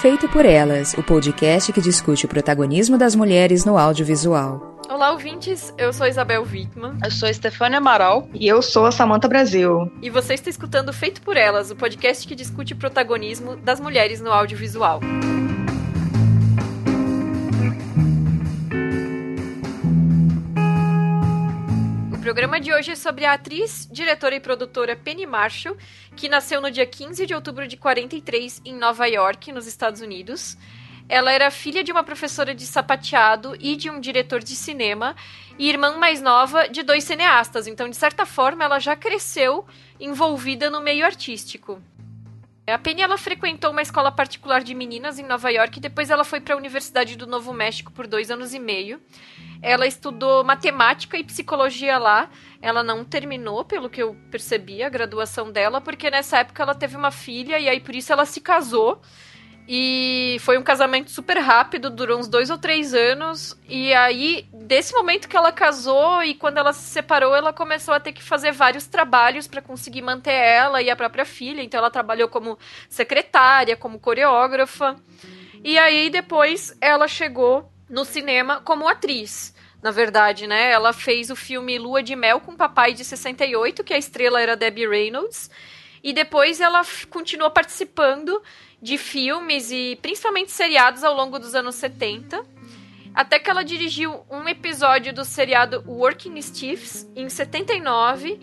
Feito 0.00 0.28
por 0.28 0.46
Elas, 0.46 0.94
o 0.94 1.02
podcast 1.02 1.72
que 1.72 1.80
discute 1.80 2.24
o 2.24 2.28
protagonismo 2.28 2.96
das 2.96 3.16
mulheres 3.16 3.64
no 3.64 3.76
audiovisual. 3.76 4.78
Olá, 4.88 5.10
ouvintes. 5.10 5.74
Eu 5.76 5.92
sou 5.92 6.06
Isabel 6.06 6.44
Wittmann. 6.44 6.96
Eu 7.04 7.10
sou 7.10 7.34
Stefania 7.34 7.78
Amaral. 7.78 8.28
E 8.32 8.46
eu 8.46 8.62
sou 8.62 8.86
a 8.86 8.92
Samanta 8.92 9.26
Brasil. 9.26 9.90
E 10.00 10.08
você 10.08 10.34
está 10.34 10.48
escutando 10.48 10.92
Feito 10.92 11.20
por 11.20 11.36
Elas, 11.36 11.72
o 11.72 11.76
podcast 11.76 12.28
que 12.28 12.36
discute 12.36 12.74
o 12.74 12.76
protagonismo 12.76 13.56
das 13.56 13.80
mulheres 13.80 14.20
no 14.20 14.30
audiovisual. 14.30 15.00
O 22.18 22.20
programa 22.20 22.58
de 22.58 22.74
hoje 22.74 22.90
é 22.90 22.96
sobre 22.96 23.24
a 23.24 23.34
atriz, 23.34 23.88
diretora 23.92 24.34
e 24.34 24.40
produtora 24.40 24.96
Penny 24.96 25.24
Marshall, 25.24 25.76
que 26.16 26.28
nasceu 26.28 26.60
no 26.60 26.68
dia 26.68 26.84
15 26.84 27.24
de 27.24 27.32
outubro 27.32 27.68
de 27.68 27.76
43 27.76 28.60
em 28.64 28.74
Nova 28.74 29.06
York, 29.06 29.52
nos 29.52 29.68
Estados 29.68 30.00
Unidos. 30.00 30.58
Ela 31.08 31.30
era 31.30 31.48
filha 31.48 31.84
de 31.84 31.92
uma 31.92 32.02
professora 32.02 32.52
de 32.52 32.66
sapateado 32.66 33.56
e 33.60 33.76
de 33.76 33.88
um 33.88 34.00
diretor 34.00 34.42
de 34.42 34.56
cinema, 34.56 35.14
e 35.56 35.68
irmã 35.68 35.96
mais 35.96 36.20
nova 36.20 36.68
de 36.68 36.82
dois 36.82 37.04
cineastas. 37.04 37.68
Então, 37.68 37.88
de 37.88 37.96
certa 37.96 38.26
forma, 38.26 38.64
ela 38.64 38.80
já 38.80 38.96
cresceu 38.96 39.64
envolvida 40.00 40.68
no 40.68 40.80
meio 40.80 41.06
artístico. 41.06 41.80
A 42.72 42.76
Penny 42.76 43.00
ela 43.00 43.16
frequentou 43.16 43.70
uma 43.70 43.80
escola 43.80 44.12
particular 44.12 44.62
de 44.62 44.74
meninas 44.74 45.18
em 45.18 45.22
Nova 45.22 45.50
York 45.50 45.78
e 45.78 45.80
depois 45.80 46.10
ela 46.10 46.22
foi 46.22 46.38
para 46.38 46.54
a 46.54 46.56
Universidade 46.58 47.16
do 47.16 47.26
Novo 47.26 47.52
México 47.52 47.90
por 47.90 48.06
dois 48.06 48.30
anos 48.30 48.52
e 48.52 48.58
meio. 48.58 49.00
Ela 49.62 49.86
estudou 49.86 50.44
matemática 50.44 51.16
e 51.16 51.24
psicologia 51.24 51.96
lá. 51.96 52.28
Ela 52.60 52.82
não 52.82 53.04
terminou, 53.04 53.64
pelo 53.64 53.88
que 53.88 54.02
eu 54.02 54.14
percebi, 54.30 54.82
a 54.82 54.88
graduação 54.90 55.50
dela, 55.50 55.80
porque 55.80 56.10
nessa 56.10 56.38
época 56.38 56.62
ela 56.62 56.74
teve 56.74 56.94
uma 56.94 57.10
filha 57.10 57.58
e 57.58 57.68
aí 57.70 57.80
por 57.80 57.94
isso 57.94 58.12
ela 58.12 58.26
se 58.26 58.40
casou. 58.40 59.00
E 59.70 60.38
foi 60.40 60.56
um 60.56 60.62
casamento 60.62 61.10
super 61.10 61.36
rápido, 61.36 61.90
durou 61.90 62.18
uns 62.18 62.26
dois 62.26 62.48
ou 62.48 62.56
três 62.56 62.94
anos. 62.94 63.54
E 63.68 63.92
aí, 63.92 64.48
desse 64.50 64.94
momento 64.94 65.28
que 65.28 65.36
ela 65.36 65.52
casou 65.52 66.22
e 66.22 66.34
quando 66.34 66.56
ela 66.56 66.72
se 66.72 66.88
separou, 66.88 67.36
ela 67.36 67.52
começou 67.52 67.92
a 67.92 68.00
ter 68.00 68.12
que 68.12 68.22
fazer 68.22 68.50
vários 68.50 68.86
trabalhos 68.86 69.46
para 69.46 69.60
conseguir 69.60 70.00
manter 70.00 70.32
ela 70.32 70.80
e 70.80 70.88
a 70.88 70.96
própria 70.96 71.26
filha. 71.26 71.60
Então, 71.60 71.76
ela 71.76 71.90
trabalhou 71.90 72.28
como 72.28 72.58
secretária, 72.88 73.76
como 73.76 74.00
coreógrafa. 74.00 74.96
E 75.62 75.78
aí, 75.78 76.08
depois, 76.08 76.74
ela 76.80 77.06
chegou 77.06 77.70
no 77.90 78.06
cinema 78.06 78.62
como 78.62 78.88
atriz. 78.88 79.54
Na 79.82 79.90
verdade, 79.90 80.46
né? 80.46 80.72
Ela 80.72 80.94
fez 80.94 81.28
o 81.28 81.36
filme 81.36 81.78
Lua 81.78 82.02
de 82.02 82.16
Mel 82.16 82.40
com 82.40 82.56
Papai 82.56 82.94
de 82.94 83.04
68, 83.04 83.84
que 83.84 83.92
a 83.92 83.98
estrela 83.98 84.40
era 84.40 84.56
Debbie 84.56 84.88
Reynolds. 84.88 85.50
E 86.02 86.12
depois 86.12 86.60
ela 86.60 86.82
continuou 87.10 87.50
participando 87.50 88.42
de 88.80 88.96
filmes 88.96 89.70
e 89.70 89.98
principalmente 90.00 90.50
seriados 90.50 91.02
ao 91.02 91.14
longo 91.14 91.38
dos 91.38 91.54
anos 91.54 91.74
70. 91.74 92.44
Até 93.14 93.38
que 93.38 93.50
ela 93.50 93.64
dirigiu 93.64 94.24
um 94.30 94.48
episódio 94.48 95.12
do 95.12 95.24
seriado 95.24 95.82
Working 95.86 96.40
Stiffs 96.40 97.08
em 97.16 97.28
79 97.28 98.38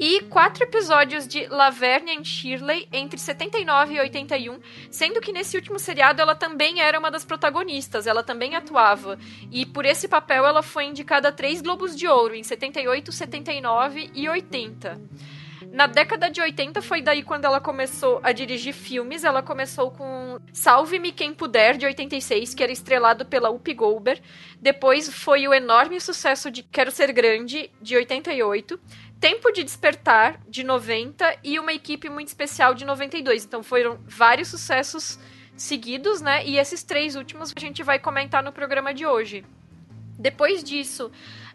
e 0.00 0.22
quatro 0.22 0.64
episódios 0.64 1.28
de 1.28 1.46
Laverne 1.48 2.16
and 2.16 2.24
Shirley 2.24 2.88
entre 2.90 3.18
79 3.18 3.94
e 3.94 4.00
81, 4.00 4.58
sendo 4.90 5.20
que 5.20 5.30
nesse 5.30 5.58
último 5.58 5.78
seriado 5.78 6.22
ela 6.22 6.34
também 6.34 6.80
era 6.80 6.98
uma 6.98 7.10
das 7.10 7.22
protagonistas, 7.22 8.06
ela 8.06 8.22
também 8.22 8.54
atuava. 8.54 9.18
E 9.52 9.66
por 9.66 9.84
esse 9.84 10.08
papel 10.08 10.46
ela 10.46 10.62
foi 10.62 10.84
indicada 10.84 11.28
a 11.28 11.32
três 11.32 11.60
Globos 11.60 11.94
de 11.94 12.08
Ouro 12.08 12.34
em 12.34 12.42
78, 12.42 13.12
79 13.12 14.10
e 14.14 14.26
80. 14.26 14.98
Na 15.72 15.86
década 15.86 16.28
de 16.28 16.40
80 16.40 16.82
foi 16.82 17.00
daí 17.00 17.22
quando 17.22 17.44
ela 17.44 17.60
começou 17.60 18.18
a 18.24 18.32
dirigir 18.32 18.74
filmes. 18.74 19.22
Ela 19.22 19.40
começou 19.40 19.92
com 19.92 20.40
Salve-me 20.52 21.12
Quem 21.12 21.32
Puder, 21.32 21.76
de 21.76 21.86
86, 21.86 22.54
que 22.54 22.62
era 22.62 22.72
estrelado 22.72 23.24
pela 23.24 23.50
Whoopi 23.50 23.74
Goldberg. 23.74 24.20
Depois 24.60 25.08
foi 25.08 25.46
o 25.46 25.54
enorme 25.54 26.00
sucesso 26.00 26.50
de 26.50 26.64
Quero 26.64 26.90
Ser 26.90 27.12
Grande, 27.12 27.70
de 27.80 27.96
88. 27.96 28.80
Tempo 29.20 29.52
de 29.52 29.62
Despertar, 29.62 30.40
de 30.48 30.64
90. 30.64 31.38
E 31.44 31.58
Uma 31.60 31.72
Equipe 31.72 32.08
Muito 32.08 32.28
Especial, 32.28 32.74
de 32.74 32.84
92. 32.84 33.44
Então 33.44 33.62
foram 33.62 34.00
vários 34.04 34.48
sucessos 34.48 35.20
seguidos, 35.56 36.20
né? 36.20 36.44
E 36.44 36.58
esses 36.58 36.82
três 36.82 37.14
últimos 37.14 37.52
a 37.56 37.60
gente 37.60 37.82
vai 37.84 38.00
comentar 38.00 38.42
no 38.42 38.50
programa 38.50 38.92
de 38.92 39.06
hoje. 39.06 39.44
Depois 40.18 40.62
disso, 40.62 41.10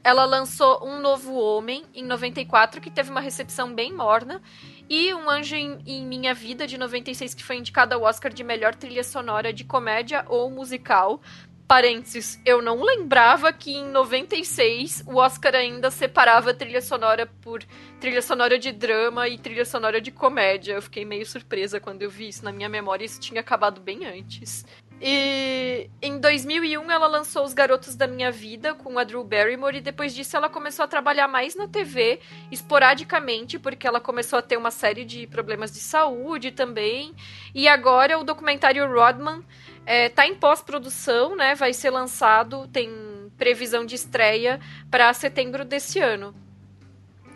ela 0.06 0.24
lançou 0.24 0.88
Um 0.88 1.00
Novo 1.00 1.34
Homem, 1.34 1.84
em 1.92 2.04
94, 2.04 2.80
que 2.80 2.92
teve 2.92 3.10
uma 3.10 3.20
recepção 3.20 3.74
bem 3.74 3.92
morna. 3.92 4.40
E 4.88 5.12
Um 5.16 5.28
Anjo 5.28 5.56
em, 5.56 5.80
em, 5.84 6.06
Minha 6.06 6.32
Vida, 6.32 6.68
de 6.68 6.78
96, 6.78 7.34
que 7.34 7.44
foi 7.44 7.56
indicada 7.56 7.96
ao 7.96 8.04
Oscar 8.04 8.32
de 8.32 8.44
melhor 8.44 8.76
trilha 8.76 9.04
sonora 9.04 9.52
de 9.52 9.64
comédia 9.64 10.24
ou 10.30 10.52
musical. 10.52 11.20
Parênteses, 11.68 12.40
eu 12.46 12.62
não 12.62 12.84
lembrava 12.84 13.52
que 13.52 13.72
em 13.72 13.86
96 13.86 15.06
o 15.08 15.16
Oscar 15.16 15.56
ainda 15.56 15.90
separava 15.90 16.54
trilha 16.54 16.84
sonora 16.84 17.26
por 17.42 17.64
trilha 18.00 18.22
sonora 18.22 18.60
de 18.60 18.72
drama 18.72 19.28
e 19.28 19.40
trilha 19.40 19.66
sonora 19.66 20.00
de 20.00 20.12
comédia. 20.12 20.74
Eu 20.74 20.84
fiquei 20.84 21.04
meio 21.04 21.26
surpresa 21.26 21.80
quando 21.80 22.04
eu 22.04 22.12
vi 22.12 22.28
isso 22.28 22.46
na 22.46 22.52
minha 22.52 22.70
memória, 22.70 23.04
isso 23.04 23.20
tinha 23.20 23.42
acabado 23.42 23.82
bem 23.82 24.06
antes. 24.06 24.64
E 25.02 25.90
em 26.02 26.20
2001 26.20 26.90
ela 26.90 27.08
lançou 27.08 27.44
Os 27.44 27.54
Garotos 27.54 27.96
da 27.96 28.08
Minha 28.08 28.32
Vida 28.32 28.74
com 28.74 28.98
a 28.98 29.04
Drew 29.04 29.24
Barrymore 29.24 29.78
e 29.78 29.82
depois 29.82 30.16
disso 30.16 30.38
ela 30.38 30.50
começou 30.50 30.86
a 30.86 30.88
trabalhar 30.88 31.28
mais 31.28 31.54
na 31.54 31.68
TV, 31.68 32.20
esporadicamente, 32.50 33.60
porque 33.60 33.86
ela 33.86 34.00
começou 34.00 34.40
a 34.40 34.42
ter 34.42 34.56
uma 34.56 34.72
série 34.72 35.04
de 35.04 35.28
problemas 35.28 35.72
de 35.72 35.80
saúde 35.80 36.52
também. 36.52 37.14
E 37.54 37.68
agora 37.68 38.18
o 38.18 38.24
documentário 38.24 38.90
Rodman 38.90 39.44
é, 39.86 40.08
tá 40.08 40.26
em 40.26 40.36
pós-produção, 40.36 41.36
né? 41.36 41.56
Vai 41.56 41.74
ser 41.74 41.90
lançado, 41.90 42.68
tem 42.68 42.90
previsão 43.38 43.86
de 43.86 43.96
estreia 43.96 44.62
para 44.90 45.14
setembro 45.14 45.66
desse 45.66 46.00
ano. 46.00 46.34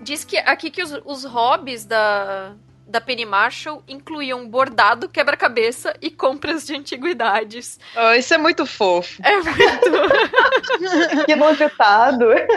Diz 0.01 0.23
que 0.23 0.37
aqui 0.37 0.71
que 0.71 0.81
os, 0.81 0.93
os 1.05 1.25
hobbies 1.25 1.83
da, 1.83 2.55
da 2.89 2.99
Penny 2.99 3.25
Marshall 3.25 3.83
incluíam 3.87 4.49
bordado, 4.49 5.07
quebra-cabeça 5.07 5.95
e 6.01 6.09
compras 6.09 6.65
de 6.65 6.75
antiguidades. 6.75 7.79
Oh, 7.95 8.13
isso 8.13 8.33
é 8.33 8.37
muito 8.37 8.65
fofo. 8.65 9.21
É 9.23 9.35
muito. 9.35 9.55
que 11.25 11.31
inusitado. 11.31 12.31
É. 12.31 12.47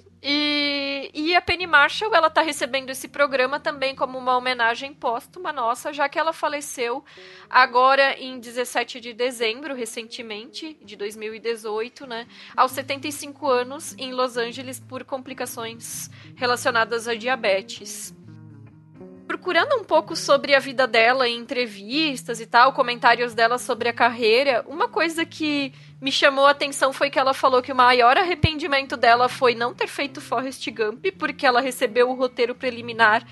E, 0.22 1.10
e 1.14 1.34
a 1.34 1.40
Penny 1.40 1.66
Marshall, 1.66 2.14
ela 2.14 2.28
tá 2.28 2.42
recebendo 2.42 2.90
esse 2.90 3.08
programa 3.08 3.58
também 3.58 3.94
como 3.94 4.18
uma 4.18 4.36
homenagem 4.36 4.92
póstuma 4.92 5.50
nossa, 5.50 5.94
já 5.94 6.10
que 6.10 6.18
ela 6.18 6.32
faleceu 6.32 7.02
agora 7.48 8.12
em 8.18 8.38
17 8.38 9.00
de 9.00 9.14
dezembro, 9.14 9.74
recentemente, 9.74 10.76
de 10.82 10.94
2018, 10.94 12.06
né? 12.06 12.26
Aos 12.54 12.72
75 12.72 13.48
anos, 13.48 13.94
em 13.96 14.12
Los 14.12 14.36
Angeles, 14.36 14.78
por 14.78 15.04
complicações 15.04 16.10
relacionadas 16.36 17.08
a 17.08 17.14
diabetes 17.14 18.14
procurando 19.40 19.80
um 19.80 19.84
pouco 19.84 20.14
sobre 20.14 20.54
a 20.54 20.58
vida 20.58 20.86
dela 20.86 21.26
em 21.26 21.38
entrevistas 21.38 22.40
e 22.40 22.46
tal, 22.46 22.74
comentários 22.74 23.32
dela 23.32 23.56
sobre 23.56 23.88
a 23.88 23.92
carreira, 23.92 24.62
uma 24.68 24.86
coisa 24.86 25.24
que 25.24 25.72
me 25.98 26.12
chamou 26.12 26.46
a 26.46 26.50
atenção 26.50 26.92
foi 26.92 27.08
que 27.08 27.18
ela 27.18 27.32
falou 27.32 27.62
que 27.62 27.72
o 27.72 27.74
maior 27.74 28.18
arrependimento 28.18 28.98
dela 28.98 29.30
foi 29.30 29.54
não 29.54 29.72
ter 29.72 29.86
feito 29.86 30.20
Forrest 30.20 30.70
Gump, 30.70 31.06
porque 31.18 31.46
ela 31.46 31.62
recebeu 31.62 32.10
o 32.10 32.14
roteiro 32.14 32.54
preliminar 32.54 33.26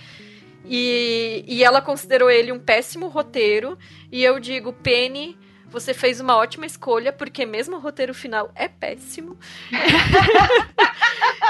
e, 0.64 1.44
e 1.46 1.62
ela 1.62 1.82
considerou 1.82 2.31
ele 2.31 2.52
um 2.52 2.58
péssimo 2.58 3.08
roteiro. 3.08 3.78
E 4.10 4.25
eu 4.25 4.40
digo, 4.40 4.72
Penny, 4.72 5.37
você 5.66 5.93
fez 5.93 6.20
uma 6.20 6.37
ótima 6.37 6.64
escolha, 6.64 7.12
porque 7.12 7.44
mesmo 7.44 7.76
o 7.76 7.81
roteiro 7.81 8.14
final 8.14 8.50
é 8.55 8.66
péssimo. 8.66 9.38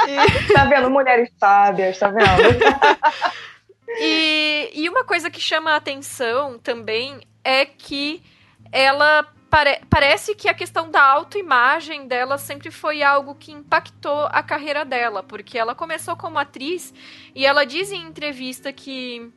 e... 0.09 0.53
Tá 0.53 0.65
vendo? 0.65 0.91
Mulheres 0.91 1.31
sábias, 1.39 1.97
tá 1.97 2.09
vendo? 2.09 2.27
e, 3.97 4.71
e 4.75 4.89
uma 4.89 5.05
coisa 5.05 5.31
que 5.31 5.41
chama 5.41 5.73
a 5.73 5.77
atenção 5.77 6.59
também 6.59 7.21
é 7.43 7.65
que 7.65 8.23
ela 8.71 9.27
pare 9.49 9.81
parece 9.89 10.35
que 10.35 10.49
a 10.49 10.55
questão 10.55 10.91
da 10.91 11.03
autoimagem 11.03 12.07
dela 12.07 12.37
sempre 12.37 12.71
foi 12.71 13.03
algo 13.03 13.35
que 13.35 13.51
impactou 13.51 14.29
a 14.31 14.43
carreira 14.43 14.85
dela, 14.85 15.23
porque 15.23 15.59
ela 15.59 15.75
começou 15.75 16.17
como 16.17 16.39
atriz 16.39 16.93
e 17.35 17.47
ela 17.47 17.65
diz 17.65 17.91
em 17.91 18.03
entrevista 18.03 18.73
que 18.73 19.33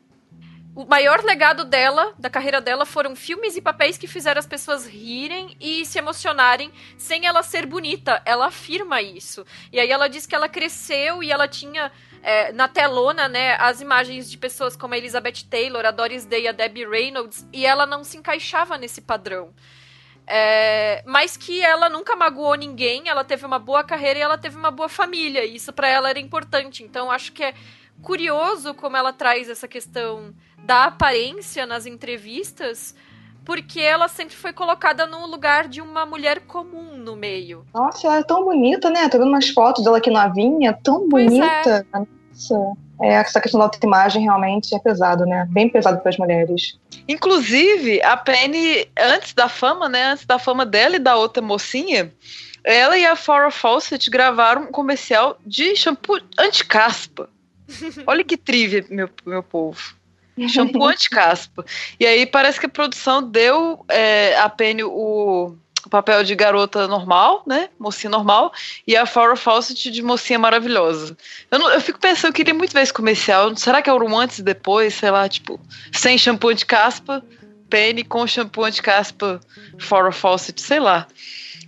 o 0.74 0.86
maior 0.86 1.22
legado 1.24 1.66
dela, 1.66 2.14
da 2.18 2.30
carreira 2.30 2.62
dela, 2.62 2.86
foram 2.86 3.14
filmes 3.14 3.58
e 3.58 3.62
papéis 3.62 3.98
que 3.98 4.08
fizeram 4.08 4.40
as 4.40 4.48
pessoas 4.48 4.88
rirem 4.88 5.56
e 5.60 5.86
se 5.86 6.00
emocionarem 6.00 6.72
sem 6.98 7.26
ela 7.26 7.44
ser 7.44 7.66
bonita. 7.66 8.22
Ela 8.26 8.48
afirma 8.48 9.02
isso. 9.02 9.46
E 9.72 9.80
aí 9.80 9.92
ela 9.92 10.08
diz 10.08 10.26
que 10.26 10.34
ela 10.34 10.48
cresceu 10.48 11.22
e 11.22 11.30
ela 11.30 11.46
tinha 11.46 11.92
é, 12.22 12.52
na 12.52 12.68
telona, 12.68 13.28
né, 13.28 13.56
as 13.60 13.82
imagens 13.82 14.30
de 14.30 14.38
pessoas 14.38 14.76
como 14.76 14.94
a 14.94 14.98
Elizabeth 14.98 15.46
Taylor, 15.50 15.86
a 15.86 15.92
Doris 15.92 16.26
Day, 16.26 16.48
a 16.48 16.52
Debbie 16.52 16.86
Reynolds, 16.86 17.48
e 17.52 17.66
ela 17.66 17.86
não 17.86 18.04
se 18.04 18.18
encaixava 18.18 18.78
nesse 18.78 19.02
padrão. 19.02 19.54
É, 20.28 21.04
mas 21.06 21.36
que 21.36 21.62
ela 21.62 21.90
nunca 21.90 22.16
magoou 22.16 22.56
ninguém, 22.56 23.10
ela 23.10 23.24
teve 23.24 23.46
uma 23.46 23.60
boa 23.60 23.84
carreira 23.84 24.20
e 24.20 24.22
ela 24.22 24.38
teve 24.38 24.56
uma 24.56 24.72
boa 24.72 24.88
família. 24.88 25.44
E 25.44 25.56
isso 25.56 25.74
para 25.74 25.88
ela 25.88 26.10
era 26.10 26.20
importante. 26.20 26.84
Então 26.84 27.12
acho 27.12 27.34
que 27.34 27.44
é 27.44 27.54
curioso 28.02 28.74
como 28.74 28.96
ela 28.96 29.12
traz 29.12 29.50
essa 29.50 29.68
questão 29.68 30.34
da 30.60 30.86
aparência 30.86 31.66
nas 31.66 31.86
entrevistas, 31.86 32.96
porque 33.46 33.80
ela 33.80 34.08
sempre 34.08 34.36
foi 34.36 34.54
colocada 34.54 35.06
no 35.06 35.26
lugar 35.26 35.68
de 35.68 35.82
uma 35.82 36.06
mulher 36.06 36.42
comum 36.42 36.96
no 36.96 37.16
meio. 37.16 37.66
Nossa, 37.74 38.08
ela 38.08 38.20
é 38.20 38.24
tão 38.24 38.44
bonita, 38.44 38.90
né? 38.90 39.10
Tô 39.10 39.18
vendo 39.18 39.30
umas 39.30 39.50
fotos 39.50 39.84
dela 39.84 39.98
aqui 39.98 40.10
novinha, 40.10 40.78
tão 40.84 41.08
Pois 41.10 41.26
bonita. 41.26 41.86
Nossa. 41.94 42.74
É, 43.02 43.14
essa 43.14 43.42
questão 43.42 43.60
da 43.60 43.66
autoimagem 43.66 44.22
realmente 44.22 44.76
é 44.76 44.80
pesado, 44.80 45.26
né? 45.26 45.48
Bem 45.50 45.68
pesado 45.68 46.00
para 46.00 46.10
as 46.10 46.18
mulheres. 46.18 46.80
Inclusive, 47.08 48.02
a 48.04 48.16
Penny, 48.16 48.88
antes 48.98 49.34
da 49.34 49.50
fama, 49.50 49.90
né? 49.90 50.12
Antes 50.12 50.26
da 50.26 50.38
fama 50.38 50.66
dela 50.66 50.96
e 50.96 51.00
da 51.00 51.16
outra 51.16 51.42
mocinha, 51.42 52.14
ela 52.64 52.98
e 52.98 53.06
a 53.06 53.16
Farrah 53.16 53.50
Fawcett 53.50 54.10
gravaram 54.10 54.64
um 54.64 54.72
comercial 54.72 55.38
de 55.46 55.76
shampoo 55.76 56.20
anti-caspa. 56.38 57.28
Olha 58.06 58.24
que 58.24 58.38
trivia, 58.38 58.86
meu, 58.90 59.10
meu 59.26 59.42
povo. 59.42 59.96
Shampoo 60.48 60.86
anti-caspa. 60.86 61.66
E 62.00 62.06
aí 62.06 62.26
parece 62.26 62.60
que 62.60 62.66
a 62.66 62.70
produção 62.70 63.22
deu 63.22 63.86
é, 63.90 64.38
a 64.38 64.50
Penny 64.50 64.84
o, 64.84 65.56
o, 65.86 65.90
papel 65.90 66.24
de 66.24 66.36
garota 66.36 66.88
normal, 66.88 67.44
né? 67.46 67.70
Mocinha 67.78 68.10
normal. 68.10 68.54
E 68.88 68.96
a 68.96 69.06
Farrah 69.06 69.36
Fawcett 69.36 69.92
de 69.92 70.02
mocinha 70.02 70.40
maravilhosa. 70.40 71.18
Eu, 71.50 71.60
não, 71.60 71.70
eu 71.70 71.82
fico 71.82 72.00
pensando, 72.00 72.30
eu 72.30 72.34
queria 72.34 72.54
muito 72.54 72.74
ver 72.74 72.82
esse 72.82 72.94
comercial. 72.94 73.56
Será 73.58 73.82
que 73.82 73.90
é 73.90 73.94
um 73.94 74.18
antes 74.18 74.40
e 74.40 74.44
depois? 74.44 74.94
Sei 74.94 75.12
lá, 75.12 75.28
tipo, 75.28 75.60
sem 75.92 76.18
shampoo 76.18 76.50
anti-caspa, 76.50 77.24
Penny 77.70 78.04
com 78.04 78.26
shampoo 78.26 78.64
anti-caspa, 78.64 79.40
Farrah 79.78 80.12
Fawcett, 80.12 80.62
sei 80.62 80.80
lá. 80.80 81.08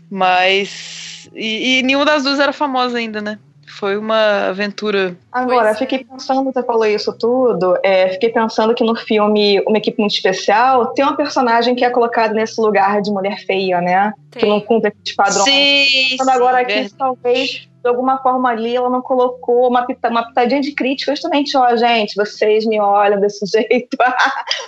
Mas... 0.10 1.30
E, 1.34 1.80
e 1.80 1.84
nenhuma 1.84 2.06
das 2.06 2.24
duas 2.24 2.40
era 2.40 2.54
famosa 2.54 2.98
ainda, 2.98 3.22
né? 3.22 3.40
Foi 3.84 3.98
uma 3.98 4.48
aventura. 4.48 5.14
Agora, 5.30 5.66
pois 5.66 5.80
fiquei 5.80 6.06
pensando, 6.06 6.42
você 6.46 6.64
falou 6.64 6.86
isso 6.86 7.12
tudo, 7.20 7.78
é, 7.84 8.08
fiquei 8.14 8.30
pensando 8.30 8.74
que 8.74 8.82
no 8.82 8.96
filme 8.96 9.62
Uma 9.68 9.78
Equipe 9.78 10.00
Muito 10.00 10.14
Especial 10.14 10.94
tem 10.94 11.04
uma 11.04 11.18
personagem 11.18 11.76
que 11.76 11.84
é 11.84 11.90
colocada 11.90 12.34
nesse 12.34 12.62
lugar 12.62 13.02
de 13.02 13.12
mulher 13.12 13.38
feia, 13.46 13.82
né? 13.82 14.14
Tem. 14.32 14.40
Que 14.40 14.48
não 14.48 14.62
cumpre 14.62 14.94
esses 15.04 15.14
padrões. 15.14 15.44
Sim, 15.44 16.14
então, 16.14 16.30
agora 16.30 16.60
sim, 16.60 16.64
aqui, 16.64 16.74
verdade. 16.76 16.96
talvez, 16.98 17.50
de 17.84 17.90
alguma 17.90 18.20
forma 18.20 18.50
ali, 18.50 18.74
ela 18.74 18.90
não 18.90 19.02
colocou 19.02 19.68
uma, 19.68 19.86
pita, 19.86 20.08
uma 20.08 20.30
pitadinha 20.30 20.62
de 20.62 20.72
crítica, 20.72 21.12
justamente, 21.12 21.58
ó, 21.58 21.76
gente, 21.76 22.16
vocês 22.16 22.66
me 22.66 22.80
olham 22.80 23.20
desse 23.20 23.46
jeito. 23.52 23.98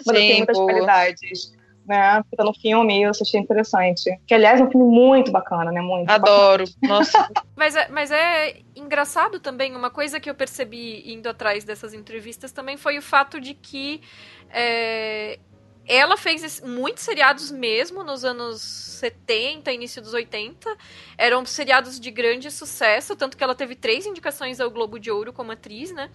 Mas 0.06 0.18
tem 0.18 0.38
muitas 0.40 0.58
boa. 0.58 0.70
qualidades 0.70 1.55
né? 1.88 2.24
Fica 2.30 2.44
no 2.44 2.54
filme, 2.54 3.02
eu 3.02 3.12
achei 3.12 3.40
interessante. 3.40 4.10
Que, 4.28 4.34
aliás, 4.34 4.60
é 4.60 4.64
um 4.64 4.72
filme 4.72 4.86
muito 4.86 5.32
bacana, 5.32 5.72
né? 5.72 5.82
Muito 5.82 6.10
Adoro. 6.10 6.66
Bacana. 6.82 7.00
Nossa. 7.00 7.30
mas, 7.56 7.76
é, 7.76 7.88
mas 7.90 8.12
é 8.12 8.58
engraçado 8.76 9.40
também, 9.40 9.76
uma 9.76 9.90
coisa 9.90 10.20
que 10.20 10.30
eu 10.30 10.36
percebi 10.36 11.04
indo 11.12 11.28
atrás 11.28 11.64
dessas 11.64 11.94
entrevistas 11.94 12.52
também 12.52 12.78
foi 12.78 12.98
o 12.98 13.02
fato 13.02 13.40
de 13.40 13.54
que 13.54 14.02
é, 14.50 15.40
ela 15.88 16.18
fez 16.18 16.62
muitos 16.62 17.04
seriados 17.04 17.52
mesmo 17.52 18.04
nos 18.04 18.26
anos 18.26 18.62
70, 18.62 19.72
início 19.72 20.02
dos 20.02 20.14
80. 20.14 20.76
Eram 21.18 21.46
seriados 21.46 22.00
de 22.00 22.10
grande 22.10 22.50
sucesso, 22.50 23.16
tanto 23.16 23.38
que 23.38 23.44
ela 23.44 23.56
teve 23.56 23.76
três 23.76 24.06
indicações 24.06 24.60
ao 24.60 24.72
Globo 24.72 25.00
de 25.00 25.12
Ouro 25.12 25.32
como 25.32 25.52
atriz, 25.52 25.92
né? 25.92 26.10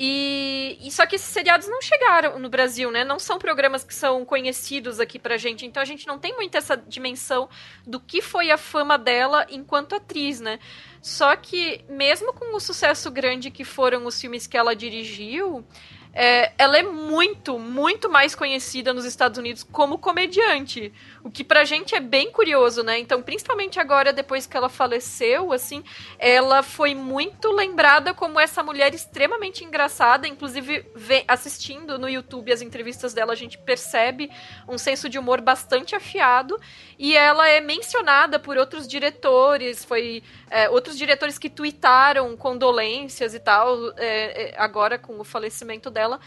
E, 0.00 0.78
e, 0.80 0.92
só 0.92 1.04
que 1.06 1.16
esses 1.16 1.26
seriados 1.28 1.66
não 1.66 1.82
chegaram 1.82 2.38
no 2.38 2.48
Brasil, 2.48 2.88
né? 2.88 3.02
Não 3.02 3.18
são 3.18 3.36
programas 3.36 3.82
que 3.82 3.92
são 3.92 4.24
conhecidos 4.24 5.00
aqui 5.00 5.18
pra 5.18 5.36
gente. 5.36 5.66
Então 5.66 5.82
a 5.82 5.84
gente 5.84 6.06
não 6.06 6.20
tem 6.20 6.36
muito 6.36 6.56
essa 6.56 6.76
dimensão 6.76 7.48
do 7.84 7.98
que 7.98 8.22
foi 8.22 8.52
a 8.52 8.56
fama 8.56 8.96
dela 8.96 9.44
enquanto 9.50 9.96
atriz, 9.96 10.38
né? 10.38 10.60
Só 11.02 11.34
que 11.34 11.84
mesmo 11.88 12.32
com 12.32 12.54
o 12.54 12.60
sucesso 12.60 13.10
grande 13.10 13.50
que 13.50 13.64
foram 13.64 14.06
os 14.06 14.20
filmes 14.20 14.46
que 14.46 14.56
ela 14.56 14.76
dirigiu, 14.76 15.66
é, 16.12 16.52
ela 16.56 16.78
é 16.78 16.82
muito, 16.82 17.58
muito 17.58 18.08
mais 18.08 18.36
conhecida 18.36 18.94
nos 18.94 19.04
Estados 19.04 19.36
Unidos 19.36 19.64
como 19.64 19.98
comediante. 19.98 20.92
O 21.28 21.30
que 21.30 21.44
pra 21.44 21.62
gente 21.62 21.94
é 21.94 22.00
bem 22.00 22.32
curioso, 22.32 22.82
né? 22.82 22.98
Então, 22.98 23.20
principalmente 23.20 23.78
agora, 23.78 24.14
depois 24.14 24.46
que 24.46 24.56
ela 24.56 24.70
faleceu, 24.70 25.52
assim, 25.52 25.84
ela 26.18 26.62
foi 26.62 26.94
muito 26.94 27.52
lembrada 27.52 28.14
como 28.14 28.40
essa 28.40 28.62
mulher 28.62 28.94
extremamente 28.94 29.62
engraçada. 29.62 30.26
Inclusive, 30.26 30.86
assistindo 31.28 31.98
no 31.98 32.08
YouTube 32.08 32.50
as 32.50 32.62
entrevistas 32.62 33.12
dela, 33.12 33.34
a 33.34 33.36
gente 33.36 33.58
percebe 33.58 34.30
um 34.66 34.78
senso 34.78 35.06
de 35.06 35.18
humor 35.18 35.42
bastante 35.42 35.94
afiado. 35.94 36.58
E 36.98 37.14
ela 37.14 37.46
é 37.46 37.60
mencionada 37.60 38.38
por 38.38 38.56
outros 38.56 38.88
diretores, 38.88 39.84
foi 39.84 40.22
é, 40.48 40.70
outros 40.70 40.96
diretores 40.96 41.38
que 41.38 41.50
tuitaram 41.50 42.34
condolências 42.38 43.34
e 43.34 43.38
tal, 43.38 43.76
é, 43.98 44.54
agora 44.56 44.98
com 44.98 45.20
o 45.20 45.24
falecimento 45.24 45.90
dela 45.90 46.18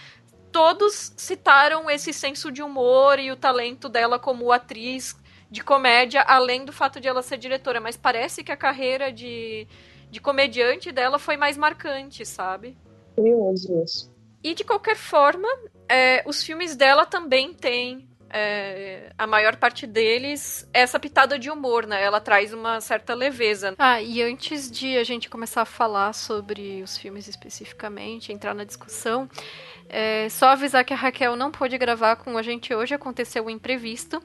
todos 0.52 1.14
citaram 1.18 1.90
esse 1.90 2.14
senso 2.14 2.52
de 2.52 2.62
humor 2.62 3.20
e 3.20 3.32
o 3.32 3.36
talento 3.36 3.88
dela 3.88 4.20
como 4.20 4.52
atriz 4.52 5.16
de 5.50 5.64
comédia, 5.64 6.22
além 6.22 6.64
do 6.64 6.72
fato 6.72 7.00
de 7.00 7.08
ela 7.08 7.22
ser 7.22 7.38
diretora. 7.38 7.80
Mas 7.80 7.98
parece 7.98 8.44
que 8.44 8.52
a 8.52 8.58
carreira 8.58 9.12
de, 9.12 9.68
de 10.10 10.22
comediante 10.22 10.92
dela 10.92 11.20
foi 11.20 11.36
mais 11.38 11.58
marcante, 11.58 12.26
sabe? 12.26 12.78
Curioso 13.16 13.84
isso. 13.84 14.12
E 14.44 14.54
de 14.54 14.64
qualquer 14.64 14.96
forma, 14.96 15.48
é, 15.88 16.24
os 16.26 16.42
filmes 16.42 16.76
dela 16.76 17.06
também 17.06 17.54
têm. 17.54 18.08
É, 18.34 19.12
a 19.18 19.28
maior 19.28 19.58
parte 19.58 19.86
deles 19.86 20.66
essa 20.72 20.98
pitada 20.98 21.38
de 21.38 21.52
humor, 21.52 21.86
né? 21.86 22.02
Ela 22.02 22.22
traz 22.22 22.54
uma 22.54 22.80
certa 22.80 23.14
leveza. 23.14 23.76
Ah, 23.78 24.02
e 24.02 24.22
antes 24.22 24.72
de 24.72 24.98
a 24.98 25.04
gente 25.04 25.30
começar 25.30 25.64
a 25.64 25.66
falar 25.66 26.14
sobre 26.14 26.82
os 26.82 26.98
filmes 26.98 27.28
especificamente, 27.28 28.32
entrar 28.32 28.56
na 28.56 28.64
discussão, 28.64 29.30
é, 29.92 30.30
só 30.30 30.48
avisar 30.48 30.86
que 30.86 30.94
a 30.94 30.96
Raquel 30.96 31.36
não 31.36 31.52
pôde 31.52 31.78
gravar 31.78 32.16
com 32.16 32.38
a 32.38 32.42
gente 32.42 32.74
hoje, 32.74 32.96
aconteceu 32.96 33.46
um 33.46 33.50
imprevisto. 33.50 34.24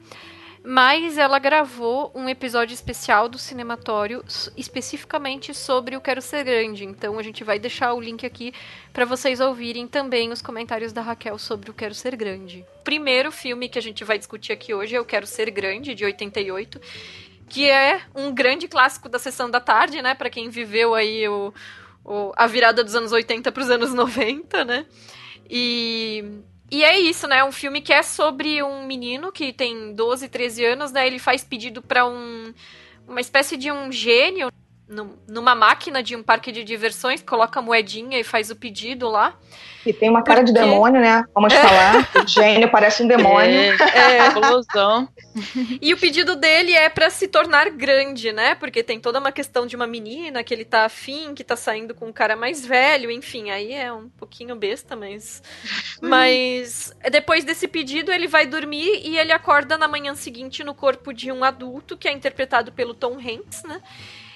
Mas 0.63 1.17
ela 1.17 1.39
gravou 1.39 2.11
um 2.15 2.27
episódio 2.27 2.73
especial 2.73 3.29
do 3.29 3.37
Cinematório 3.37 4.23
especificamente 4.55 5.53
sobre 5.53 5.95
o 5.95 6.01
Quero 6.01 6.21
Ser 6.21 6.43
Grande. 6.43 6.83
Então 6.83 7.19
a 7.19 7.23
gente 7.23 7.43
vai 7.43 7.59
deixar 7.59 7.93
o 7.93 8.01
link 8.01 8.25
aqui 8.25 8.53
para 8.91 9.05
vocês 9.05 9.39
ouvirem 9.39 9.87
também 9.87 10.31
os 10.31 10.41
comentários 10.41 10.91
da 10.91 11.01
Raquel 11.01 11.37
sobre 11.37 11.69
o 11.69 11.73
Quero 11.73 11.93
Ser 11.93 12.15
Grande. 12.15 12.65
O 12.79 12.83
primeiro 12.83 13.31
filme 13.31 13.69
que 13.69 13.79
a 13.79 13.81
gente 13.81 14.03
vai 14.03 14.17
discutir 14.17 14.51
aqui 14.51 14.73
hoje 14.73 14.95
é 14.95 14.99
o 14.99 15.05
Quero 15.05 15.27
Ser 15.27 15.49
Grande, 15.51 15.93
de 15.93 16.03
88, 16.03 16.81
que 17.47 17.69
é 17.69 18.01
um 18.15 18.33
grande 18.33 18.67
clássico 18.67 19.07
da 19.07 19.19
sessão 19.19 19.49
da 19.49 19.59
tarde, 19.59 20.01
né? 20.01 20.15
Para 20.15 20.29
quem 20.29 20.49
viveu 20.49 20.95
aí 20.95 21.27
o, 21.29 21.53
o, 22.03 22.33
a 22.35 22.47
virada 22.47 22.83
dos 22.83 22.95
anos 22.95 23.11
80 23.11 23.51
para 23.51 23.63
os 23.63 23.69
anos 23.69 23.93
90, 23.93 24.65
né? 24.65 24.85
E, 25.49 26.23
e 26.71 26.83
é 26.83 26.99
isso, 26.99 27.27
né? 27.27 27.43
Um 27.43 27.51
filme 27.51 27.81
que 27.81 27.93
é 27.93 28.03
sobre 28.03 28.61
um 28.63 28.85
menino 28.85 29.31
que 29.31 29.53
tem 29.53 29.93
12, 29.93 30.27
13 30.27 30.65
anos, 30.65 30.91
né? 30.91 31.07
Ele 31.07 31.19
faz 31.19 31.43
pedido 31.43 31.81
para 31.81 32.05
um 32.07 32.53
uma 33.07 33.21
espécie 33.21 33.55
de 33.55 33.71
um 33.71 33.89
gênio 33.91 34.51
numa 35.27 35.53
máquina 35.53 36.01
de 36.01 36.15
um 36.15 36.23
parque 36.23 36.51
de 36.51 36.63
diversões, 36.63 37.21
coloca 37.21 37.59
a 37.59 37.61
moedinha 37.61 38.19
e 38.19 38.23
faz 38.23 38.49
o 38.49 38.55
pedido 38.55 39.09
lá. 39.09 39.37
E 39.85 39.93
tem 39.93 40.09
uma 40.09 40.21
cara 40.21 40.41
Porque... 40.41 40.53
de 40.53 40.59
demônio, 40.59 40.99
né? 40.99 41.25
Vamos 41.33 41.53
é. 41.53 41.61
falar. 41.61 42.09
O 42.23 42.27
gênio 42.27 42.69
parece 42.69 43.03
um 43.03 43.07
demônio. 43.07 43.49
É, 43.49 44.17
é 44.17 44.27
explosão. 44.27 45.07
e 45.81 45.93
o 45.93 45.97
pedido 45.97 46.35
dele 46.35 46.73
é 46.73 46.89
para 46.89 47.09
se 47.09 47.27
tornar 47.27 47.69
grande, 47.69 48.31
né? 48.31 48.55
Porque 48.55 48.83
tem 48.83 48.99
toda 48.99 49.19
uma 49.19 49.31
questão 49.31 49.65
de 49.65 49.75
uma 49.75 49.87
menina 49.87 50.43
que 50.43 50.53
ele 50.53 50.65
tá 50.65 50.85
afim, 50.85 51.33
que 51.33 51.43
tá 51.43 51.55
saindo 51.55 51.93
com 51.93 52.07
um 52.07 52.13
cara 52.13 52.35
mais 52.35 52.65
velho, 52.65 53.11
enfim, 53.11 53.49
aí 53.49 53.73
é 53.73 53.91
um 53.91 54.09
pouquinho 54.09 54.55
besta, 54.55 54.95
mas. 54.95 55.41
mas 56.01 56.93
depois 57.11 57.43
desse 57.43 57.67
pedido, 57.67 58.11
ele 58.11 58.27
vai 58.27 58.45
dormir 58.45 59.01
e 59.03 59.17
ele 59.17 59.31
acorda 59.31 59.77
na 59.77 59.87
manhã 59.87 60.15
seguinte 60.15 60.63
no 60.63 60.73
corpo 60.73 61.13
de 61.13 61.31
um 61.31 61.43
adulto, 61.43 61.97
que 61.97 62.07
é 62.07 62.11
interpretado 62.11 62.71
pelo 62.71 62.93
Tom 62.93 63.17
Hanks, 63.17 63.63
né? 63.63 63.81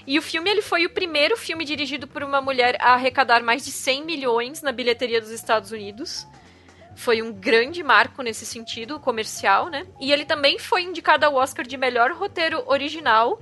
E 0.05 0.17
o 0.17 0.21
filme 0.21 0.49
ele 0.49 0.61
foi 0.61 0.85
o 0.85 0.89
primeiro 0.89 1.37
filme 1.37 1.63
dirigido 1.63 2.07
por 2.07 2.23
uma 2.23 2.41
mulher 2.41 2.75
a 2.79 2.93
arrecadar 2.93 3.41
mais 3.43 3.63
de 3.63 3.71
100 3.71 4.05
milhões 4.05 4.61
na 4.61 4.71
bilheteria 4.71 5.21
dos 5.21 5.29
Estados 5.29 5.71
Unidos. 5.71 6.27
Foi 6.95 7.21
um 7.21 7.31
grande 7.31 7.83
marco 7.83 8.21
nesse 8.21 8.45
sentido 8.45 8.99
comercial, 8.99 9.69
né? 9.69 9.85
E 9.99 10.11
ele 10.11 10.25
também 10.25 10.59
foi 10.59 10.83
indicado 10.83 11.25
ao 11.25 11.35
Oscar 11.35 11.65
de 11.65 11.77
melhor 11.77 12.11
roteiro 12.11 12.63
original, 12.67 13.41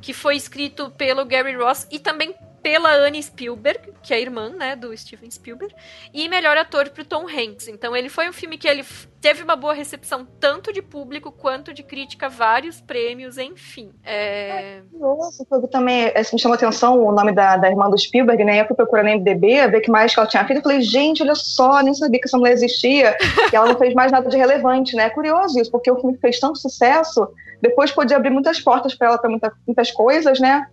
que 0.00 0.12
foi 0.12 0.36
escrito 0.36 0.90
pelo 0.90 1.24
Gary 1.24 1.54
Ross 1.56 1.86
e 1.90 1.98
também 1.98 2.34
pela 2.66 2.92
Anne 2.96 3.22
Spielberg, 3.22 3.92
que 4.02 4.12
é 4.12 4.16
a 4.16 4.20
irmã, 4.20 4.48
né, 4.48 4.74
do 4.74 4.94
Steven 4.96 5.30
Spielberg, 5.30 5.72
e 6.12 6.28
melhor 6.28 6.56
ator 6.56 6.88
pro 6.88 7.04
Tom 7.04 7.24
Hanks. 7.28 7.68
Então 7.68 7.94
ele 7.94 8.08
foi 8.08 8.28
um 8.28 8.32
filme 8.32 8.58
que 8.58 8.66
ele 8.66 8.84
teve 9.20 9.44
uma 9.44 9.54
boa 9.54 9.72
recepção 9.72 10.26
tanto 10.40 10.72
de 10.72 10.82
público 10.82 11.30
quanto 11.30 11.72
de 11.72 11.84
crítica, 11.84 12.28
vários 12.28 12.80
prêmios, 12.80 13.38
enfim. 13.38 13.92
É... 14.04 14.80
Nossa, 14.92 15.46
também 15.70 16.12
assim, 16.16 16.34
me 16.34 16.42
chamou 16.42 16.56
atenção 16.56 16.98
o 16.98 17.12
nome 17.12 17.30
da, 17.30 17.56
da 17.56 17.70
irmã 17.70 17.88
do 17.88 17.96
Spielberg, 17.96 18.42
né? 18.42 18.60
Eu 18.60 18.66
fui 18.66 18.74
procurar 18.74 19.04
no 19.04 19.10
MDB, 19.10 19.68
ver 19.68 19.80
que 19.80 19.90
mais 19.90 20.12
que 20.12 20.18
ela 20.18 20.28
tinha 20.28 20.44
feito. 20.44 20.58
Eu 20.58 20.62
falei, 20.64 20.82
gente, 20.82 21.22
olha 21.22 21.36
só, 21.36 21.80
nem 21.82 21.94
sabia 21.94 22.18
que 22.18 22.26
essa 22.26 22.36
mulher 22.36 22.54
existia. 22.54 23.16
e 23.52 23.54
ela 23.54 23.68
não 23.68 23.78
fez 23.78 23.94
mais 23.94 24.10
nada 24.10 24.28
de 24.28 24.36
relevante, 24.36 24.96
né? 24.96 25.04
É 25.04 25.10
curioso 25.10 25.60
isso, 25.60 25.70
porque 25.70 25.88
o 25.88 26.00
filme 26.00 26.18
fez 26.18 26.40
tanto 26.40 26.58
sucesso, 26.58 27.28
depois 27.62 27.92
podia 27.92 28.16
abrir 28.16 28.30
muitas 28.30 28.60
portas 28.60 28.92
para 28.92 29.06
ela 29.06 29.18
para 29.18 29.30
muita, 29.30 29.52
muitas 29.64 29.92
coisas, 29.92 30.40
né? 30.40 30.66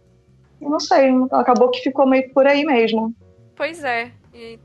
Não 0.69 0.79
sei, 0.79 1.09
acabou 1.31 1.69
que 1.69 1.81
ficou 1.81 2.05
meio 2.05 2.31
por 2.33 2.47
aí 2.47 2.65
mesmo. 2.65 3.13
Pois 3.55 3.83
é. 3.83 4.11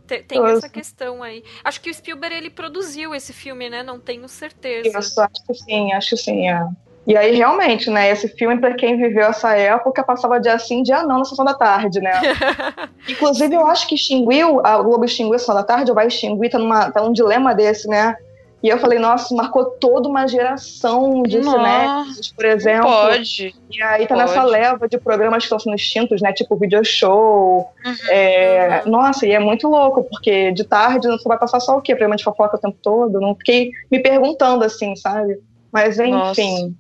Tem, 0.07 0.23
tem 0.23 0.47
essa 0.47 0.69
questão 0.69 1.23
aí. 1.23 1.45
Acho 1.63 1.81
que 1.81 1.91
o 1.91 1.95
Spielberg 1.95 2.35
ele 2.35 2.51
produziu 2.51 3.15
esse 3.15 3.35
filme, 3.35 3.69
né? 3.69 3.83
Não 3.83 4.01
tenho 4.01 4.27
certeza. 4.27 4.99
Isso, 4.99 5.21
acho 5.21 5.47
que 5.47 5.55
sim, 5.55 5.93
acho 5.93 6.11
que 6.11 6.17
sim. 6.17 6.49
É. 6.49 6.67
E 7.07 7.17
aí, 7.17 7.35
realmente, 7.35 7.91
né? 7.91 8.11
Esse 8.11 8.29
filme, 8.29 8.59
para 8.59 8.75
quem 8.75 8.97
viveu 8.97 9.27
essa 9.27 9.55
época, 9.55 10.03
passava 10.03 10.41
dia 10.41 10.59
sim, 10.59 10.83
dia 10.83 11.03
não, 11.03 11.19
na 11.19 11.25
sessão 11.25 11.45
da 11.45 11.55
tarde, 11.55 12.01
né? 12.01 12.13
Inclusive, 13.09 13.55
eu 13.55 13.67
acho 13.67 13.87
que 13.87 13.95
extinguiu, 13.95 14.61
a 14.65 14.83
Globo 14.83 15.05
extinguiu 15.05 15.35
a 15.35 15.39
sessão 15.39 15.55
da 15.55 15.63
tarde, 15.63 15.91
ou 15.91 15.95
vai 15.95 16.07
extinguir, 16.07 16.51
tá, 16.51 16.59
numa, 16.59 16.91
tá 16.91 17.03
num 17.03 17.13
dilema 17.13 17.55
desse, 17.55 17.89
né? 17.89 18.15
E 18.61 18.69
eu 18.69 18.79
falei, 18.79 18.99
nossa, 18.99 19.33
marcou 19.35 19.65
toda 19.65 20.09
uma 20.09 20.27
geração 20.27 21.23
de 21.23 21.43
cinéfilos, 21.43 22.33
por 22.33 22.45
exemplo. 22.45 22.91
Pode. 22.91 23.55
E 23.71 23.83
aí 23.83 24.07
tá 24.07 24.17
pode. 24.17 24.29
nessa 24.29 24.43
leva 24.43 24.89
de 24.89 24.99
programas 24.99 25.39
que 25.39 25.45
estão 25.45 25.61
sendo 25.61 25.77
extintos, 25.77 26.21
né? 26.21 26.33
Tipo 26.33 26.57
video 26.57 26.85
show. 26.85 27.73
Uhum, 27.85 27.95
é... 28.11 28.83
Nossa, 28.85 29.27
e 29.27 29.31
é 29.31 29.39
muito 29.39 29.69
louco, 29.69 30.03
porque 30.03 30.51
de 30.51 30.65
tarde 30.65 31.07
você 31.07 31.29
vai 31.29 31.39
passar 31.39 31.61
só 31.61 31.79
o 31.79 31.81
quê? 31.81 31.95
Programa 31.95 32.17
de 32.17 32.25
fofoca 32.25 32.57
o 32.57 32.61
tempo 32.61 32.77
todo? 32.83 33.21
Não 33.21 33.37
fiquei 33.37 33.71
me 33.91 34.01
perguntando 34.01 34.65
assim, 34.65 34.97
sabe? 34.97 35.39
Mas 35.73 36.01
enfim. 36.01 36.11
Nossa. 36.11 36.73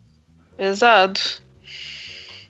Pesado. 0.57 1.21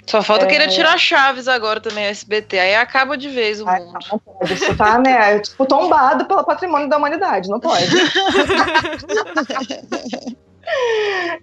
Só 0.09 0.23
falta 0.23 0.47
é... 0.47 0.49
querer 0.49 0.69
tirar 0.69 0.97
chaves 0.97 1.47
agora 1.47 1.81
também, 1.81 2.07
o 2.07 2.11
SBT. 2.11 2.59
Aí 2.59 2.75
acaba 2.75 3.15
de 3.17 3.29
vez 3.29 3.61
o 3.61 3.69
Ai, 3.69 3.81
mundo. 3.81 3.99
Não, 4.11 4.19
pode. 4.19 4.55
Isso 4.55 4.75
tá, 4.75 4.99
né? 4.99 5.39
Tipo, 5.41 5.67
tombado 5.67 6.25
pelo 6.25 6.43
patrimônio 6.45 6.89
da 6.89 6.97
humanidade. 6.97 7.51
Não 7.51 7.61
pode. 7.61 7.85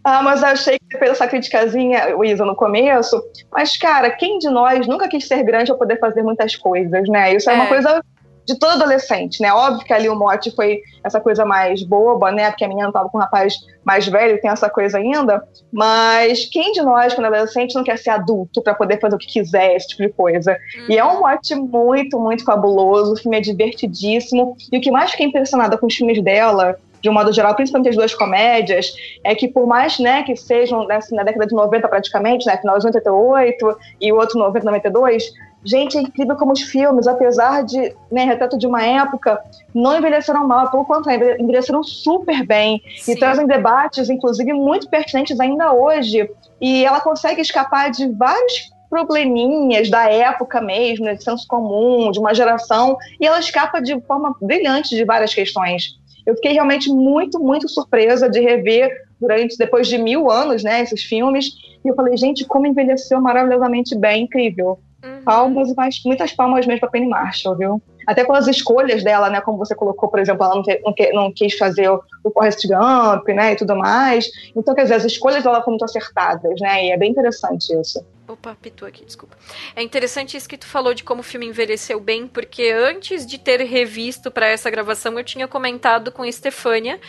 ah, 0.03 0.23
mas 0.23 0.41
eu 0.41 0.47
achei 0.47 0.79
que 0.79 0.97
fez 0.97 1.11
essa 1.11 1.27
criticazinha, 1.27 2.15
Isa, 2.23 2.43
no 2.43 2.55
começo. 2.55 3.21
Mas, 3.51 3.77
cara, 3.77 4.09
quem 4.09 4.39
de 4.39 4.49
nós 4.49 4.87
nunca 4.87 5.07
quis 5.07 5.27
ser 5.27 5.43
grande 5.43 5.67
para 5.67 5.77
poder 5.77 5.99
fazer 5.99 6.23
muitas 6.23 6.55
coisas, 6.55 7.07
né? 7.07 7.35
Isso 7.35 7.47
é, 7.47 7.53
é 7.53 7.55
uma 7.55 7.67
coisa 7.67 8.01
de 8.45 8.57
todo 8.57 8.73
adolescente, 8.73 9.41
né? 9.41 9.51
Óbvio 9.51 9.85
que 9.85 9.93
ali 9.93 10.07
o 10.07 10.15
mote 10.15 10.55
foi 10.55 10.81
essa 11.03 11.19
coisa 11.19 11.45
mais 11.45 11.83
boba, 11.83 12.31
né? 12.31 12.49
Porque 12.49 12.63
a 12.63 12.67
menina 12.67 12.91
tava 12.91 13.09
com 13.09 13.17
um 13.17 13.21
rapaz 13.21 13.55
mais 13.83 14.07
velho, 14.07 14.39
tem 14.39 14.49
essa 14.49 14.69
coisa 14.69 14.97
ainda. 14.97 15.43
Mas 15.71 16.45
quem 16.45 16.71
de 16.71 16.81
nós, 16.81 17.13
quando 17.13 17.25
é 17.25 17.29
adolescente, 17.29 17.75
não 17.75 17.83
quer 17.83 17.97
ser 17.97 18.11
adulto 18.11 18.61
para 18.61 18.75
poder 18.75 18.99
fazer 18.99 19.15
o 19.15 19.19
que 19.19 19.27
quiser, 19.27 19.75
esse 19.75 19.87
tipo 19.87 20.03
de 20.03 20.09
coisa? 20.09 20.51
Uhum. 20.51 20.85
E 20.89 20.97
é 20.97 21.05
um 21.05 21.19
mote 21.19 21.55
muito, 21.55 22.19
muito 22.19 22.43
fabuloso. 22.43 23.13
O 23.13 23.17
filme 23.17 23.37
é 23.37 23.41
divertidíssimo. 23.41 24.55
E 24.71 24.77
o 24.77 24.81
que 24.81 24.91
mais 24.91 25.11
fiquei 25.11 25.25
impressionada 25.25 25.77
com 25.77 25.87
os 25.87 25.95
filmes 25.95 26.21
dela 26.21 26.77
de 27.05 27.09
um 27.09 27.13
modo 27.13 27.31
geral, 27.31 27.53
principalmente 27.53 27.89
as 27.89 27.95
duas 27.95 28.15
comédias, 28.15 28.91
é 29.23 29.35
que 29.35 29.47
por 29.47 29.67
mais 29.67 29.99
né, 29.99 30.23
que 30.23 30.35
sejam 30.35 30.87
né, 30.87 30.97
na 31.11 31.21
década 31.21 31.45
de 31.45 31.53
90 31.53 31.87
praticamente, 31.87 32.47
né, 32.47 32.57
final 32.57 32.79
de 32.79 32.87
88 32.87 33.77
e 34.01 34.11
o 34.11 34.15
outro 34.15 34.39
90, 34.39 34.65
92, 34.65 35.31
Gente, 35.65 35.97
é 35.97 36.01
incrível 36.01 36.35
como 36.35 36.51
os 36.51 36.61
filmes, 36.61 37.07
apesar 37.07 37.63
de 37.63 37.95
né, 38.11 38.23
retrato 38.23 38.55
de 38.55 38.67
uma 38.67 38.83
época, 38.83 39.41
não 39.73 39.97
envelheceram 39.97 40.47
mal, 40.47 40.69
pelo 40.69 40.85
contrário, 40.85 41.41
envelheceram 41.41 41.83
super 41.83 42.45
bem 42.45 42.81
Sim. 42.97 43.13
e 43.13 43.15
trazem 43.17 43.47
debates, 43.47 44.07
inclusive, 44.07 44.53
muito 44.53 44.87
pertinentes 44.87 45.39
ainda 45.39 45.73
hoje. 45.73 46.29
E 46.61 46.85
ela 46.85 47.01
consegue 47.01 47.41
escapar 47.41 47.89
de 47.89 48.07
vários 48.09 48.71
probleminhas 48.89 49.89
da 49.89 50.07
época 50.07 50.61
mesmo, 50.61 51.05
né, 51.05 51.15
de 51.15 51.23
senso 51.23 51.47
comum, 51.47 52.11
de 52.11 52.19
uma 52.19 52.35
geração, 52.35 52.95
e 53.19 53.25
ela 53.25 53.39
escapa 53.39 53.81
de 53.81 53.99
forma 54.01 54.35
brilhante 54.39 54.95
de 54.95 55.03
várias 55.03 55.33
questões. 55.33 55.97
Eu 56.25 56.35
fiquei 56.35 56.53
realmente 56.53 56.89
muito, 56.89 57.39
muito 57.39 57.67
surpresa 57.67 58.29
de 58.29 58.39
rever 58.39 58.89
durante 59.19 59.57
depois 59.57 59.87
de 59.87 59.97
mil 59.97 60.29
anos, 60.29 60.63
né, 60.63 60.81
esses 60.81 61.03
filmes. 61.03 61.53
E 61.83 61.87
eu 61.87 61.95
falei, 61.95 62.15
gente, 62.17 62.45
como 62.45 62.67
envelheceu 62.67 63.19
maravilhosamente 63.19 63.95
bem, 63.95 64.23
incrível. 64.23 64.79
Uhum. 65.05 65.21
Palmas, 65.23 65.73
mas 65.75 66.01
muitas 66.03 66.33
palmas 66.33 66.65
mesmo 66.65 66.79
para 66.79 66.89
Penny 66.89 67.07
Marshall, 67.07 67.55
viu? 67.55 67.81
Até 68.07 68.23
pelas 68.23 68.47
escolhas 68.47 69.03
dela, 69.03 69.29
né? 69.29 69.39
Como 69.41 69.57
você 69.57 69.75
colocou, 69.75 70.09
por 70.09 70.19
exemplo, 70.19 70.43
ela 70.43 70.55
não, 70.55 70.63
te, 70.63 70.81
não, 70.83 70.93
que, 70.93 71.11
não 71.11 71.31
quis 71.31 71.57
fazer 71.57 71.89
o, 71.89 72.01
o 72.23 72.31
Forrest 72.31 72.67
Gump, 72.67 73.27
né? 73.29 73.53
E 73.53 73.55
tudo 73.55 73.75
mais. 73.75 74.25
Então, 74.55 74.73
quer 74.73 74.83
dizer, 74.83 74.95
as 74.95 75.05
escolhas 75.05 75.43
dela 75.43 75.59
foram 75.59 75.73
muito 75.73 75.85
acertadas, 75.85 76.59
né? 76.59 76.85
E 76.85 76.91
é 76.91 76.97
bem 76.97 77.11
interessante 77.11 77.71
isso. 77.79 78.03
Opa, 78.27 78.57
pitou 78.59 78.87
aqui, 78.87 79.05
desculpa. 79.05 79.37
É 79.75 79.83
interessante 79.83 80.35
isso 80.35 80.49
que 80.49 80.57
tu 80.57 80.65
falou 80.65 80.93
de 80.93 81.03
como 81.03 81.21
o 81.21 81.23
filme 81.23 81.45
envelheceu 81.45 81.99
bem, 81.99 82.27
porque 82.27 82.71
antes 82.71 83.25
de 83.25 83.37
ter 83.37 83.61
revisto 83.61 84.31
para 84.31 84.47
essa 84.47 84.69
gravação, 84.69 85.17
eu 85.19 85.23
tinha 85.23 85.47
comentado 85.47 86.11
com 86.11 86.25
Estefânia 86.25 86.99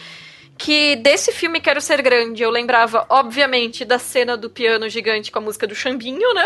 que 0.58 0.96
desse 0.96 1.32
filme 1.32 1.60
Quero 1.60 1.80
Ser 1.80 2.00
Grande 2.02 2.42
eu 2.42 2.50
lembrava, 2.50 3.06
obviamente, 3.08 3.84
da 3.84 3.98
cena 3.98 4.36
do 4.36 4.48
piano 4.48 4.88
gigante 4.88 5.30
com 5.30 5.38
a 5.38 5.42
música 5.42 5.66
do 5.66 5.74
Xambinho, 5.74 6.32
né? 6.34 6.44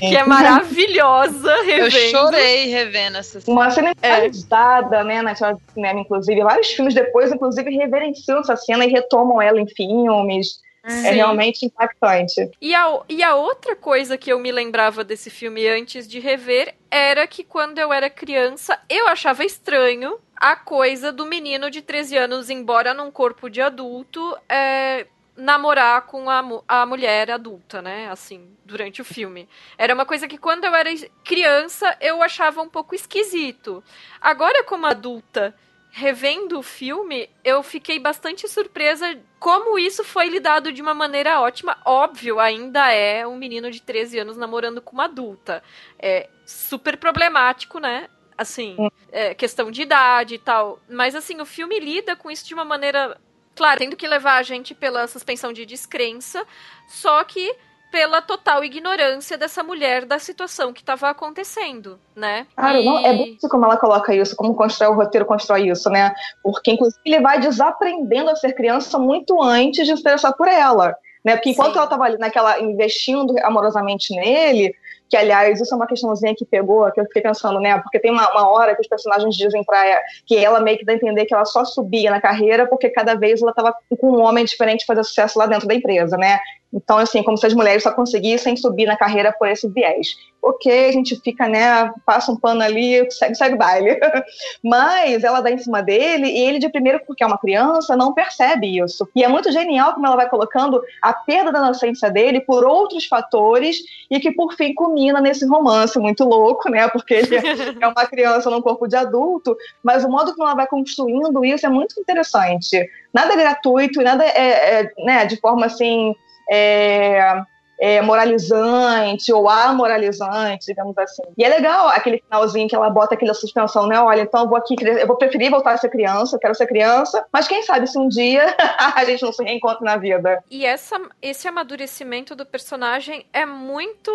que 0.08 0.16
é 0.16 0.24
maravilhosa 0.24 1.54
revendo. 1.62 1.96
Eu 1.96 2.10
chorei 2.10 2.66
revendo 2.66 3.18
essa 3.18 3.40
cena. 3.40 3.56
Uma 3.56 3.70
cena 3.70 3.92
enfatizada, 3.92 4.96
é. 4.98 5.04
né, 5.04 5.22
na 5.22 5.32
história 5.32 5.54
do 5.54 5.72
cinema, 5.72 6.00
inclusive. 6.00 6.42
Vários 6.42 6.68
filmes 6.72 6.94
depois, 6.94 7.32
inclusive, 7.32 7.70
reverenciam 7.70 8.40
essa 8.40 8.56
cena 8.56 8.84
e 8.84 8.88
retomam 8.88 9.40
ela 9.40 9.60
em 9.60 9.66
filmes. 9.66 10.60
É 10.84 10.90
Sim. 10.90 11.06
É 11.06 11.10
realmente 11.12 11.64
impactante. 11.64 12.50
E 12.60 12.74
a, 12.74 13.00
e 13.08 13.22
a 13.22 13.36
outra 13.36 13.76
coisa 13.76 14.18
que 14.18 14.32
eu 14.32 14.40
me 14.40 14.50
lembrava 14.50 15.04
desse 15.04 15.30
filme 15.30 15.68
antes 15.68 16.08
de 16.08 16.18
rever 16.18 16.74
era 16.90 17.24
que 17.28 17.44
quando 17.44 17.78
eu 17.78 17.92
era 17.92 18.10
criança, 18.10 18.76
eu 18.88 19.06
achava 19.06 19.44
estranho 19.44 20.18
a 20.42 20.56
coisa 20.56 21.12
do 21.12 21.24
menino 21.24 21.70
de 21.70 21.80
13 21.80 22.16
anos, 22.16 22.50
embora 22.50 22.92
num 22.92 23.12
corpo 23.12 23.48
de 23.48 23.62
adulto, 23.62 24.36
é, 24.48 25.06
namorar 25.36 26.02
com 26.06 26.28
a, 26.28 26.42
a 26.66 26.84
mulher 26.84 27.30
adulta, 27.30 27.80
né? 27.80 28.08
Assim, 28.10 28.52
durante 28.64 29.00
o 29.00 29.04
filme. 29.04 29.48
Era 29.78 29.94
uma 29.94 30.04
coisa 30.04 30.26
que 30.26 30.36
quando 30.36 30.64
eu 30.64 30.74
era 30.74 30.90
criança 31.22 31.96
eu 32.00 32.20
achava 32.20 32.60
um 32.60 32.68
pouco 32.68 32.92
esquisito. 32.92 33.84
Agora, 34.20 34.64
como 34.64 34.84
adulta, 34.84 35.54
revendo 35.92 36.58
o 36.58 36.62
filme, 36.62 37.30
eu 37.44 37.62
fiquei 37.62 38.00
bastante 38.00 38.48
surpresa 38.48 39.16
como 39.38 39.78
isso 39.78 40.02
foi 40.02 40.28
lidado 40.28 40.72
de 40.72 40.82
uma 40.82 40.92
maneira 40.92 41.40
ótima. 41.40 41.78
Óbvio, 41.84 42.40
ainda 42.40 42.90
é 42.90 43.24
um 43.24 43.36
menino 43.36 43.70
de 43.70 43.80
13 43.80 44.18
anos 44.18 44.36
namorando 44.36 44.82
com 44.82 44.94
uma 44.94 45.04
adulta. 45.04 45.62
É 46.00 46.28
super 46.44 46.96
problemático, 46.96 47.78
né? 47.78 48.08
Assim, 48.42 48.76
é, 49.10 49.34
questão 49.34 49.70
de 49.70 49.82
idade 49.82 50.34
e 50.34 50.38
tal. 50.38 50.78
Mas, 50.88 51.14
assim, 51.14 51.40
o 51.40 51.46
filme 51.46 51.78
lida 51.80 52.14
com 52.14 52.30
isso 52.30 52.46
de 52.46 52.54
uma 52.54 52.64
maneira. 52.64 53.16
Claro, 53.54 53.80
tendo 53.80 53.96
que 53.96 54.08
levar 54.08 54.38
a 54.38 54.42
gente 54.42 54.74
pela 54.74 55.06
suspensão 55.06 55.52
de 55.52 55.66
descrença, 55.66 56.46
só 56.88 57.22
que 57.22 57.54
pela 57.92 58.22
total 58.22 58.64
ignorância 58.64 59.36
dessa 59.36 59.62
mulher 59.62 60.06
da 60.06 60.18
situação 60.18 60.72
que 60.72 60.80
estava 60.80 61.10
acontecendo, 61.10 62.00
né? 62.16 62.46
Claro, 62.56 62.78
e... 62.78 62.84
não, 62.86 62.98
é 62.98 63.12
muito 63.12 63.46
como 63.50 63.66
ela 63.66 63.76
coloca 63.76 64.14
isso, 64.14 64.34
como 64.34 64.54
constrói 64.54 64.90
o 64.90 64.94
roteiro, 64.94 65.26
constrói 65.26 65.68
isso, 65.68 65.90
né? 65.90 66.14
Porque, 66.42 66.72
inclusive, 66.72 67.02
ele 67.04 67.20
vai 67.20 67.38
desaprendendo 67.38 68.30
a 68.30 68.36
ser 68.36 68.54
criança 68.54 68.98
muito 68.98 69.40
antes 69.42 69.86
de 69.86 69.94
se 69.94 70.00
interessar 70.00 70.34
por 70.34 70.48
ela, 70.48 70.96
né? 71.22 71.36
Porque 71.36 71.50
enquanto 71.50 71.72
Sim. 71.72 71.76
ela 71.76 71.84
estava 71.84 72.04
ali 72.04 72.16
naquela, 72.16 72.58
investindo 72.60 73.34
amorosamente 73.42 74.16
nele, 74.16 74.74
que, 75.12 75.16
aliás, 75.18 75.60
isso 75.60 75.74
é 75.74 75.76
uma 75.76 75.86
questãozinha 75.86 76.34
que 76.34 76.46
pegou, 76.46 76.90
que 76.90 76.98
eu 76.98 77.04
fiquei 77.04 77.20
pensando, 77.20 77.60
né? 77.60 77.78
Porque 77.80 78.00
tem 78.00 78.10
uma, 78.10 78.30
uma 78.30 78.48
hora 78.48 78.74
que 78.74 78.80
os 78.80 78.88
personagens 78.88 79.36
dizem 79.36 79.62
pra 79.62 79.86
ela 79.86 80.00
que 80.24 80.42
ela 80.42 80.58
meio 80.58 80.78
que 80.78 80.86
dá 80.86 80.94
a 80.94 80.96
entender 80.96 81.26
que 81.26 81.34
ela 81.34 81.44
só 81.44 81.66
subia 81.66 82.10
na 82.10 82.18
carreira 82.18 82.66
porque 82.66 82.88
cada 82.88 83.14
vez 83.14 83.42
ela 83.42 83.50
estava 83.50 83.74
com 84.00 84.10
um 84.10 84.22
homem 84.22 84.42
diferente 84.42 84.86
fazer 84.86 85.04
sucesso 85.04 85.38
lá 85.38 85.44
dentro 85.44 85.68
da 85.68 85.74
empresa, 85.74 86.16
né? 86.16 86.38
Então, 86.72 86.96
assim, 86.98 87.22
como 87.22 87.36
se 87.36 87.46
as 87.46 87.52
mulheres 87.52 87.82
só 87.82 87.92
conseguissem 87.92 88.56
subir 88.56 88.86
na 88.86 88.96
carreira 88.96 89.32
por 89.32 89.46
esse 89.46 89.68
viés. 89.68 90.16
Ok, 90.40 90.88
a 90.88 90.92
gente 90.92 91.20
fica, 91.20 91.46
né, 91.46 91.92
passa 92.04 92.32
um 92.32 92.36
pano 92.36 92.62
ali, 92.62 93.08
segue, 93.12 93.34
segue 93.34 93.56
baile. 93.56 94.00
Mas 94.64 95.22
ela 95.22 95.40
dá 95.40 95.50
em 95.50 95.58
cima 95.58 95.82
dele 95.82 96.26
e 96.26 96.38
ele, 96.40 96.58
de 96.58 96.68
primeiro, 96.68 97.00
porque 97.06 97.22
é 97.22 97.26
uma 97.26 97.38
criança, 97.38 97.96
não 97.96 98.14
percebe 98.14 98.78
isso. 98.78 99.08
E 99.14 99.22
é 99.22 99.28
muito 99.28 99.52
genial 99.52 99.94
como 99.94 100.06
ela 100.06 100.16
vai 100.16 100.28
colocando 100.28 100.82
a 101.00 101.12
perda 101.12 101.52
da 101.52 101.58
inocência 101.60 102.10
dele 102.10 102.40
por 102.40 102.64
outros 102.64 103.06
fatores 103.06 103.76
e 104.10 104.18
que, 104.18 104.32
por 104.32 104.54
fim, 104.54 104.74
culmina 104.74 105.20
nesse 105.20 105.46
romance 105.46 105.96
muito 105.98 106.24
louco, 106.24 106.68
né, 106.70 106.88
porque 106.88 107.14
ele 107.14 107.36
é 107.80 107.86
uma 107.86 108.06
criança 108.06 108.50
num 108.50 108.62
corpo 108.62 108.88
de 108.88 108.96
adulto, 108.96 109.56
mas 109.82 110.04
o 110.04 110.08
modo 110.08 110.34
como 110.34 110.44
ela 110.44 110.56
vai 110.56 110.66
construindo 110.66 111.44
isso 111.44 111.66
é 111.66 111.68
muito 111.68 112.00
interessante. 112.00 112.88
Nada 113.12 113.34
é 113.34 113.36
gratuito 113.36 114.02
nada 114.02 114.24
é, 114.24 114.80
é 114.80 114.92
né, 115.04 115.26
de 115.26 115.36
forma 115.36 115.66
assim 115.66 116.14
é, 116.54 117.42
é, 117.82 118.00
moralizante 118.00 119.32
ou 119.32 119.48
amoralizante, 119.48 120.66
digamos 120.66 120.96
assim. 120.96 121.24
E 121.36 121.42
é 121.42 121.48
legal 121.48 121.88
aquele 121.88 122.22
finalzinho 122.22 122.68
que 122.68 122.76
ela 122.76 122.88
bota 122.88 123.16
aquela 123.16 123.34
suspensão, 123.34 123.88
né? 123.88 123.98
Olha, 123.98 124.20
então 124.20 124.42
eu 124.42 124.48
vou 124.48 124.56
aqui, 124.56 124.76
eu 124.80 125.04
vou 125.04 125.16
preferir 125.16 125.50
voltar 125.50 125.72
a 125.72 125.76
ser 125.76 125.88
criança, 125.88 126.36
eu 126.36 126.38
quero 126.38 126.54
ser 126.54 126.68
criança, 126.68 127.26
mas 127.32 127.48
quem 127.48 127.60
sabe 127.64 127.88
se 127.88 127.98
um 127.98 128.08
dia 128.08 128.54
a 128.94 129.04
gente 129.04 129.24
não 129.24 129.32
se 129.32 129.42
reencontra 129.42 129.84
na 129.84 129.96
vida. 129.96 130.44
E 130.48 130.64
essa, 130.64 130.96
esse 131.20 131.48
amadurecimento 131.48 132.36
do 132.36 132.46
personagem 132.46 133.26
é 133.32 133.44
muito 133.44 134.12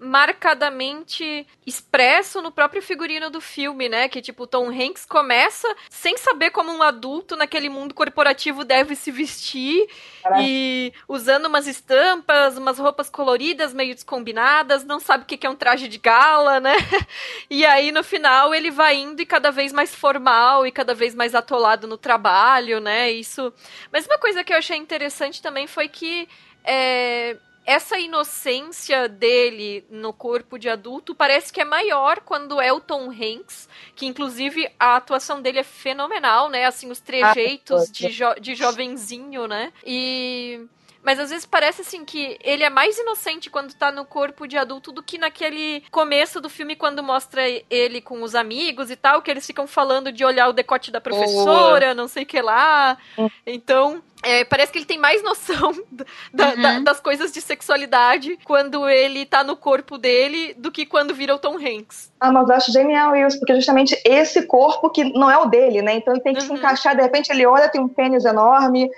marcadamente 0.00 1.46
expresso 1.66 2.40
no 2.40 2.50
próprio 2.50 2.80
figurino 2.80 3.28
do 3.28 3.42
filme, 3.42 3.90
né? 3.90 4.08
Que 4.08 4.22
tipo, 4.22 4.46
Tom 4.46 4.70
Hanks 4.70 5.04
começa 5.04 5.68
sem 5.90 6.16
saber 6.16 6.48
como 6.48 6.72
um 6.72 6.82
adulto 6.82 7.36
naquele 7.36 7.68
mundo 7.68 7.92
corporativo 7.92 8.64
deve 8.64 8.96
se 8.96 9.10
vestir 9.10 9.86
Caraca. 10.22 10.42
e 10.42 10.94
usando 11.06 11.44
umas 11.44 11.66
estampas, 11.66 12.56
umas 12.56 12.78
roupas 12.78 13.01
roupas 13.02 13.10
coloridas, 13.10 13.74
meio 13.74 13.94
descombinadas, 13.94 14.84
não 14.84 15.00
sabe 15.00 15.24
o 15.24 15.26
que 15.26 15.46
é 15.46 15.50
um 15.50 15.56
traje 15.56 15.88
de 15.88 15.98
gala, 15.98 16.60
né? 16.60 16.74
E 17.50 17.66
aí 17.66 17.92
no 17.92 18.02
final 18.02 18.54
ele 18.54 18.70
vai 18.70 18.96
indo 18.96 19.20
e 19.20 19.26
cada 19.26 19.50
vez 19.50 19.72
mais 19.72 19.94
formal 19.94 20.66
e 20.66 20.72
cada 20.72 20.94
vez 20.94 21.14
mais 21.14 21.34
atolado 21.34 21.86
no 21.86 21.98
trabalho, 21.98 22.80
né? 22.80 23.10
Isso. 23.10 23.52
Mas 23.92 24.06
uma 24.06 24.18
coisa 24.18 24.42
que 24.42 24.52
eu 24.52 24.56
achei 24.56 24.76
interessante 24.76 25.42
também 25.42 25.66
foi 25.66 25.88
que 25.88 26.28
é, 26.64 27.36
essa 27.66 27.98
inocência 27.98 29.06
dele 29.08 29.84
no 29.90 30.12
corpo 30.12 30.58
de 30.58 30.68
adulto 30.68 31.14
parece 31.14 31.52
que 31.52 31.60
é 31.60 31.64
maior 31.64 32.20
quando 32.20 32.60
é 32.60 32.72
o 32.72 32.80
Tom 32.80 33.10
Hanks, 33.10 33.68
que 33.94 34.06
inclusive 34.06 34.66
a 34.78 34.96
atuação 34.96 35.42
dele 35.42 35.58
é 35.58 35.64
fenomenal, 35.64 36.48
né? 36.48 36.64
Assim, 36.64 36.90
os 36.90 37.00
trejeitos 37.00 37.82
ah, 37.82 37.92
de, 37.92 38.08
jo 38.08 38.34
de 38.40 38.54
jovenzinho, 38.54 39.46
né? 39.46 39.72
E 39.84 40.66
mas 41.02 41.18
às 41.18 41.30
vezes 41.30 41.44
parece 41.44 41.82
assim 41.82 42.04
que 42.04 42.38
ele 42.42 42.62
é 42.62 42.70
mais 42.70 42.98
inocente 42.98 43.50
quando 43.50 43.74
tá 43.74 43.90
no 43.90 44.04
corpo 44.04 44.46
de 44.46 44.56
adulto 44.56 44.92
do 44.92 45.02
que 45.02 45.18
naquele 45.18 45.82
começo 45.90 46.40
do 46.40 46.48
filme 46.48 46.76
quando 46.76 47.02
mostra 47.02 47.42
ele 47.68 48.00
com 48.00 48.22
os 48.22 48.34
amigos 48.34 48.90
e 48.90 48.96
tal, 48.96 49.20
que 49.20 49.30
eles 49.30 49.46
ficam 49.46 49.66
falando 49.66 50.12
de 50.12 50.24
olhar 50.24 50.48
o 50.48 50.52
decote 50.52 50.90
da 50.90 51.00
professora, 51.00 51.90
oh. 51.90 51.94
não 51.94 52.06
sei 52.08 52.22
o 52.22 52.26
que 52.26 52.40
lá. 52.40 52.96
Hum. 53.18 53.28
Então, 53.46 54.02
é, 54.22 54.44
parece 54.44 54.70
que 54.70 54.78
ele 54.78 54.84
tem 54.84 54.98
mais 54.98 55.22
noção 55.22 55.72
da, 56.32 56.50
uhum. 56.50 56.62
da, 56.62 56.78
das 56.80 57.00
coisas 57.00 57.32
de 57.32 57.40
sexualidade 57.40 58.38
quando 58.44 58.88
ele 58.88 59.26
tá 59.26 59.42
no 59.42 59.56
corpo 59.56 59.98
dele 59.98 60.54
do 60.54 60.70
que 60.70 60.86
quando 60.86 61.14
vira 61.14 61.34
o 61.34 61.38
Tom 61.38 61.56
Hanks. 61.56 62.12
Ah, 62.20 62.30
mas 62.30 62.48
eu 62.48 62.54
acho 62.54 62.72
genial 62.72 63.16
isso, 63.16 63.38
porque 63.40 63.54
justamente 63.54 64.00
esse 64.04 64.46
corpo 64.46 64.90
que 64.90 65.04
não 65.12 65.28
é 65.28 65.36
o 65.38 65.46
dele, 65.46 65.82
né? 65.82 65.94
Então 65.96 66.14
ele 66.14 66.22
tem 66.22 66.32
que 66.32 66.40
uhum. 66.42 66.46
se 66.46 66.52
encaixar, 66.54 66.94
de 66.94 67.02
repente 67.02 67.30
ele 67.30 67.44
olha, 67.44 67.68
tem 67.68 67.80
um 67.80 67.88
pênis 67.88 68.24
enorme, 68.24 68.88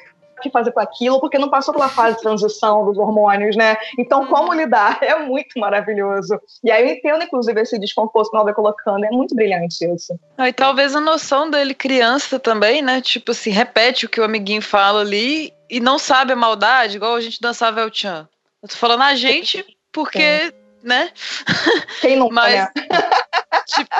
que 0.43 0.51
fazer 0.51 0.73
com 0.73 0.81
aquilo, 0.81 1.21
porque 1.21 1.39
não 1.39 1.49
passou 1.49 1.73
pela 1.73 1.89
fase 1.89 2.17
de 2.17 2.23
transição 2.23 2.85
dos 2.85 2.99
hormônios, 2.99 3.57
né? 3.57 3.77
Então, 3.99 4.23
uhum. 4.23 4.27
como 4.27 4.53
lidar? 4.53 4.99
É 5.05 5.19
muito 5.19 5.59
maravilhoso. 5.61 6.41
E 6.63 6.71
aí 6.71 6.83
eu 6.83 6.95
entendo, 6.95 7.23
inclusive, 7.23 7.61
esse 7.61 7.79
descomposto 7.79 8.31
que 8.31 8.37
ela 8.37 8.45
vai 8.45 8.55
colocando. 8.55 9.05
É 9.05 9.11
muito 9.11 9.35
brilhante 9.35 9.85
isso. 9.85 10.19
Ah, 10.37 10.49
e 10.49 10.53
talvez 10.53 10.95
a 10.95 11.01
noção 11.01 11.51
dele 11.51 11.75
criança 11.75 12.39
também, 12.39 12.81
né? 12.81 13.01
Tipo 13.01 13.33
assim, 13.33 13.51
repete 13.51 14.07
o 14.07 14.09
que 14.09 14.21
o 14.21 14.25
amiguinho 14.25 14.63
fala 14.63 15.01
ali 15.01 15.53
e 15.69 15.79
não 15.79 15.99
sabe 15.99 16.33
a 16.33 16.37
maldade, 16.37 16.97
igual 16.97 17.15
a 17.15 17.21
gente 17.21 17.41
dançava 17.41 17.81
El 17.81 17.91
Chan. 17.93 18.29
Eu 18.63 18.69
tô 18.69 18.77
falando 18.77 19.03
a 19.03 19.15
gente 19.15 19.65
porque, 19.93 20.47
Sim. 20.47 20.53
né? 20.83 21.11
Quem 22.01 22.17
não 22.17 22.29
Mas, 22.31 22.55
né? 22.55 22.71
tipo, 23.69 23.95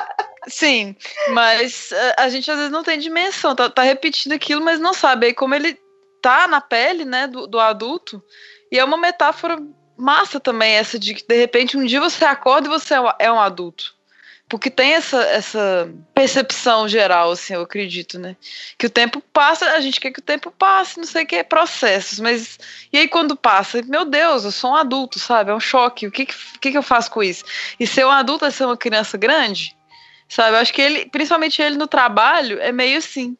Sim, 0.47 0.95
mas 1.31 1.91
eh, 1.93 2.15
a 2.19 2.29
gente 2.29 2.51
às 2.51 2.57
vezes 2.57 2.73
não 2.73 2.83
tem 2.83 2.99
dimensão, 2.99 3.55
tá, 3.55 3.71
tá 3.71 3.83
repetindo 3.83 4.33
aquilo, 4.33 4.63
mas 4.63 4.79
não 4.79 4.93
sabe. 4.93 5.27
Aí 5.27 5.35
como 5.35 5.55
ele 5.55 5.79
tá 6.25 6.49
na 6.49 6.59
pele, 6.59 7.05
né, 7.05 7.27
do, 7.27 7.47
do 7.47 7.61
adulto. 7.61 8.25
E 8.73 8.79
é 8.79 8.85
uma 8.85 8.97
metáfora 8.97 9.59
massa 9.95 10.41
também 10.41 10.73
essa 10.73 10.99
de 10.99 11.15
que 11.15 11.25
de 11.27 11.37
repente 11.37 11.77
um 11.77 11.85
dia 11.85 12.01
você 12.01 12.25
acorda 12.25 12.67
e 12.67 12.71
você 12.71 12.95
é 13.19 13.31
um 13.31 13.39
adulto. 13.39 13.95
Porque 14.49 14.71
tem 14.71 14.95
essa, 14.95 15.23
essa 15.23 15.91
percepção 16.15 16.89
geral, 16.89 17.31
assim, 17.33 17.55
eu 17.55 17.63
acredito, 17.63 18.19
né? 18.19 18.37
Que 18.79 18.87
o 18.87 18.91
tempo 18.91 19.23
passa, 19.33 19.71
a 19.73 19.81
gente 19.81 20.01
quer 20.01 20.13
que 20.13 20.21
o 20.21 20.23
tempo 20.23 20.51
passe, 20.51 20.99
não 20.99 21.05
sei 21.05 21.25
o 21.25 21.27
que, 21.27 21.45
processos, 21.45 22.21
mas. 22.21 22.59
E 22.93 22.99
aí 22.99 23.09
quando 23.09 23.37
passa, 23.37 23.83
meu 23.83 24.05
Deus, 24.05 24.45
eu 24.45 24.53
sou 24.53 24.71
um 24.71 24.77
adulto, 24.77 25.19
sabe? 25.19 25.51
É 25.51 25.55
um 25.55 25.61
choque. 25.61 26.07
O 26.07 26.11
que, 26.11 26.27
que, 26.27 26.71
que 26.71 26.79
eu 26.79 26.83
faço 26.83 27.11
com 27.11 27.23
isso? 27.23 27.45
E 27.79 27.87
ser 27.87 28.07
um 28.07 28.11
adulto 28.11 28.45
é 28.45 28.51
ser 28.51 28.65
uma 28.65 28.77
criança 28.77 29.19
grande? 29.19 29.77
Sabe? 30.29 30.57
Eu 30.57 30.61
acho 30.61 30.73
que 30.73 30.83
ele, 30.83 31.07
principalmente 31.07 31.61
ele 31.61 31.77
no 31.77 31.87
trabalho, 31.87 32.61
é 32.61 32.73
meio 32.73 32.99
assim. 32.99 33.37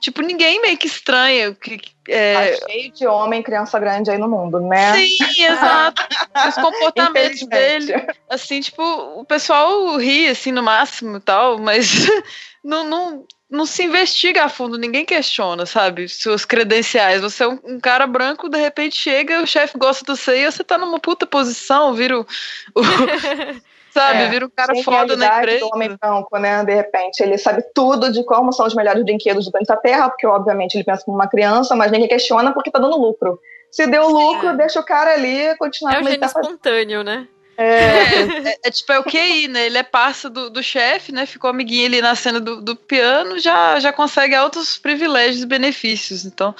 Tipo, 0.00 0.22
ninguém 0.22 0.62
meio 0.62 0.78
que 0.78 0.86
estranha. 0.86 1.54
Que, 1.54 1.78
é... 2.08 2.56
Tá 2.56 2.66
cheio 2.66 2.92
de 2.92 3.06
homem, 3.06 3.42
criança 3.42 3.78
grande 3.78 4.10
aí 4.10 4.18
no 4.18 4.28
mundo, 4.28 4.58
né? 4.60 4.94
Sim, 4.94 5.18
exato. 5.44 6.02
Os 6.48 6.54
comportamentos 6.54 7.46
dele, 7.46 7.94
assim, 8.28 8.60
tipo, 8.60 8.82
o 8.82 9.24
pessoal 9.24 9.96
ri, 9.98 10.28
assim, 10.28 10.52
no 10.52 10.62
máximo 10.62 11.18
e 11.18 11.20
tal, 11.20 11.58
mas 11.58 12.06
não, 12.64 12.84
não, 12.84 13.26
não 13.50 13.66
se 13.66 13.82
investiga 13.82 14.44
a 14.44 14.48
fundo, 14.48 14.78
ninguém 14.78 15.04
questiona, 15.04 15.66
sabe? 15.66 16.08
Suas 16.08 16.44
credenciais. 16.44 17.20
Você 17.20 17.44
é 17.44 17.48
um, 17.48 17.58
um 17.64 17.80
cara 17.80 18.06
branco, 18.06 18.48
de 18.48 18.58
repente 18.58 18.96
chega, 18.96 19.42
o 19.42 19.46
chefe 19.46 19.76
gosta 19.76 20.04
do 20.04 20.16
você 20.16 20.38
e 20.38 20.50
você 20.50 20.64
tá 20.64 20.78
numa 20.78 20.98
puta 20.98 21.26
posição, 21.26 21.92
vira 21.92 22.20
o, 22.20 22.26
o 22.74 22.80
Sabe, 23.90 24.22
é, 24.22 24.28
vira 24.28 24.46
um 24.46 24.50
cara 24.50 24.74
foda 24.82 25.16
na 25.16 25.38
empresa. 25.38 25.60
do 25.60 25.74
homem 25.74 25.96
branco, 26.00 26.38
né? 26.38 26.64
De 26.64 26.74
repente, 26.74 27.20
ele 27.20 27.36
sabe 27.36 27.62
tudo 27.74 28.12
de 28.12 28.24
como 28.24 28.52
são 28.52 28.66
os 28.66 28.74
melhores 28.74 29.02
brinquedos 29.02 29.44
do 29.44 29.50
planeta 29.50 29.76
Terra, 29.76 30.08
porque 30.08 30.26
obviamente 30.26 30.74
ele 30.74 30.84
pensa 30.84 31.04
como 31.04 31.16
uma 31.16 31.28
criança, 31.28 31.74
mas 31.74 31.90
ninguém 31.90 32.08
questiona 32.08 32.52
porque 32.52 32.70
tá 32.70 32.78
dando 32.78 32.96
lucro. 32.96 33.38
Se 33.70 33.86
deu 33.86 34.08
lucro, 34.08 34.48
é. 34.48 34.56
deixa 34.56 34.80
o 34.80 34.84
cara 34.84 35.14
ali 35.14 35.56
continuar 35.56 35.94
É 35.94 36.00
o 36.00 36.04
gênio 36.04 36.20
tá 36.20 36.26
espontâneo, 36.26 37.02
né? 37.02 37.26
É. 37.56 38.48
é, 38.48 38.58
é, 38.64 38.70
tipo, 38.70 38.90
é 38.90 38.98
o 38.98 39.04
QI, 39.04 39.48
né? 39.48 39.66
Ele 39.66 39.76
é 39.76 39.82
parça 39.82 40.30
do, 40.30 40.48
do 40.48 40.62
chefe, 40.62 41.12
né? 41.12 41.26
Ficou 41.26 41.50
amiguinho 41.50 41.86
ali 41.86 42.00
na 42.00 42.14
cena 42.14 42.40
do, 42.40 42.62
do 42.62 42.74
piano, 42.74 43.38
já, 43.38 43.78
já 43.78 43.92
consegue 43.92 44.34
altos 44.34 44.78
privilégios 44.78 45.42
e 45.42 45.46
benefícios. 45.46 46.24
Então, 46.24 46.54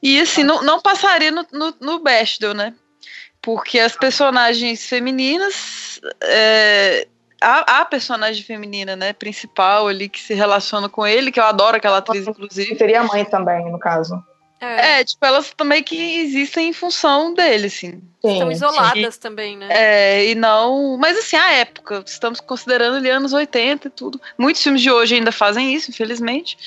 e 0.00 0.20
assim, 0.20 0.44
não, 0.44 0.62
não 0.62 0.80
passaria 0.80 1.32
no, 1.32 1.44
no, 1.52 1.74
no 1.80 1.98
Bechdel, 1.98 2.54
né? 2.54 2.74
Porque 3.46 3.78
as 3.78 3.94
personagens 3.94 4.84
femininas. 4.84 6.00
É, 6.20 7.06
a, 7.40 7.80
a, 7.80 7.84
personagem 7.84 8.42
feminina, 8.42 8.96
né, 8.96 9.12
principal 9.12 9.86
ali 9.86 10.08
que 10.08 10.20
se 10.20 10.34
relaciona 10.34 10.88
com 10.88 11.06
ele, 11.06 11.30
que 11.30 11.38
eu 11.38 11.44
adoro 11.44 11.76
aquela 11.76 11.98
atriz, 11.98 12.26
inclusive. 12.26 12.76
Seria 12.76 13.02
a 13.02 13.04
mãe 13.04 13.24
também, 13.24 13.70
no 13.70 13.78
caso. 13.78 14.20
É. 14.60 15.00
é, 15.00 15.04
tipo, 15.04 15.24
elas 15.24 15.52
também 15.56 15.80
que 15.80 16.16
existem 16.22 16.70
em 16.70 16.72
função 16.72 17.34
dele, 17.34 17.68
assim. 17.68 18.02
Sim, 18.20 18.32
Estão 18.32 18.50
isoladas 18.50 19.14
sim. 19.14 19.20
também, 19.20 19.56
né? 19.56 19.68
É, 19.70 20.26
e 20.26 20.34
não. 20.34 20.96
Mas 20.96 21.16
assim, 21.16 21.36
a 21.36 21.52
época, 21.52 22.02
estamos 22.04 22.40
considerando 22.40 22.96
ali 22.96 23.10
anos 23.10 23.32
80 23.32 23.86
e 23.86 23.90
tudo. 23.90 24.20
Muitos 24.36 24.60
filmes 24.60 24.82
de 24.82 24.90
hoje 24.90 25.14
ainda 25.14 25.30
fazem 25.30 25.72
isso, 25.72 25.90
infelizmente. 25.90 26.58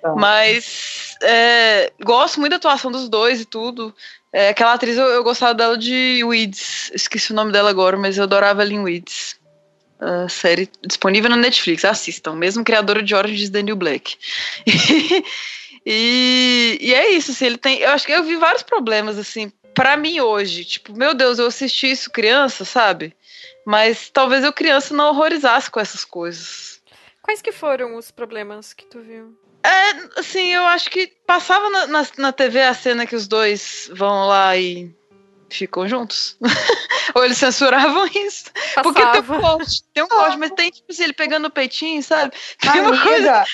Então. 0.00 0.16
Mas 0.16 1.16
é, 1.22 1.92
gosto 2.02 2.40
muito 2.40 2.50
da 2.50 2.56
atuação 2.56 2.90
dos 2.90 3.08
dois 3.08 3.40
e 3.40 3.44
tudo. 3.44 3.94
É, 4.32 4.50
aquela 4.50 4.74
atriz, 4.74 4.96
eu, 4.96 5.06
eu, 5.06 5.24
gostava 5.24 5.54
dela 5.54 5.76
de 5.76 6.22
Weeds. 6.24 6.92
Esqueci 6.94 7.32
o 7.32 7.34
nome 7.34 7.52
dela 7.52 7.70
agora, 7.70 7.96
mas 7.96 8.16
eu 8.16 8.24
adorava 8.24 8.62
ela 8.62 8.72
em 8.72 8.80
Weeds. 8.80 9.38
Uh, 10.00 10.28
série 10.30 10.70
disponível 10.86 11.28
na 11.28 11.36
Netflix, 11.36 11.84
assistam. 11.84 12.34
Mesmo 12.34 12.64
criadora 12.64 13.02
de 13.02 13.14
Orange 13.14 13.44
is 13.44 13.50
the 13.50 13.62
New 13.62 13.76
Black. 13.76 14.16
e, 15.84 16.78
e 16.80 16.94
é 16.94 17.10
isso, 17.10 17.32
assim, 17.32 17.46
ele 17.46 17.58
tem. 17.58 17.80
Eu 17.80 17.90
acho 17.90 18.06
que 18.06 18.12
eu 18.12 18.22
vi 18.22 18.36
vários 18.36 18.62
problemas, 18.62 19.18
assim, 19.18 19.52
para 19.74 19.96
mim 19.96 20.20
hoje. 20.20 20.64
Tipo, 20.64 20.96
meu 20.96 21.12
Deus, 21.12 21.38
eu 21.38 21.46
assisti 21.46 21.90
isso 21.90 22.10
criança, 22.10 22.64
sabe? 22.64 23.14
Mas 23.66 24.08
talvez 24.08 24.44
eu 24.44 24.52
criança 24.52 24.94
não 24.94 25.10
horrorizasse 25.10 25.70
com 25.70 25.80
essas 25.80 26.04
coisas. 26.04 26.80
Quais 27.20 27.42
que 27.42 27.52
foram 27.52 27.96
os 27.96 28.10
problemas 28.10 28.72
que 28.72 28.86
tu 28.86 29.00
viu? 29.00 29.36
É, 29.62 30.20
assim, 30.20 30.48
eu 30.48 30.64
acho 30.64 30.90
que 30.90 31.06
passava 31.26 31.68
na, 31.68 31.86
na, 31.86 32.06
na, 32.16 32.32
TV 32.32 32.62
a 32.62 32.74
cena 32.74 33.06
que 33.06 33.14
os 33.14 33.28
dois 33.28 33.90
vão 33.92 34.26
lá 34.26 34.56
e 34.56 34.94
ficam 35.50 35.86
juntos. 35.86 36.36
Ou 37.14 37.24
eles 37.24 37.36
censuravam 37.36 38.06
isso. 38.06 38.50
Passava. 38.74 38.82
Porque 38.82 39.06
tem 39.06 39.20
um 39.20 39.40
corte, 39.40 39.84
tem 39.92 40.04
um 40.04 40.08
corte, 40.08 40.38
mas 40.38 40.50
tem, 40.52 40.70
tipo 40.70 40.90
assim, 40.90 41.04
ele 41.04 41.12
pegando 41.12 41.46
o 41.46 41.50
peitinho, 41.50 42.02
sabe? 42.02 42.32
Uma 42.62 42.72
Amiga, 42.72 43.02
coisa. 43.02 43.44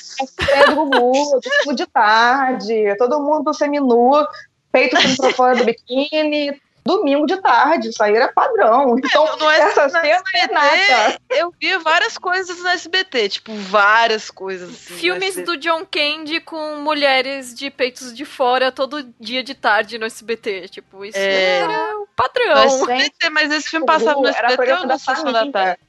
é 0.51 0.67
do 0.67 0.75
Gugu, 0.77 1.41
tudo 1.65 1.75
de 1.75 1.87
tarde, 1.87 2.97
todo 2.99 3.23
mundo 3.23 3.53
seminu, 3.53 4.27
peito 4.71 4.97
pra 5.17 5.33
fora 5.33 5.57
do 5.57 5.65
biquíni, 5.65 6.61
domingo 6.87 7.27
de 7.27 7.37
tarde, 7.43 7.89
isso 7.89 8.03
aí 8.03 8.15
era 8.17 8.29
padrão. 8.33 8.97
Então, 8.99 9.37
não 9.37 9.51
é 9.51 9.59
essa 9.59 9.85
no 9.85 9.91
cena 9.91 10.23
é 10.35 10.47
nada. 10.49 10.77
SBT, 10.77 11.19
eu 11.31 11.53
vi 11.61 11.77
várias 11.79 12.17
coisas 12.17 12.59
no 12.63 12.69
SBT, 12.69 13.29
tipo, 13.29 13.53
várias 13.55 14.31
coisas. 14.31 14.71
Assim, 14.71 14.95
no 14.95 14.99
Filmes 15.01 15.29
SBT. 15.37 15.47
do 15.47 15.57
John 15.59 15.85
Candy 15.85 16.41
com 16.41 16.77
mulheres 16.77 17.55
de 17.55 17.71
peitos 17.71 18.15
de 18.15 18.25
fora 18.25 18.71
todo 18.73 19.03
dia 19.21 19.43
de 19.43 19.55
tarde 19.55 19.99
no 19.99 20.07
SBT. 20.07 20.69
Tipo, 20.69 21.05
isso 21.05 21.19
É. 21.19 21.59
era 21.59 21.97
o 21.97 22.01
No 22.01 22.09
padrão. 22.17 22.63
SBT, 22.65 23.31
mas 23.31 23.51
esse 23.51 23.69
filme 23.69 23.85
passava 23.85 24.21
no 24.21 24.29
Era 24.29 24.49
SBT 24.49 24.73
ou 24.73 24.87
na 24.87 24.99
Sessão 24.99 25.33
da. 25.33 25.51
Tarde? 25.51 25.81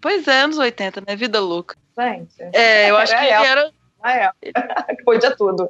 Pois 0.00 0.28
é, 0.28 0.40
anos 0.42 0.58
80, 0.58 1.02
né? 1.06 1.16
Vida 1.16 1.40
louca. 1.40 1.76
Gente, 1.98 2.34
É, 2.52 2.90
eu 2.90 2.96
acho 2.96 3.12
que 3.12 3.18
Era 3.24 3.38
ele 3.40 3.46
era. 3.46 3.70
ah, 4.02 4.12
é. 4.12 4.30
Podia 5.04 5.34
tudo. 5.34 5.68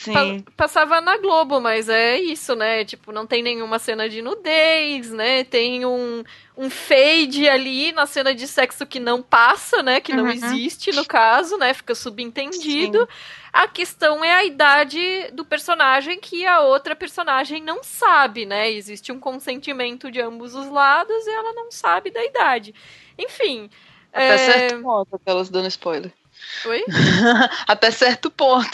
Sim. 0.00 0.40
Pa- 0.42 0.52
Passava 0.56 1.00
na 1.00 1.16
Globo, 1.18 1.60
mas 1.60 1.88
é 1.88 2.18
isso, 2.18 2.54
né? 2.56 2.84
Tipo, 2.84 3.12
não 3.12 3.26
tem 3.26 3.42
nenhuma 3.42 3.78
cena 3.78 4.08
de 4.08 4.22
nudez, 4.22 5.10
né? 5.10 5.44
Tem 5.44 5.84
um, 5.84 6.24
um 6.56 6.70
fade 6.70 7.48
ali 7.48 7.92
na 7.92 8.06
cena 8.06 8.34
de 8.34 8.46
sexo 8.48 8.86
que 8.86 8.98
não 8.98 9.22
passa, 9.22 9.82
né? 9.82 10.00
Que 10.00 10.12
não 10.12 10.24
Uhum. 10.24 10.30
existe 10.30 10.90
no 10.92 11.04
caso, 11.04 11.56
né? 11.58 11.74
Fica 11.74 11.94
subentendido. 11.94 13.08
A 13.52 13.68
questão 13.68 14.24
é 14.24 14.32
a 14.32 14.44
idade 14.44 15.30
do 15.32 15.44
personagem 15.44 16.18
que 16.18 16.46
a 16.46 16.60
outra 16.60 16.96
personagem 16.96 17.62
não 17.62 17.82
sabe, 17.82 18.46
né? 18.46 18.70
Existe 18.70 19.12
um 19.12 19.20
consentimento 19.20 20.10
de 20.10 20.20
ambos 20.20 20.54
os 20.54 20.68
lados 20.68 21.26
e 21.26 21.30
ela 21.30 21.52
não 21.52 21.70
sabe 21.70 22.10
da 22.10 22.24
idade. 22.24 22.74
Enfim. 23.18 23.68
Até 24.12 24.34
é, 24.34 24.38
certo 24.38 24.82
ponto, 24.82 25.16
aquelas 25.16 25.48
dando 25.50 25.68
spoiler. 25.68 26.12
Oi? 26.64 26.82
Até 27.68 27.90
certo 27.90 28.30
ponto. 28.30 28.68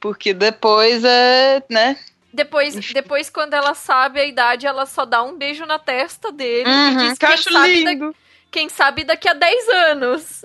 Porque 0.00 0.32
depois 0.32 1.04
é, 1.04 1.62
né? 1.70 1.96
Depois, 2.32 2.74
depois, 2.92 3.28
quando 3.28 3.54
ela 3.54 3.74
sabe 3.74 4.20
a 4.20 4.24
idade, 4.24 4.66
ela 4.66 4.86
só 4.86 5.04
dá 5.04 5.22
um 5.22 5.36
beijo 5.36 5.66
na 5.66 5.78
testa 5.78 6.30
dele 6.30 6.70
Uhum, 6.70 6.92
e 6.92 7.08
diz 7.08 7.18
que 7.18 7.26
acho 7.26 7.52
sabe, 7.52 7.84
da- 7.84 7.90
lindo. 7.90 8.16
quem 8.50 8.68
sabe 8.68 9.04
daqui 9.04 9.28
a 9.28 9.34
10 9.34 9.68
anos. 9.68 10.44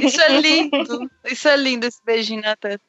Isso 0.00 0.20
é 0.20 0.40
lindo. 0.40 1.10
Isso 1.26 1.48
é 1.48 1.56
lindo, 1.56 1.86
esse 1.86 2.00
beijinho 2.04 2.40
na 2.42 2.56
testa. 2.56 2.80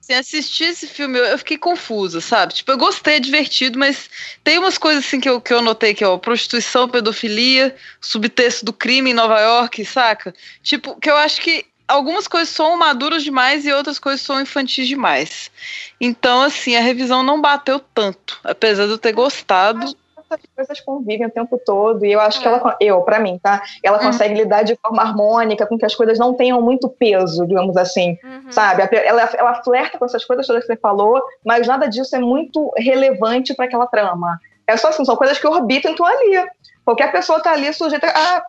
Assim, 0.00 0.14
assistir 0.14 0.64
esse 0.64 0.86
filme, 0.86 1.18
eu, 1.18 1.24
eu 1.26 1.38
fiquei 1.38 1.58
confusa, 1.58 2.20
sabe? 2.20 2.54
Tipo, 2.54 2.72
eu 2.72 2.78
gostei, 2.78 3.16
é 3.16 3.20
divertido, 3.20 3.78
mas 3.78 4.08
tem 4.42 4.58
umas 4.58 4.78
coisas 4.78 5.04
assim 5.04 5.20
que 5.20 5.28
eu, 5.28 5.40
que 5.40 5.52
eu 5.52 5.60
notei 5.60 5.92
que, 5.92 6.04
ó, 6.04 6.16
prostituição, 6.16 6.88
pedofilia, 6.88 7.76
subtexto 8.00 8.64
do 8.64 8.72
crime 8.72 9.10
em 9.10 9.14
Nova 9.14 9.38
York, 9.40 9.84
saca? 9.84 10.34
Tipo, 10.62 10.98
que 10.98 11.10
eu 11.10 11.16
acho 11.16 11.40
que 11.42 11.66
algumas 11.88 12.28
coisas 12.28 12.50
são 12.50 12.76
maduras 12.76 13.24
demais 13.24 13.64
e 13.64 13.72
outras 13.72 13.98
coisas 13.98 14.20
são 14.20 14.40
infantis 14.40 14.86
demais. 14.86 15.50
Então, 15.98 16.42
assim, 16.42 16.76
a 16.76 16.80
revisão 16.80 17.22
não 17.22 17.40
bateu 17.40 17.80
tanto, 17.80 18.38
apesar 18.44 18.84
de 18.84 18.92
eu 18.92 18.98
ter 18.98 19.12
gostado. 19.12 19.96
Essas 20.30 20.40
coisas 20.54 20.80
convivem 20.82 21.26
o 21.26 21.30
tempo 21.30 21.58
todo 21.64 22.04
e 22.04 22.12
eu 22.12 22.20
acho 22.20 22.38
que 22.38 22.46
ela, 22.46 22.76
eu, 22.78 23.00
pra 23.00 23.18
mim, 23.18 23.40
tá? 23.42 23.62
Ela 23.82 23.98
consegue 23.98 24.34
lidar 24.34 24.62
de 24.62 24.76
forma 24.76 25.00
harmônica, 25.00 25.66
com 25.66 25.78
que 25.78 25.86
as 25.86 25.94
coisas 25.94 26.18
não 26.18 26.34
tenham 26.34 26.60
muito 26.60 26.86
peso, 26.86 27.46
digamos 27.46 27.78
assim, 27.78 28.18
sabe? 28.50 28.86
Ela, 28.92 29.22
ela 29.22 29.62
flerta 29.62 29.96
com 29.96 30.04
essas 30.04 30.26
coisas 30.26 30.46
todas 30.46 30.66
que 30.66 30.74
você 30.74 30.78
falou, 30.78 31.22
mas 31.42 31.66
nada 31.66 31.86
disso 31.86 32.14
é 32.14 32.18
muito 32.18 32.70
relevante 32.76 33.54
para 33.54 33.64
aquela 33.64 33.86
trama. 33.86 34.38
É 34.66 34.76
só 34.76 34.88
assim, 34.88 35.02
são 35.02 35.16
coisas 35.16 35.38
que 35.38 35.46
orbitam 35.46 35.90
e 35.90 35.94
estão 35.94 36.04
ali. 36.04 36.46
Qualquer 36.84 37.10
pessoa 37.10 37.40
tá 37.40 37.52
ali 37.52 37.72
sujeita 37.72 38.08
a 38.08 38.44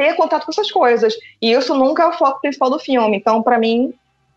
ter 0.00 0.14
contato 0.14 0.46
com 0.46 0.50
essas 0.50 0.70
coisas. 0.70 1.14
E 1.42 1.52
isso 1.52 1.74
nunca 1.74 2.04
é 2.04 2.06
o 2.06 2.12
foco 2.14 2.40
principal 2.40 2.70
do 2.70 2.78
filme. 2.78 3.18
Então, 3.18 3.42
pra 3.42 3.58
mim, 3.58 3.92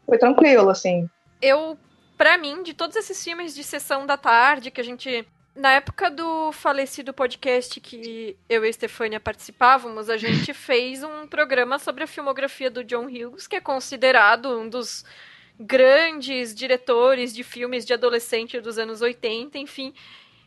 foi 0.06 0.18
tranquilo, 0.18 0.70
assim. 0.70 1.10
Eu, 1.42 1.78
pra 2.18 2.38
mim, 2.38 2.62
de 2.64 2.74
todos 2.74 2.98
esses 2.98 3.24
filmes 3.24 3.56
de 3.56 3.64
sessão 3.64 4.06
da 4.06 4.18
tarde 4.18 4.70
que 4.70 4.82
a 4.82 4.84
gente. 4.84 5.26
Na 5.56 5.72
época 5.72 6.10
do 6.10 6.52
falecido 6.52 7.14
podcast 7.14 7.80
que 7.80 8.36
eu 8.50 8.64
e 8.64 8.68
a 8.68 8.70
Estefânia 8.70 9.20
participávamos, 9.20 10.10
a 10.10 10.18
gente 10.18 10.52
fez 10.54 11.02
um 11.04 11.28
programa 11.28 11.80
sobre 11.80 12.04
a 12.04 12.08
filmografia 12.08 12.70
do 12.70 12.84
John 12.84 13.06
Hughes, 13.06 13.48
que 13.48 13.56
é 13.56 13.62
considerado 13.62 14.60
um 14.60 14.68
dos 14.68 15.06
grandes 15.58 16.54
diretores 16.54 17.34
de 17.34 17.44
filmes 17.44 17.86
de 17.86 17.94
adolescente 17.94 18.60
dos 18.60 18.78
anos 18.78 19.02
80, 19.02 19.58
enfim. 19.60 19.94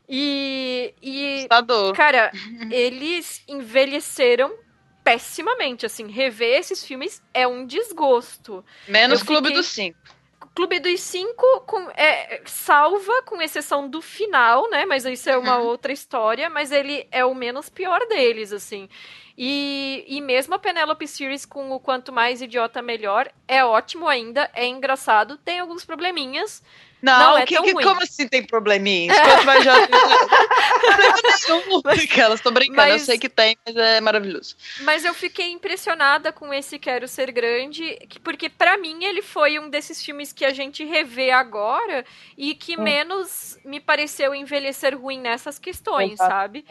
E. 0.09 0.93
e 1.01 1.47
cara, 1.95 2.31
eles 2.71 3.43
envelheceram 3.49 4.53
pessimamente, 5.07 5.87
assim, 5.87 6.09
rever 6.09 6.59
esses 6.59 6.85
filmes 6.85 7.23
é 7.33 7.47
um 7.47 7.65
desgosto. 7.65 8.65
Menos 8.89 9.21
Eu 9.21 9.27
Clube 9.27 9.47
fiquei- 9.49 9.57
dos 9.63 9.67
Cinco. 9.69 9.99
Clube 10.53 10.81
dos 10.81 11.01
Cinco 11.01 11.61
com, 11.61 11.89
é, 11.91 12.41
salva, 12.45 13.23
com 13.23 13.41
exceção 13.41 13.89
do 13.89 14.03
final, 14.03 14.69
né? 14.69 14.85
Mas 14.85 15.05
isso 15.05 15.31
é 15.31 15.37
uma 15.39 15.59
outra 15.59 15.93
história, 15.93 16.51
mas 16.51 16.73
ele 16.73 17.07
é 17.13 17.25
o 17.25 17.35
menos 17.35 17.69
pior 17.69 18.01
deles, 18.09 18.53
assim. 18.53 18.89
E, 19.39 20.05
e 20.09 20.21
mesmo 20.21 20.55
a 20.55 20.59
Penelope 20.59 21.07
Series 21.07 21.45
com 21.47 21.71
o 21.71 21.79
Quanto 21.79 22.11
Mais 22.13 22.43
Idiota 22.43 22.83
Melhor 22.83 23.31
é 23.47 23.65
ótimo 23.65 24.09
ainda, 24.09 24.51
é 24.55 24.67
engraçado, 24.67 25.37
tem 25.37 25.61
alguns 25.61 25.85
probleminhas. 25.85 26.63
Não, 27.07 27.39
é 27.39 27.47
que, 27.47 27.55
tão 27.55 27.65
que- 27.65 27.73
ruim. 27.73 27.85
como 27.85 28.03
assim 28.03 28.27
tem 28.29 28.43
probleminhas? 28.45 29.17
Quanto 29.19 29.45
mais 29.47 29.65
jovem. 29.65 29.89
elas 32.21 32.39
estão 32.41 32.53
brincando, 32.53 32.89
eu 32.89 32.95
Mas- 32.95 33.03
sei 33.03 33.19
que 33.19 33.29
tem, 33.29 33.57
mas 33.65 33.77
é 33.77 34.01
maravilhoso. 34.01 34.57
Mas 34.83 35.05
eu 35.05 35.15
fiquei 35.15 35.51
impressionada 35.51 36.33
com 36.33 36.53
esse 36.53 36.79
Quero 36.79 37.07
Ser 37.09 37.31
Grande, 37.31 37.97
que- 38.09 38.19
porque 38.19 38.49
pra 38.49 38.77
mim 38.77 39.05
ele 39.05 39.23
foi 39.23 39.59
um 39.59 39.69
desses 39.69 40.03
filmes 40.03 40.33
que 40.33 40.45
a 40.45 40.53
gente 40.53 40.85
revê 40.85 41.31
agora 41.31 42.05
e 42.37 42.55
que 42.55 42.79
Hum. 42.79 42.83
menos 42.83 43.59
me 43.65 43.81
pareceu 43.81 44.35
envelhecer 44.35 44.97
ruim 44.99 45.21
nessas 45.21 45.59
questões, 45.59 46.13
Exato. 46.13 46.31
sabe? 46.31 46.65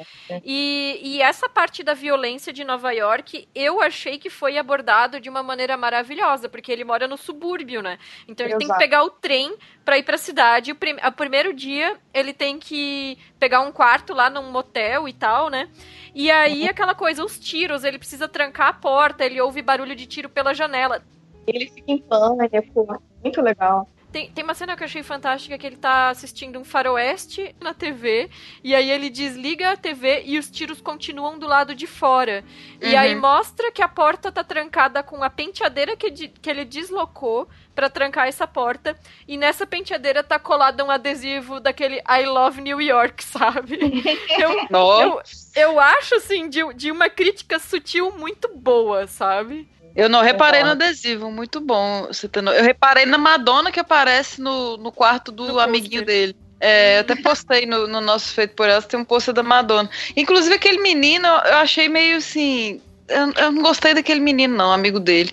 E, 0.43 0.99
e 1.01 1.21
essa 1.21 1.47
parte 1.49 1.83
da 1.83 1.93
violência 1.93 2.51
de 2.51 2.63
Nova 2.63 2.91
York, 2.91 3.47
eu 3.53 3.81
achei 3.81 4.17
que 4.17 4.29
foi 4.29 4.57
abordado 4.57 5.19
de 5.19 5.29
uma 5.29 5.43
maneira 5.43 5.77
maravilhosa, 5.77 6.49
porque 6.49 6.71
ele 6.71 6.83
mora 6.83 7.07
no 7.07 7.17
subúrbio, 7.17 7.81
né? 7.81 7.97
Então 8.27 8.45
ele 8.45 8.53
tem 8.57 8.59
que 8.67 8.73
Exato. 8.73 8.79
pegar 8.79 9.03
o 9.03 9.09
trem 9.09 9.55
pra 9.83 9.97
ir 9.97 10.03
pra 10.03 10.17
cidade. 10.25 10.71
O, 10.71 10.75
prim- 10.75 10.97
o 10.97 11.11
primeiro 11.11 11.53
dia 11.53 11.97
ele 12.13 12.33
tem 12.33 12.59
que 12.59 13.17
pegar 13.39 13.61
um 13.61 13.71
quarto 13.71 14.13
lá 14.13 14.29
num 14.29 14.51
motel 14.51 15.07
e 15.07 15.13
tal, 15.13 15.49
né? 15.49 15.69
E 16.13 16.29
aí 16.31 16.67
aquela 16.67 16.95
coisa, 16.95 17.23
os 17.23 17.39
tiros, 17.39 17.83
ele 17.83 17.97
precisa 17.97 18.27
trancar 18.27 18.67
a 18.69 18.73
porta, 18.73 19.25
ele 19.25 19.39
ouve 19.39 19.61
barulho 19.61 19.95
de 19.95 20.05
tiro 20.05 20.29
pela 20.29 20.53
janela. 20.53 21.01
Ele 21.47 21.67
fica 21.69 21.91
em 21.91 21.99
pânico, 21.99 23.01
muito 23.23 23.41
legal. 23.41 23.87
Tem, 24.15 24.31
tem 24.31 24.45
uma 24.45 24.53
cena 24.53 24.77
que 24.77 24.81
eu 24.81 24.85
achei 24.85 25.03
fantástica 25.03 25.57
que 25.57 25.67
ele 25.67 25.75
tá 25.75 26.07
assistindo 26.07 26.57
um 26.57 26.63
faroeste 26.63 27.53
na 27.59 27.73
TV 27.73 28.29
e 28.63 28.73
aí 28.73 28.89
ele 28.89 29.09
desliga 29.09 29.71
a 29.71 29.75
TV 29.75 30.21
e 30.25 30.39
os 30.39 30.49
tiros 30.49 30.79
continuam 30.79 31.37
do 31.37 31.45
lado 31.45 31.75
de 31.75 31.85
fora. 31.85 32.41
E 32.79 32.93
Uhum. 32.93 32.97
aí 32.97 33.13
mostra 33.13 33.73
que 33.73 33.81
a 33.81 33.89
porta 33.89 34.31
tá 34.31 34.41
trancada 34.41 35.03
com 35.03 35.21
a 35.21 35.29
penteadeira 35.29 35.97
que, 35.97 36.09
de- 36.09 36.29
que 36.29 36.49
ele 36.49 36.63
deslocou 36.63 37.45
pra 37.75 37.89
trancar 37.89 38.25
essa 38.29 38.47
porta 38.47 38.97
e 39.27 39.35
nessa 39.35 39.67
penteadeira 39.67 40.23
tá 40.23 40.39
colado 40.39 40.81
um 40.81 40.89
adesivo 40.89 41.59
daquele 41.59 42.01
I 42.09 42.25
Love 42.25 42.61
New 42.61 42.79
York, 42.79 43.19
sabe? 43.21 43.77
Eu, 44.39 44.51
eu, 45.01 45.21
eu 45.57 45.77
acho 45.77 46.15
assim 46.15 46.47
de, 46.47 46.73
de 46.73 46.89
uma 46.89 47.09
crítica 47.09 47.59
sutil 47.59 48.13
muito 48.17 48.47
boa, 48.55 49.07
sabe? 49.07 49.67
Eu 49.95 50.09
não 50.09 50.21
reparei 50.21 50.63
no 50.63 50.71
adesivo, 50.71 51.31
muito 51.31 51.61
bom. 51.61 52.07
Você 52.07 52.27
tendo... 52.27 52.51
Eu 52.51 52.63
reparei 52.63 53.05
na 53.05 53.17
Madonna 53.17 53.71
que 53.71 53.79
aparece 53.79 54.41
no, 54.41 54.75
no 54.77 54.91
quarto 54.91 55.31
do 55.31 55.59
amiguinho 55.59 56.03
dele. 56.03 56.35
É, 56.59 56.97
eu 56.97 57.01
até 57.01 57.15
postei 57.15 57.65
no, 57.65 57.87
no 57.87 58.01
nosso 58.01 58.33
Feito 58.33 58.55
por 58.55 58.67
Elas, 58.67 58.85
tem 58.85 58.99
um 58.99 59.05
pôster 59.05 59.33
da 59.33 59.43
Madonna. 59.43 59.89
Inclusive, 60.15 60.55
aquele 60.55 60.79
menino, 60.79 61.27
eu 61.27 61.57
achei 61.57 61.87
meio 61.87 62.17
assim. 62.17 62.81
Eu, 63.07 63.31
eu 63.33 63.51
não 63.51 63.61
gostei 63.61 63.93
daquele 63.93 64.19
menino, 64.19 64.55
não, 64.55 64.71
amigo 64.71 64.99
dele. 64.99 65.31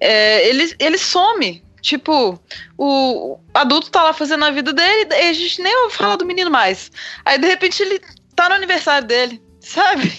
É, 0.00 0.48
ele, 0.48 0.74
ele 0.78 0.98
some. 0.98 1.62
Tipo, 1.82 2.38
o, 2.76 3.34
o 3.34 3.40
adulto 3.54 3.90
tá 3.90 4.02
lá 4.02 4.12
fazendo 4.12 4.44
a 4.44 4.50
vida 4.50 4.72
dele 4.72 5.08
e 5.10 5.28
a 5.28 5.32
gente 5.32 5.62
nem 5.62 5.74
ouve 5.84 5.96
falar 5.96 6.16
do 6.16 6.26
menino 6.26 6.50
mais. 6.50 6.90
Aí, 7.24 7.38
de 7.38 7.46
repente, 7.46 7.82
ele 7.82 8.00
tá 8.34 8.48
no 8.48 8.54
aniversário 8.54 9.06
dele, 9.06 9.42
sabe? 9.60 10.12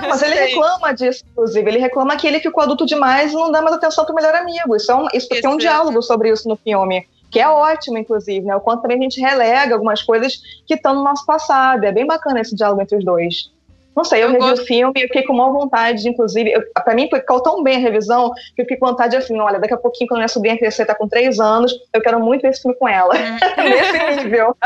Não, 0.00 0.08
mas 0.08 0.22
ele 0.22 0.34
reclama 0.34 0.92
disso, 0.92 1.24
inclusive. 1.30 1.68
Ele 1.68 1.78
reclama 1.78 2.16
que 2.16 2.26
ele 2.26 2.40
ficou 2.40 2.62
adulto 2.62 2.84
demais 2.84 3.32
e 3.32 3.34
não 3.34 3.50
dá 3.50 3.62
mais 3.62 3.76
atenção 3.76 4.04
pro 4.04 4.14
melhor 4.14 4.34
amigo. 4.34 4.76
Isso, 4.76 4.90
é 4.90 4.94
um, 4.94 5.06
isso 5.12 5.28
tem 5.28 5.48
um 5.48 5.56
diálogo 5.56 6.02
sobre 6.02 6.30
isso 6.30 6.48
no 6.48 6.56
filme, 6.56 7.06
que 7.30 7.40
é 7.40 7.48
ótimo, 7.48 7.98
inclusive, 7.98 8.44
né? 8.44 8.54
O 8.56 8.60
quanto 8.60 8.82
também 8.82 8.98
a 8.98 9.02
gente 9.02 9.20
relega 9.20 9.74
algumas 9.74 10.02
coisas 10.02 10.40
que 10.66 10.74
estão 10.74 10.94
no 10.94 11.04
nosso 11.04 11.24
passado. 11.24 11.84
É 11.84 11.92
bem 11.92 12.06
bacana 12.06 12.40
esse 12.40 12.54
diálogo 12.54 12.82
entre 12.82 12.96
os 12.96 13.04
dois. 13.04 13.50
Não 13.98 14.04
sei, 14.04 14.22
eu, 14.22 14.30
revi 14.30 14.52
o 14.52 14.56
filme 14.64 14.92
e 14.94 15.02
eu 15.02 15.08
fiquei 15.08 15.24
com 15.24 15.32
uma 15.32 15.50
vontade, 15.50 16.08
inclusive, 16.08 16.52
eu, 16.52 16.62
pra 16.84 16.94
mim 16.94 17.08
ficou 17.12 17.42
tão 17.42 17.64
bem 17.64 17.74
a 17.74 17.80
revisão 17.80 18.32
que 18.54 18.62
eu 18.62 18.64
fiquei 18.64 18.76
com 18.76 18.86
vontade 18.86 19.16
assim, 19.16 19.36
olha, 19.40 19.58
daqui 19.58 19.74
a 19.74 19.76
pouquinho, 19.76 20.06
quando 20.06 20.18
minha 20.18 20.28
sobrinha 20.28 20.56
crescer, 20.56 20.86
tá 20.86 20.94
com 20.94 21.08
três 21.08 21.40
anos, 21.40 21.74
eu 21.92 22.00
quero 22.00 22.20
muito 22.20 22.42
ver 22.42 22.50
esse 22.50 22.62
filme 22.62 22.76
com 22.78 22.88
ela. 22.88 23.12
Nesse 23.58 24.22
nível. 24.22 24.56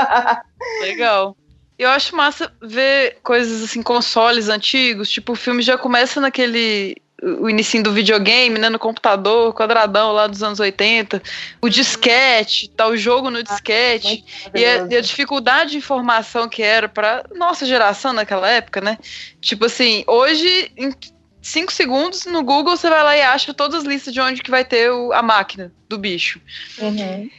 Legal. 0.83 1.35
Eu 1.83 1.91
acho 1.91 2.15
massa 2.15 2.53
ver 2.63 3.19
coisas 3.23 3.63
assim, 3.63 3.83
consoles 3.83 4.49
antigos, 4.49 5.11
tipo, 5.11 5.33
o 5.33 5.37
filme 5.37 5.63
já 5.63 5.77
começa 5.77 6.21
naquele 6.21 6.97
o 7.23 7.49
início 7.49 7.81
do 7.83 7.93
videogame, 7.93 8.59
né, 8.59 8.69
no 8.69 8.79
computador, 8.79 9.55
quadradão 9.55 10.13
lá 10.13 10.27
dos 10.27 10.43
anos 10.43 10.59
80, 10.59 11.23
o 11.61 11.69
disquete, 11.69 12.69
tá 12.69 12.89
o 12.89 12.97
jogo 12.97 13.31
no 13.31 13.43
disquete, 13.43 14.25
e 14.53 14.65
a, 14.65 14.87
e 14.91 14.97
a, 14.97 15.01
dificuldade 15.01 15.73
de 15.73 15.77
informação 15.79 16.49
que 16.49 16.63
era 16.63 16.89
para 16.89 17.25
nossa 17.35 17.65
geração 17.65 18.13
naquela 18.13 18.51
época, 18.51 18.81
né? 18.81 18.99
Tipo 19.41 19.67
assim, 19.67 20.03
hoje 20.09 20.73
em 20.77 20.93
cinco 21.41 21.73
segundos 21.73 22.25
no 22.27 22.43
Google 22.43 22.77
você 22.77 22.89
vai 22.89 23.03
lá 23.03 23.17
e 23.17 23.23
acha 23.23 23.55
todas 23.55 23.81
as 23.81 23.85
listas 23.85 24.13
de 24.13 24.21
onde 24.21 24.43
que 24.43 24.51
vai 24.51 24.65
ter 24.65 24.91
o, 24.91 25.13
a 25.13 25.23
máquina 25.23 25.73
do 25.89 25.99
bicho. 25.99 26.41
Uhum. 26.79 27.31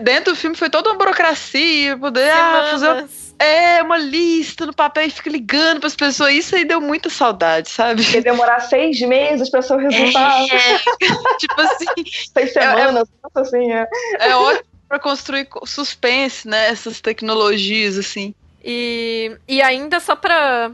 Dentro 0.00 0.32
do 0.32 0.36
filme 0.36 0.56
foi 0.56 0.70
toda 0.70 0.90
uma 0.90 0.98
burocracia, 0.98 1.96
poder 1.98 2.30
ah, 2.30 2.68
fazer 2.70 3.08
é, 3.38 3.82
uma 3.82 3.98
lista 3.98 4.66
no 4.66 4.72
papel 4.72 5.06
e 5.06 5.10
fica 5.10 5.30
ligando 5.30 5.80
para 5.80 5.86
as 5.86 5.96
pessoas. 5.96 6.32
Isso 6.32 6.54
aí 6.56 6.64
deu 6.64 6.80
muita 6.80 7.10
saudade, 7.10 7.68
sabe? 7.68 8.02
Ia 8.12 8.22
demorar 8.22 8.60
seis 8.60 9.00
meses 9.00 9.50
para 9.50 9.62
ser 9.62 9.74
o 9.74 9.78
resultado. 9.78 10.46
É, 10.52 10.78
tipo 11.38 11.60
assim. 11.60 11.86
seis 12.32 12.52
semanas, 12.52 13.08
é, 13.08 13.38
é, 13.38 13.40
assim, 13.40 13.72
é. 13.72 13.88
É 14.20 14.36
ótimo 14.36 14.74
para 14.88 14.98
construir 14.98 15.48
suspense, 15.64 16.46
né? 16.46 16.68
Essas 16.68 17.00
tecnologias, 17.00 17.98
assim. 17.98 18.34
E, 18.62 19.36
e 19.46 19.60
ainda 19.60 20.00
só 20.00 20.14
para 20.16 20.70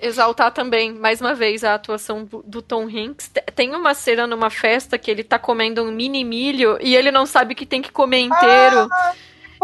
exaltar 0.00 0.50
também, 0.50 0.92
mais 0.92 1.20
uma 1.20 1.32
vez, 1.34 1.62
a 1.62 1.74
atuação 1.74 2.24
do, 2.24 2.42
do, 2.42 2.60
Tom 2.60 2.88
Hanks. 2.88 3.30
Tem 3.54 3.74
uma 3.74 3.94
cena 3.94 4.26
numa 4.26 4.50
festa 4.50 4.98
que 4.98 5.10
ele 5.10 5.22
tá 5.22 5.38
comendo 5.38 5.84
um 5.84 5.92
mini 5.92 6.24
milho 6.24 6.76
e 6.80 6.96
ele 6.96 7.12
não 7.12 7.24
sabe 7.24 7.54
que 7.54 7.64
tem 7.64 7.80
que 7.80 7.92
comer 7.92 8.18
inteiro. 8.18 8.88
Ah! 8.90 9.14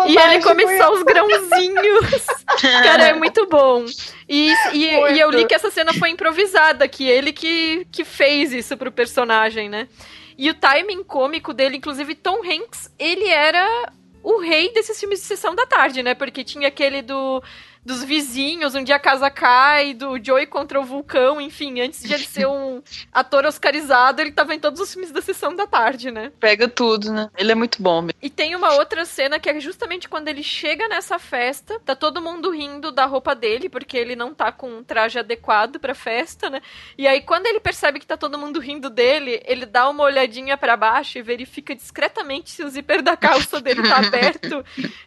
E 0.06 0.16
ele 0.16 0.42
come 0.42 0.78
só 0.78 0.92
os 0.92 1.02
grãozinhos. 1.02 2.26
Cara, 2.60 3.08
é 3.08 3.12
muito 3.14 3.46
bom. 3.46 3.84
E, 4.28 4.52
e, 4.72 4.84
e, 4.84 5.20
eu 5.20 5.30
li 5.30 5.46
que 5.46 5.54
essa 5.54 5.70
cena 5.70 5.92
foi 5.94 6.10
improvisada, 6.10 6.86
que 6.86 7.08
ele 7.08 7.32
que, 7.32 7.86
que 7.90 8.04
fez 8.04 8.52
isso 8.52 8.76
pro 8.76 8.92
personagem, 8.92 9.68
né? 9.68 9.88
E 10.36 10.50
o 10.50 10.54
timing 10.54 11.02
cômico 11.02 11.52
dele, 11.52 11.78
inclusive 11.78 12.14
Tom 12.14 12.40
Hanks, 12.44 12.92
ele 12.98 13.26
era 13.28 13.90
o 14.22 14.40
rei 14.40 14.72
desses 14.72 14.98
filmes 15.00 15.20
de 15.20 15.26
sessão 15.26 15.54
da 15.54 15.66
tarde, 15.66 16.02
né? 16.02 16.14
Porque 16.14 16.44
tinha 16.44 16.68
aquele 16.68 17.02
do 17.02 17.42
dos 17.88 18.04
vizinhos, 18.04 18.74
um 18.74 18.84
dia 18.84 18.96
a 18.96 19.00
casa 19.00 19.30
cai, 19.30 19.94
do 19.94 20.22
Joey 20.22 20.46
contra 20.46 20.78
o 20.78 20.84
vulcão, 20.84 21.40
enfim, 21.40 21.80
antes 21.80 22.02
de 22.02 22.12
ele 22.12 22.24
ser 22.28 22.46
um 22.46 22.82
ator 23.10 23.46
oscarizado, 23.46 24.20
ele 24.20 24.30
tava 24.30 24.54
em 24.54 24.60
todos 24.60 24.78
os 24.78 24.92
filmes 24.92 25.10
da 25.10 25.22
sessão 25.22 25.56
da 25.56 25.66
tarde, 25.66 26.10
né? 26.10 26.30
Pega 26.38 26.68
tudo, 26.68 27.10
né? 27.10 27.30
Ele 27.36 27.50
é 27.50 27.54
muito 27.54 27.82
bom. 27.82 28.02
Mesmo. 28.02 28.18
E 28.20 28.28
tem 28.28 28.54
uma 28.54 28.74
outra 28.74 29.06
cena 29.06 29.40
que 29.40 29.48
é 29.48 29.58
justamente 29.58 30.06
quando 30.06 30.28
ele 30.28 30.42
chega 30.42 30.86
nessa 30.86 31.18
festa, 31.18 31.80
tá 31.80 31.96
todo 31.96 32.20
mundo 32.20 32.50
rindo 32.50 32.92
da 32.92 33.06
roupa 33.06 33.34
dele, 33.34 33.70
porque 33.70 33.96
ele 33.96 34.14
não 34.14 34.34
tá 34.34 34.52
com 34.52 34.68
um 34.68 34.84
traje 34.84 35.18
adequado 35.18 35.80
pra 35.80 35.94
festa, 35.94 36.50
né? 36.50 36.60
E 36.98 37.06
aí 37.06 37.22
quando 37.22 37.46
ele 37.46 37.58
percebe 37.58 37.98
que 37.98 38.06
tá 38.06 38.18
todo 38.18 38.38
mundo 38.38 38.60
rindo 38.60 38.90
dele, 38.90 39.40
ele 39.46 39.64
dá 39.64 39.88
uma 39.88 40.04
olhadinha 40.04 40.58
para 40.58 40.76
baixo 40.76 41.16
e 41.16 41.22
verifica 41.22 41.74
discretamente 41.74 42.50
se 42.50 42.62
o 42.62 42.68
zíper 42.68 43.00
da 43.00 43.16
calça 43.16 43.62
dele 43.62 43.82
tá 43.88 43.96
aberto. 44.04 44.62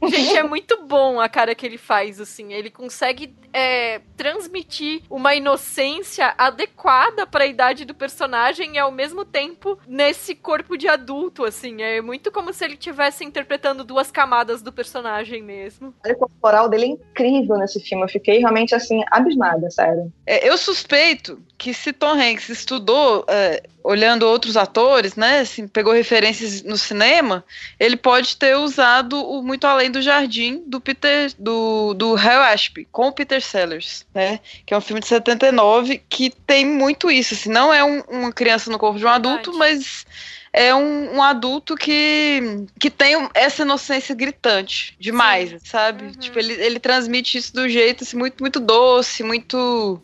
Gente, 0.07 0.35
é 0.35 0.41
muito 0.41 0.81
bom 0.83 1.21
a 1.21 1.29
cara 1.29 1.53
que 1.53 1.63
ele 1.63 1.77
faz, 1.77 2.19
assim. 2.19 2.53
Ele 2.53 2.70
consegue 2.71 3.33
é, 3.53 4.01
transmitir 4.15 5.01
uma 5.09 5.35
inocência 5.35 6.33
adequada 6.37 7.27
para 7.27 7.43
a 7.43 7.47
idade 7.47 7.85
do 7.85 7.93
personagem 7.93 8.75
e 8.75 8.79
ao 8.79 8.91
mesmo 8.91 9.25
tempo 9.25 9.77
nesse 9.87 10.35
corpo 10.35 10.77
de 10.77 10.87
adulto, 10.87 11.43
assim. 11.43 11.81
É 11.81 12.01
muito 12.01 12.31
como 12.31 12.53
se 12.53 12.63
ele 12.63 12.73
estivesse 12.75 13.23
interpretando 13.23 13.83
duas 13.83 14.11
camadas 14.11 14.61
do 14.61 14.71
personagem 14.71 15.41
mesmo. 15.41 15.93
O 16.05 16.15
corporal 16.15 16.69
dele 16.69 16.85
é 16.85 16.87
incrível 16.87 17.57
nesse 17.57 17.79
filme. 17.79 18.03
Eu 18.03 18.09
fiquei 18.09 18.39
realmente 18.39 18.73
assim, 18.73 19.03
abismada, 19.11 19.69
sério. 19.69 20.11
É, 20.25 20.47
eu 20.47 20.57
suspeito 20.57 21.41
que 21.57 21.73
se 21.73 21.93
Tom 21.93 22.13
Hanks 22.13 22.49
estudou 22.49 23.23
é, 23.27 23.61
olhando 23.83 24.23
outros 24.23 24.57
atores, 24.57 25.15
né, 25.15 25.39
assim, 25.39 25.67
pegou 25.67 25.93
referências 25.93 26.63
no 26.63 26.77
cinema, 26.77 27.43
ele 27.79 27.95
pode 27.95 28.37
ter 28.37 28.55
usado 28.57 29.17
o 29.17 29.43
Muito 29.43 29.65
Além 29.67 29.91
do 29.91 30.01
Jardim 30.01 30.63
do 30.65 30.81
Peter 30.81 31.31
do 31.37 31.93
do 31.93 32.15
Hal 32.15 32.41
Ashby 32.61 32.87
com 32.91 33.07
o 33.07 33.11
Peter 33.11 33.41
Sellers, 33.41 34.05
né, 34.13 34.39
que 34.65 34.73
é 34.73 34.77
um 34.77 34.81
filme 34.81 35.01
de 35.01 35.07
79 35.07 36.01
que 36.09 36.29
tem 36.29 36.65
muito 36.65 37.09
isso, 37.09 37.33
assim, 37.33 37.49
não 37.49 37.73
é 37.73 37.83
um, 37.83 38.01
uma 38.01 38.31
criança 38.31 38.69
no 38.69 38.77
corpo 38.77 38.99
de 38.99 39.05
um 39.05 39.09
adulto, 39.09 39.53
mas 39.57 40.05
é 40.53 40.75
um, 40.75 41.15
um, 41.15 41.23
adulto 41.23 41.75
que, 41.75 42.65
que 42.79 42.89
tem 42.89 43.29
essa 43.33 43.61
inocência 43.61 44.13
gritante 44.13 44.95
demais, 44.99 45.49
Sim. 45.51 45.59
sabe? 45.63 46.03
Uhum. 46.05 46.11
Tipo, 46.11 46.39
ele, 46.39 46.53
ele 46.53 46.79
transmite 46.79 47.37
isso 47.37 47.53
do 47.53 47.69
jeito 47.69 48.03
assim, 48.03 48.17
muito, 48.17 48.41
muito 48.41 48.59
doce, 48.59 49.23
muito 49.23 50.01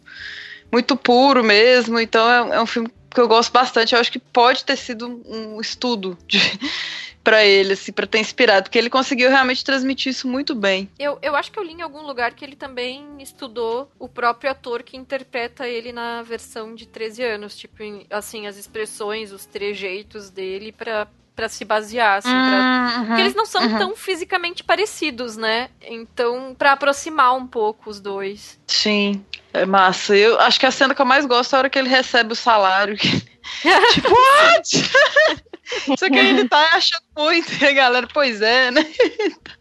muito 0.72 0.96
puro 0.96 1.44
mesmo. 1.44 2.00
Então 2.00 2.30
é, 2.30 2.56
é, 2.56 2.62
um 2.62 2.66
filme 2.66 2.90
que 3.14 3.20
eu 3.20 3.28
gosto 3.28 3.52
bastante. 3.52 3.94
Eu 3.94 4.00
acho 4.00 4.12
que 4.12 4.20
pode 4.20 4.64
ter 4.64 4.78
sido 4.78 5.22
um 5.26 5.60
estudo 5.60 6.18
para 7.28 7.44
ele, 7.44 7.74
assim, 7.74 7.92
para 7.92 8.08
ter 8.08 8.20
inspirado, 8.20 8.64
porque 8.64 8.78
ele 8.78 8.90
conseguiu 8.90 9.30
realmente 9.30 9.62
transmitir 9.62 10.12
isso 10.12 10.30
muito 10.30 10.56
bem. 10.56 10.90
Eu, 10.98 11.20
eu 11.22 11.36
acho 11.36 11.52
que 11.52 11.60
eu 11.60 11.64
li 11.64 11.74
em 11.74 11.82
algum 11.82 12.02
lugar 12.04 12.34
que 12.34 12.46
ele 12.46 12.56
também 12.56 13.06
estudou 13.20 13.92
o 14.00 14.08
próprio 14.08 14.50
ator 14.50 14.82
que 14.82 14.96
interpreta 14.96 15.68
ele 15.68 15.92
na 15.92 16.22
versão 16.22 16.74
de 16.74 16.88
13 16.88 17.24
anos, 17.24 17.58
tipo, 17.58 17.76
assim, 18.10 18.48
as 18.48 18.56
expressões, 18.56 19.34
os 19.34 19.46
trejeitos 19.46 20.30
dele 20.30 20.72
para 20.72 21.06
para 21.36 21.50
se 21.50 21.64
basear, 21.64 22.18
assim, 22.18 22.30
pra... 22.30 22.96
Uhum, 22.98 23.06
porque 23.06 23.22
eles 23.22 23.36
não 23.36 23.46
são 23.46 23.62
uhum. 23.62 23.78
tão 23.78 23.96
fisicamente 23.96 24.64
parecidos, 24.64 25.38
né? 25.38 25.70
Então, 25.80 26.56
para 26.58 26.72
aproximar 26.72 27.36
um 27.36 27.46
pouco 27.46 27.92
os 27.92 28.00
dois. 28.00 28.60
Sim, 28.66 29.24
é 29.54 29.64
massa. 29.64 30.16
Eu 30.16 30.40
acho 30.40 30.60
que 30.60 30.66
a 30.66 30.72
cena 30.72 30.96
que 30.96 31.02
eu 31.02 31.06
mais 31.06 31.28
gosto 31.28 31.54
é 31.54 31.56
a 31.56 31.60
hora 31.60 31.70
que 31.70 31.78
ele 31.78 31.90
recebe 31.90 32.34
o 32.34 32.36
salário. 32.36 32.98
tipo, 32.98 34.10
what? 34.10 34.92
Só 35.98 36.10
que 36.10 36.18
ele 36.18 36.48
tá 36.48 36.70
achando 36.74 37.04
muito, 37.18 37.52
e 37.62 37.66
a 37.66 37.72
galera, 37.74 38.08
pois 38.14 38.42
é, 38.42 38.72
né? 38.72 38.86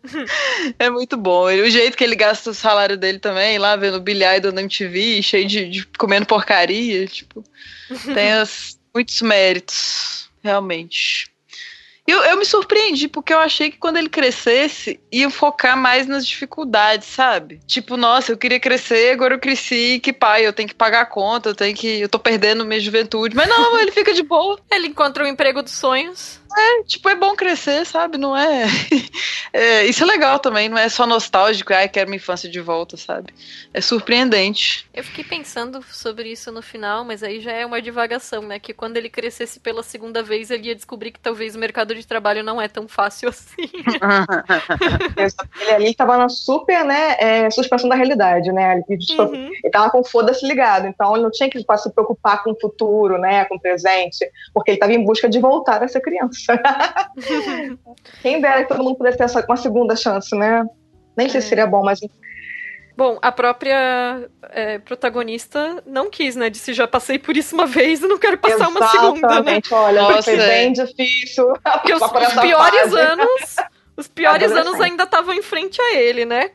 é 0.79 0.89
muito 0.89 1.17
bom. 1.17 1.51
E 1.51 1.61
o 1.63 1.71
jeito 1.71 1.97
que 1.97 2.05
ele 2.05 2.15
gasta 2.15 2.51
o 2.51 2.55
salário 2.55 2.97
dele 2.97 3.19
também, 3.19 3.59
lá 3.59 3.77
vendo 3.77 4.01
Billy 4.01 4.25
Idol 4.25 4.53
na 4.53 4.63
MTV, 4.63 5.23
cheio 5.23 5.47
de, 5.47 5.69
de 5.69 5.87
comendo 5.99 6.27
porcaria, 6.27 7.07
tipo, 7.07 7.43
tem 8.15 8.33
as, 8.35 8.79
muitos 8.95 9.21
méritos, 9.21 10.31
realmente. 10.43 11.31
Eu, 12.07 12.23
eu 12.23 12.39
me 12.39 12.45
surpreendi, 12.45 13.09
porque 13.09 13.35
eu 13.35 13.39
achei 13.39 13.71
que 13.71 13.79
quando 13.79 13.97
ele 13.97 14.09
crescesse, 14.09 15.01
ia 15.11 15.29
focar 15.29 15.77
mais 15.77 16.07
nas 16.07 16.25
dificuldades, 16.25 17.09
sabe? 17.09 17.61
Tipo, 17.67 17.97
nossa, 17.97 18.33
eu 18.33 18.37
queria 18.37 18.61
crescer, 18.61 19.13
agora 19.13 19.35
eu 19.35 19.41
cresci, 19.41 19.99
que 20.01 20.13
pai, 20.13 20.47
eu 20.47 20.53
tenho 20.53 20.69
que 20.69 20.75
pagar 20.75 21.01
a 21.01 21.07
conta, 21.07 21.51
eu 21.51 21.55
tenho 21.55 21.75
que. 21.77 22.01
Eu 22.01 22.09
tô 22.09 22.19
perdendo 22.19 22.65
minha 22.65 22.81
juventude. 22.81 23.35
Mas 23.35 23.49
não, 23.49 23.79
ele 23.79 23.91
fica 23.91 24.15
de 24.15 24.23
boa. 24.23 24.59
Ele 24.71 24.89
encontra 24.89 25.25
o 25.25 25.27
emprego 25.27 25.63
dos 25.63 25.73
sonhos. 25.73 26.41
É, 26.57 26.83
tipo, 26.85 27.09
é 27.09 27.15
bom 27.15 27.35
crescer, 27.35 27.85
sabe? 27.87 28.19
Não 28.19 28.37
é... 28.37 28.67
é... 29.53 29.85
Isso 29.87 30.03
é 30.03 30.07
legal 30.07 30.39
também, 30.39 30.69
não 30.69 30.79
é 30.79 30.89
só 30.89 31.07
nostálgico, 31.07 31.73
ai, 31.73 31.89
quero 31.89 32.09
minha 32.09 32.17
infância 32.17 32.49
de 32.49 32.61
volta, 32.61 32.97
sabe? 32.97 33.33
É 33.73 33.81
surpreendente. 33.81 34.87
Eu 34.93 35.05
fiquei 35.05 35.25
pensando 35.25 35.83
sobre 35.91 36.31
isso 36.31 36.51
no 36.53 36.63
final, 36.63 37.05
mas 37.05 37.23
aí 37.23 37.41
já 37.41 37.53
é 37.53 37.65
uma 37.65 37.81
divagação, 37.81 38.43
né? 38.43 38.59
Que 38.59 38.73
quando 38.73 38.97
ele 38.97 39.09
crescesse 39.09 39.61
pela 39.61 39.83
segunda 39.83 40.23
vez, 40.23 40.51
ele 40.51 40.69
ia 40.69 40.75
descobrir 40.75 41.11
que 41.11 41.21
talvez 41.21 41.55
o 41.55 41.59
mercado 41.59 41.95
de 41.95 42.07
trabalho 42.07 42.43
não 42.43 42.61
é 42.61 42.69
tão 42.69 42.89
fácil 42.89 43.29
assim. 43.29 43.71
ele 45.61 45.87
ali 45.87 45.95
tava 45.95 46.17
na 46.17 46.29
super, 46.29 46.85
né, 46.85 47.17
é, 47.19 47.51
suspensão 47.51 47.89
da 47.89 47.95
realidade, 47.95 48.51
né? 48.53 48.83
Ele, 48.89 48.99
uhum. 49.19 49.51
ele 49.63 49.71
tava 49.71 49.91
com 49.91 50.03
foda-se 50.05 50.47
ligado, 50.47 50.87
então 50.87 51.15
ele 51.15 51.23
não 51.23 51.31
tinha 51.31 51.49
que 51.49 51.59
se 51.59 51.93
preocupar 51.93 52.43
com 52.43 52.53
o 52.53 52.61
futuro, 52.61 53.19
né, 53.19 53.45
com 53.45 53.57
o 53.57 53.61
presente, 53.61 54.31
porque 54.53 54.73
ele 54.73 54.79
tava 54.79 54.93
em 54.93 55.05
busca 55.05 55.29
de 55.29 55.39
voltar 55.39 55.83
a 55.83 55.89
ser 55.89 56.01
criança. 56.01 56.36
Quem 58.23 58.41
dera 58.41 58.63
que 58.63 58.69
todo 58.69 58.83
mundo 58.83 58.97
pudesse 58.97 59.19
ter 59.19 59.45
uma 59.47 59.57
segunda 59.57 59.97
chance, 59.97 60.35
né? 60.37 60.65
Nem 61.17 61.29
sei 61.29 61.41
se 61.41 61.47
é. 61.47 61.51
seria 61.51 61.67
bom, 61.67 61.83
mas. 61.83 62.01
Bom, 62.97 63.19
a 63.21 63.31
própria 63.31 64.29
é, 64.51 64.79
protagonista 64.79 65.83
não 65.87 66.09
quis, 66.09 66.35
né? 66.35 66.49
Disse, 66.49 66.73
já 66.73 66.89
passei 66.89 67.19
por 67.19 67.37
isso 67.37 67.55
uma 67.55 67.67
vez 67.67 68.03
e 68.03 68.07
não 68.07 68.19
quero 68.19 68.39
passar 68.39 68.55
Exatamente. 68.55 68.81
uma 68.81 68.89
segunda, 68.89 69.43
né? 69.43 69.61
Olha, 69.71 70.03
Nossa, 70.03 70.23
foi 70.23 70.37
bem 70.37 70.73
difícil. 70.73 71.53
Porque 71.63 71.93
os, 71.95 72.01
os 72.01 72.41
piores 72.41 72.81
fase. 72.81 72.99
anos 72.99 73.57
os 73.97 74.09
piores 74.09 74.53
anos 74.53 74.81
ainda 74.81 75.05
estavam 75.05 75.35
em 75.35 75.43
frente 75.43 75.81
a 75.81 75.95
ele, 75.95 76.25
né? 76.25 76.51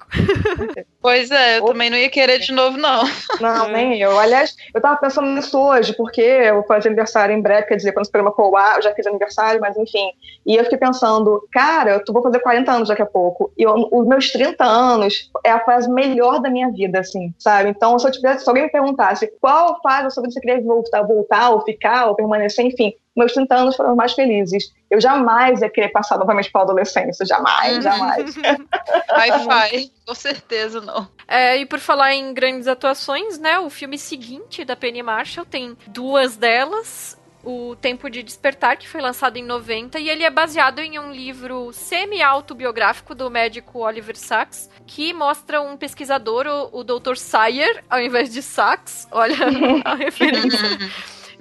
Pois 1.02 1.32
é, 1.32 1.58
eu 1.58 1.66
também 1.66 1.90
não 1.90 1.98
ia 1.98 2.10
querer 2.10 2.38
de 2.38 2.52
novo, 2.52 2.78
não. 2.78 3.04
Não, 3.40 3.68
nem 3.70 4.00
eu. 4.00 4.20
Aliás, 4.20 4.56
eu 4.74 4.80
tava 4.80 4.98
pensando 4.98 5.28
nisso 5.30 5.60
hoje, 5.60 5.96
porque 5.96 6.22
eu 6.22 6.56
vou 6.56 6.64
fazer 6.64 6.90
aniversário 6.90 7.36
em 7.36 7.42
breve, 7.42 7.68
quer 7.68 7.76
dizer, 7.76 7.92
quando 7.92 8.04
esse 8.04 8.12
programa 8.12 8.36
for 8.36 8.56
ar, 8.56 8.76
eu 8.76 8.84
já 8.84 8.94
fiz 8.94 9.08
aniversário, 9.08 9.60
mas 9.60 9.76
enfim. 9.78 10.12
E 10.46 10.56
eu 10.56 10.64
fiquei 10.64 10.78
pensando, 10.78 11.44
cara, 11.52 12.04
eu 12.08 12.14
vou 12.14 12.22
fazer 12.22 12.40
40 12.40 12.72
anos 12.72 12.90
daqui 12.90 13.02
a 13.02 13.08
pouco. 13.08 13.52
E 13.58 13.64
eu, 13.64 13.74
os 13.92 14.08
meus 14.08 14.32
30 14.32 14.64
anos 14.64 15.32
é 15.44 15.50
a 15.50 15.60
fase 15.60 15.90
melhor 15.90 16.40
da 16.40 16.52
minha 16.52 16.70
vida, 16.70 17.00
assim, 17.00 17.34
sabe? 17.40 17.70
Então, 17.70 17.98
se 17.98 18.08
eu 18.08 18.12
tivesse, 18.12 18.44
se 18.44 18.50
alguém 18.50 18.66
me 18.66 18.72
perguntasse 18.72 19.32
qual 19.42 19.82
fase 19.82 20.16
você 20.16 20.40
queria 20.40 20.62
voltar, 20.62 21.02
voltar, 21.02 21.50
ou 21.50 21.62
ficar, 21.62 22.06
ou 22.06 22.16
permanecer, 22.16 22.64
enfim, 22.64 22.94
meus 23.16 23.34
30 23.34 23.56
anos 23.56 23.76
foram 23.76 23.96
mais 23.96 24.14
felizes. 24.14 24.72
Eu 24.90 25.00
jamais 25.02 25.62
ia 25.62 25.70
querer 25.70 25.90
passar 25.90 26.18
novamente 26.18 26.52
pela 26.52 26.64
adolescência, 26.64 27.26
jamais, 27.26 27.76
Uhum. 27.78 27.82
jamais. 27.82 28.36
Wi-Fi, 29.12 29.92
com 30.06 30.16
certeza 30.16 30.82
não. 30.82 31.08
É, 31.28 31.58
e 31.58 31.66
por 31.66 31.80
falar 31.80 32.14
em 32.14 32.34
grandes 32.34 32.68
atuações, 32.68 33.38
né? 33.38 33.60
O 33.60 33.70
filme 33.70 33.98
seguinte 33.98 34.64
da 34.66 34.76
Penny 34.76 35.02
Marshall 35.04 35.46
tem 35.46 35.78
duas 35.88 36.36
delas. 36.38 37.20
O 37.44 37.76
Tempo 37.76 38.08
de 38.08 38.22
Despertar, 38.22 38.78
que 38.78 38.88
foi 38.88 39.02
lançado 39.02 39.36
em 39.36 39.44
90, 39.44 39.98
e 40.00 40.08
ele 40.10 40.24
é 40.24 40.30
baseado 40.30 40.78
em 40.78 41.00
um 41.00 41.12
livro 41.12 41.74
semi-autobiográfico 41.74 43.16
do 43.16 43.32
médico 43.32 43.80
Oliver 43.80 44.16
Sacks, 44.16 44.70
que 44.86 45.12
mostra 45.12 45.60
um 45.60 45.76
pesquisador, 45.76 46.46
o, 46.46 46.70
o 46.80 46.84
Dr. 46.84 47.16
Sayer, 47.16 47.84
ao 47.90 48.00
invés 48.00 48.32
de 48.32 48.44
Sacks. 48.44 49.08
Olha 49.12 49.36
a 49.84 49.96
referência. 49.96 50.60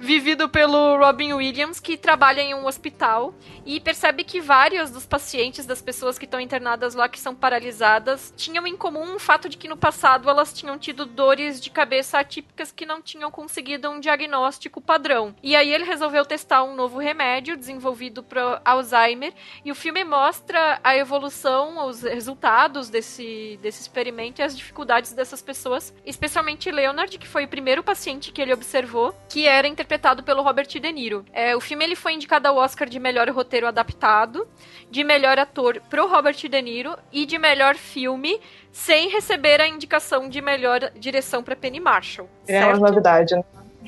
Vivido 0.01 0.49
pelo 0.49 0.97
Robin 0.97 1.33
Williams, 1.33 1.79
que 1.79 1.95
trabalha 1.95 2.41
em 2.41 2.55
um 2.55 2.65
hospital 2.65 3.33
e 3.63 3.79
percebe 3.79 4.23
que 4.23 4.41
vários 4.41 4.89
dos 4.89 5.05
pacientes 5.05 5.65
das 5.65 5.79
pessoas 5.79 6.17
que 6.17 6.25
estão 6.25 6.39
internadas 6.39 6.95
lá, 6.95 7.07
que 7.07 7.19
são 7.19 7.35
paralisadas, 7.35 8.33
tinham 8.35 8.65
em 8.65 8.75
comum 8.75 9.15
o 9.15 9.19
fato 9.19 9.47
de 9.47 9.57
que 9.57 9.67
no 9.67 9.77
passado 9.77 10.27
elas 10.27 10.51
tinham 10.51 10.77
tido 10.77 11.05
dores 11.05 11.61
de 11.61 11.69
cabeça 11.69 12.17
atípicas 12.17 12.71
que 12.71 12.85
não 12.85 12.99
tinham 12.99 13.29
conseguido 13.29 13.89
um 13.91 13.99
diagnóstico 13.99 14.81
padrão. 14.81 15.35
E 15.43 15.55
aí 15.55 15.71
ele 15.71 15.83
resolveu 15.83 16.25
testar 16.25 16.63
um 16.63 16.75
novo 16.75 16.97
remédio 16.97 17.55
desenvolvido 17.55 18.23
para 18.23 18.59
Alzheimer 18.65 19.33
e 19.63 19.71
o 19.71 19.75
filme 19.75 20.03
mostra 20.03 20.79
a 20.83 20.97
evolução, 20.97 21.87
os 21.87 22.01
resultados 22.01 22.89
desse, 22.89 23.59
desse 23.61 23.81
experimento 23.81 24.41
e 24.41 24.43
as 24.43 24.57
dificuldades 24.57 25.13
dessas 25.13 25.43
pessoas, 25.43 25.93
especialmente 26.03 26.71
Leonard, 26.71 27.19
que 27.19 27.27
foi 27.27 27.45
o 27.45 27.47
primeiro 27.47 27.83
paciente 27.83 28.31
que 28.31 28.41
ele 28.41 28.53
observou, 28.53 29.15
que 29.29 29.45
era 29.45 29.67
interpretado 29.67 29.90
pelo 30.23 30.41
Robert 30.41 30.67
De 30.67 30.91
Niro. 30.91 31.25
É, 31.31 31.55
o 31.55 31.59
filme 31.59 31.83
ele 31.83 31.95
foi 31.95 32.13
indicado 32.13 32.47
ao 32.47 32.57
Oscar 32.57 32.87
de 32.87 32.99
melhor 32.99 33.29
roteiro 33.29 33.67
adaptado, 33.67 34.47
de 34.89 35.03
melhor 35.03 35.37
ator 35.39 35.81
pro 35.89 36.07
Robert 36.07 36.35
De 36.35 36.61
Niro 36.61 36.97
e 37.11 37.25
de 37.25 37.37
melhor 37.37 37.75
filme, 37.75 38.39
sem 38.71 39.09
receber 39.09 39.61
a 39.61 39.67
indicação 39.67 40.29
de 40.29 40.41
melhor 40.41 40.91
direção 40.95 41.43
para 41.43 41.55
Penny 41.55 41.79
Marshall. 41.79 42.29
É 42.47 42.65
uma 42.65 42.89
novidade, 42.89 43.35
né? 43.35 43.43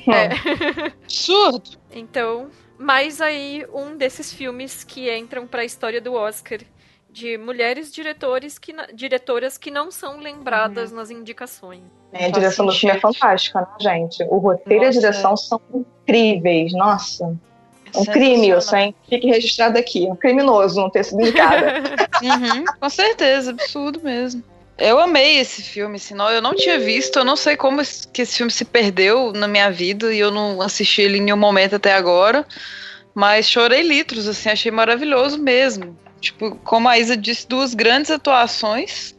É. 0.06 0.90
Absurdo! 1.04 1.78
Então, 1.90 2.50
mais 2.78 3.20
aí 3.20 3.64
um 3.72 3.96
desses 3.96 4.32
filmes 4.32 4.82
que 4.84 5.14
entram 5.14 5.46
para 5.46 5.62
a 5.62 5.64
história 5.64 6.00
do 6.00 6.14
Oscar 6.14 6.58
de 7.14 7.38
mulheres 7.38 7.92
diretores 7.92 8.58
que 8.58 8.74
diretoras 8.92 9.56
que 9.56 9.70
não 9.70 9.88
são 9.88 10.18
lembradas 10.18 10.90
nas 10.90 11.10
indicações. 11.10 11.84
É, 12.14 12.26
a 12.26 12.28
direção 12.28 12.64
do 12.64 12.72
filme 12.72 12.96
é 12.96 13.00
fantástica, 13.00 13.60
né, 13.60 13.66
gente? 13.80 14.22
O 14.30 14.38
roteiro 14.38 14.84
e 14.84 14.86
a 14.86 14.86
Nossa. 14.86 15.00
direção 15.00 15.36
são 15.36 15.60
incríveis, 15.74 16.72
nossa. 16.72 17.36
É 17.92 17.98
um 17.98 18.04
crime 18.04 18.50
isso, 18.50 18.74
hein? 18.74 18.94
Fique 19.08 19.26
registrado 19.26 19.76
aqui. 19.78 20.06
É 20.06 20.12
um 20.12 20.16
criminoso 20.16 20.80
não 20.80 20.88
ter 20.90 21.04
sido 21.04 21.20
indicada. 21.20 21.82
Uhum, 22.22 22.64
com 22.80 22.88
certeza, 22.88 23.50
absurdo 23.50 24.00
mesmo. 24.02 24.42
Eu 24.78 25.00
amei 25.00 25.38
esse 25.38 25.62
filme, 25.62 25.98
senão 25.98 26.30
eu 26.30 26.40
não 26.40 26.54
tinha 26.54 26.78
visto, 26.78 27.18
eu 27.18 27.24
não 27.24 27.34
sei 27.36 27.56
como 27.56 27.82
que 28.12 28.22
esse 28.22 28.36
filme 28.36 28.50
se 28.50 28.64
perdeu 28.64 29.32
na 29.32 29.48
minha 29.48 29.70
vida 29.70 30.14
e 30.14 30.20
eu 30.20 30.30
não 30.30 30.62
assisti 30.62 31.02
ele 31.02 31.18
em 31.18 31.22
nenhum 31.22 31.36
momento 31.36 31.76
até 31.76 31.92
agora, 31.92 32.46
mas 33.12 33.50
chorei 33.50 33.82
litros, 33.82 34.28
assim, 34.28 34.48
achei 34.48 34.70
maravilhoso 34.70 35.38
mesmo. 35.38 35.98
Tipo, 36.20 36.56
como 36.64 36.88
a 36.88 36.98
Isa 36.98 37.16
disse, 37.16 37.46
duas 37.46 37.74
grandes 37.74 38.10
atuações 38.10 39.13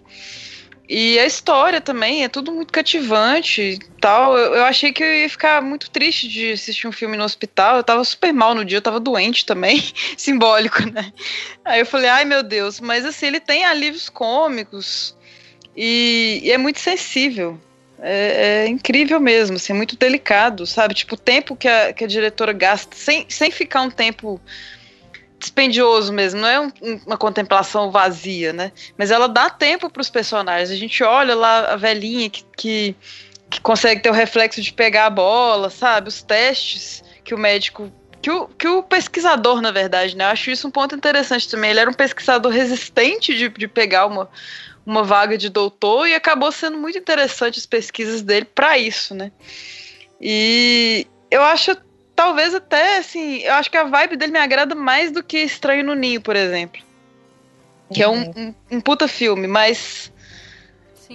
e 0.88 1.18
a 1.18 1.26
história 1.26 1.82
também, 1.82 2.24
é 2.24 2.30
tudo 2.30 2.52
muito 2.52 2.72
cativante 2.72 3.62
e 3.62 3.80
tal. 4.00 4.38
Eu, 4.38 4.56
eu 4.56 4.64
achei 4.66 4.94
que 4.94 5.04
eu 5.04 5.14
ia 5.14 5.30
ficar 5.30 5.62
muito 5.62 5.90
triste 5.90 6.28
de 6.28 6.52
assistir 6.52 6.88
um 6.88 6.92
filme 6.92 7.18
no 7.18 7.24
hospital, 7.24 7.78
eu 7.78 7.84
tava 7.84 8.04
super 8.04 8.32
mal 8.32 8.54
no 8.54 8.64
dia, 8.64 8.78
eu 8.78 8.82
tava 8.82 9.00
doente 9.00 9.46
também, 9.46 9.84
simbólico, 10.16 10.84
né? 10.92 11.12
Aí 11.64 11.80
eu 11.80 11.86
falei, 11.86 12.10
ai 12.10 12.26
meu 12.26 12.44
Deus, 12.44 12.80
mas 12.80 13.06
assim, 13.06 13.28
ele 13.28 13.40
tem 13.40 13.66
alívios 13.66 14.10
cômicos 14.10 15.16
e, 15.76 16.40
e 16.44 16.52
é 16.52 16.58
muito 16.58 16.80
sensível. 16.80 17.60
É, 18.00 18.66
é 18.66 18.68
incrível 18.68 19.20
mesmo, 19.20 19.56
assim, 19.56 19.74
é 19.74 19.76
muito 19.76 19.96
delicado, 19.96 20.68
sabe? 20.68 20.94
Tipo, 20.94 21.16
o 21.16 21.18
tempo 21.18 21.56
que 21.56 21.68
a, 21.68 21.94
que 21.94 22.04
a 22.04 22.08
diretora 22.08 22.54
gasta, 22.54 22.96
sem, 22.96 23.26
sem 23.30 23.50
ficar 23.50 23.82
um 23.82 23.90
tempo 23.90 24.40
dispendioso 25.46 26.12
mesmo, 26.12 26.42
não 26.42 26.48
é 26.48 26.60
um- 26.60 26.72
um- 26.82 27.02
uma 27.06 27.18
contemplação 27.18 27.92
vazia, 27.92 28.52
né? 28.52 28.72
Mas 28.98 29.12
ela 29.12 29.28
dá 29.28 29.50
tempo 29.50 29.90
para 29.90 30.02
os 30.02 30.10
personagens. 30.10 30.72
A 30.72 30.76
gente 30.76 31.04
olha 31.04 31.36
lá 31.36 31.74
a 31.74 31.76
velhinha 31.76 32.30
que, 32.30 32.44
que, 32.58 32.96
que 33.50 33.62
consegue 33.62 34.02
ter 34.02 34.10
o 34.10 34.14
reflexo 34.14 34.62
de 34.62 34.74
pegar 34.74 35.06
a 35.06 35.10
bola, 35.10 35.70
sabe? 35.70 36.10
Os 36.10 36.22
testes 36.22 37.04
que 37.24 37.34
o 37.34 37.38
médico. 37.38 37.92
Que 38.22 38.32
o, 38.32 38.48
que 38.48 38.68
o 38.68 38.82
pesquisador, 38.82 39.62
na 39.62 39.70
verdade, 39.70 40.18
né? 40.18 40.24
Eu 40.24 40.30
acho 40.30 40.50
isso 40.50 40.68
um 40.68 40.72
ponto 40.72 40.96
interessante 40.96 41.48
também. 41.48 41.70
Ele 41.70 41.80
era 41.80 41.90
um 41.90 41.94
pesquisador 41.94 42.52
resistente 42.52 43.36
de, 43.36 43.50
de 43.50 43.68
pegar 43.68 44.08
uma, 44.08 44.28
uma 44.84 45.04
vaga 45.04 45.38
de 45.38 45.48
doutor 45.48 46.08
e 46.08 46.16
acabou 46.16 46.52
sendo 46.52 46.76
muito 46.76 46.98
interessante 46.98 47.60
as 47.60 47.68
pesquisas 47.68 48.24
dele 48.24 48.46
para 48.46 48.80
isso, 48.80 49.14
né? 49.14 49.32
E 50.20 51.06
eu 51.30 51.44
acho, 51.44 51.78
talvez 52.16 52.56
até, 52.56 52.98
assim, 52.98 53.40
eu 53.40 53.54
acho 53.54 53.70
que 53.70 53.78
a 53.78 53.84
vibe 53.84 54.16
dele 54.16 54.32
me 54.32 54.40
agrada 54.40 54.74
mais 54.74 55.12
do 55.12 55.24
que 55.24 55.38
Estranho 55.38 55.84
no 55.84 55.94
Ninho, 55.94 56.22
por 56.22 56.36
exemplo. 56.36 56.82
Que 57.94 58.02
é 58.02 58.08
um, 58.08 58.32
um, 58.36 58.56
um 58.72 58.82
puta 58.82 59.08
filme, 59.08 59.48
mas 59.48 60.12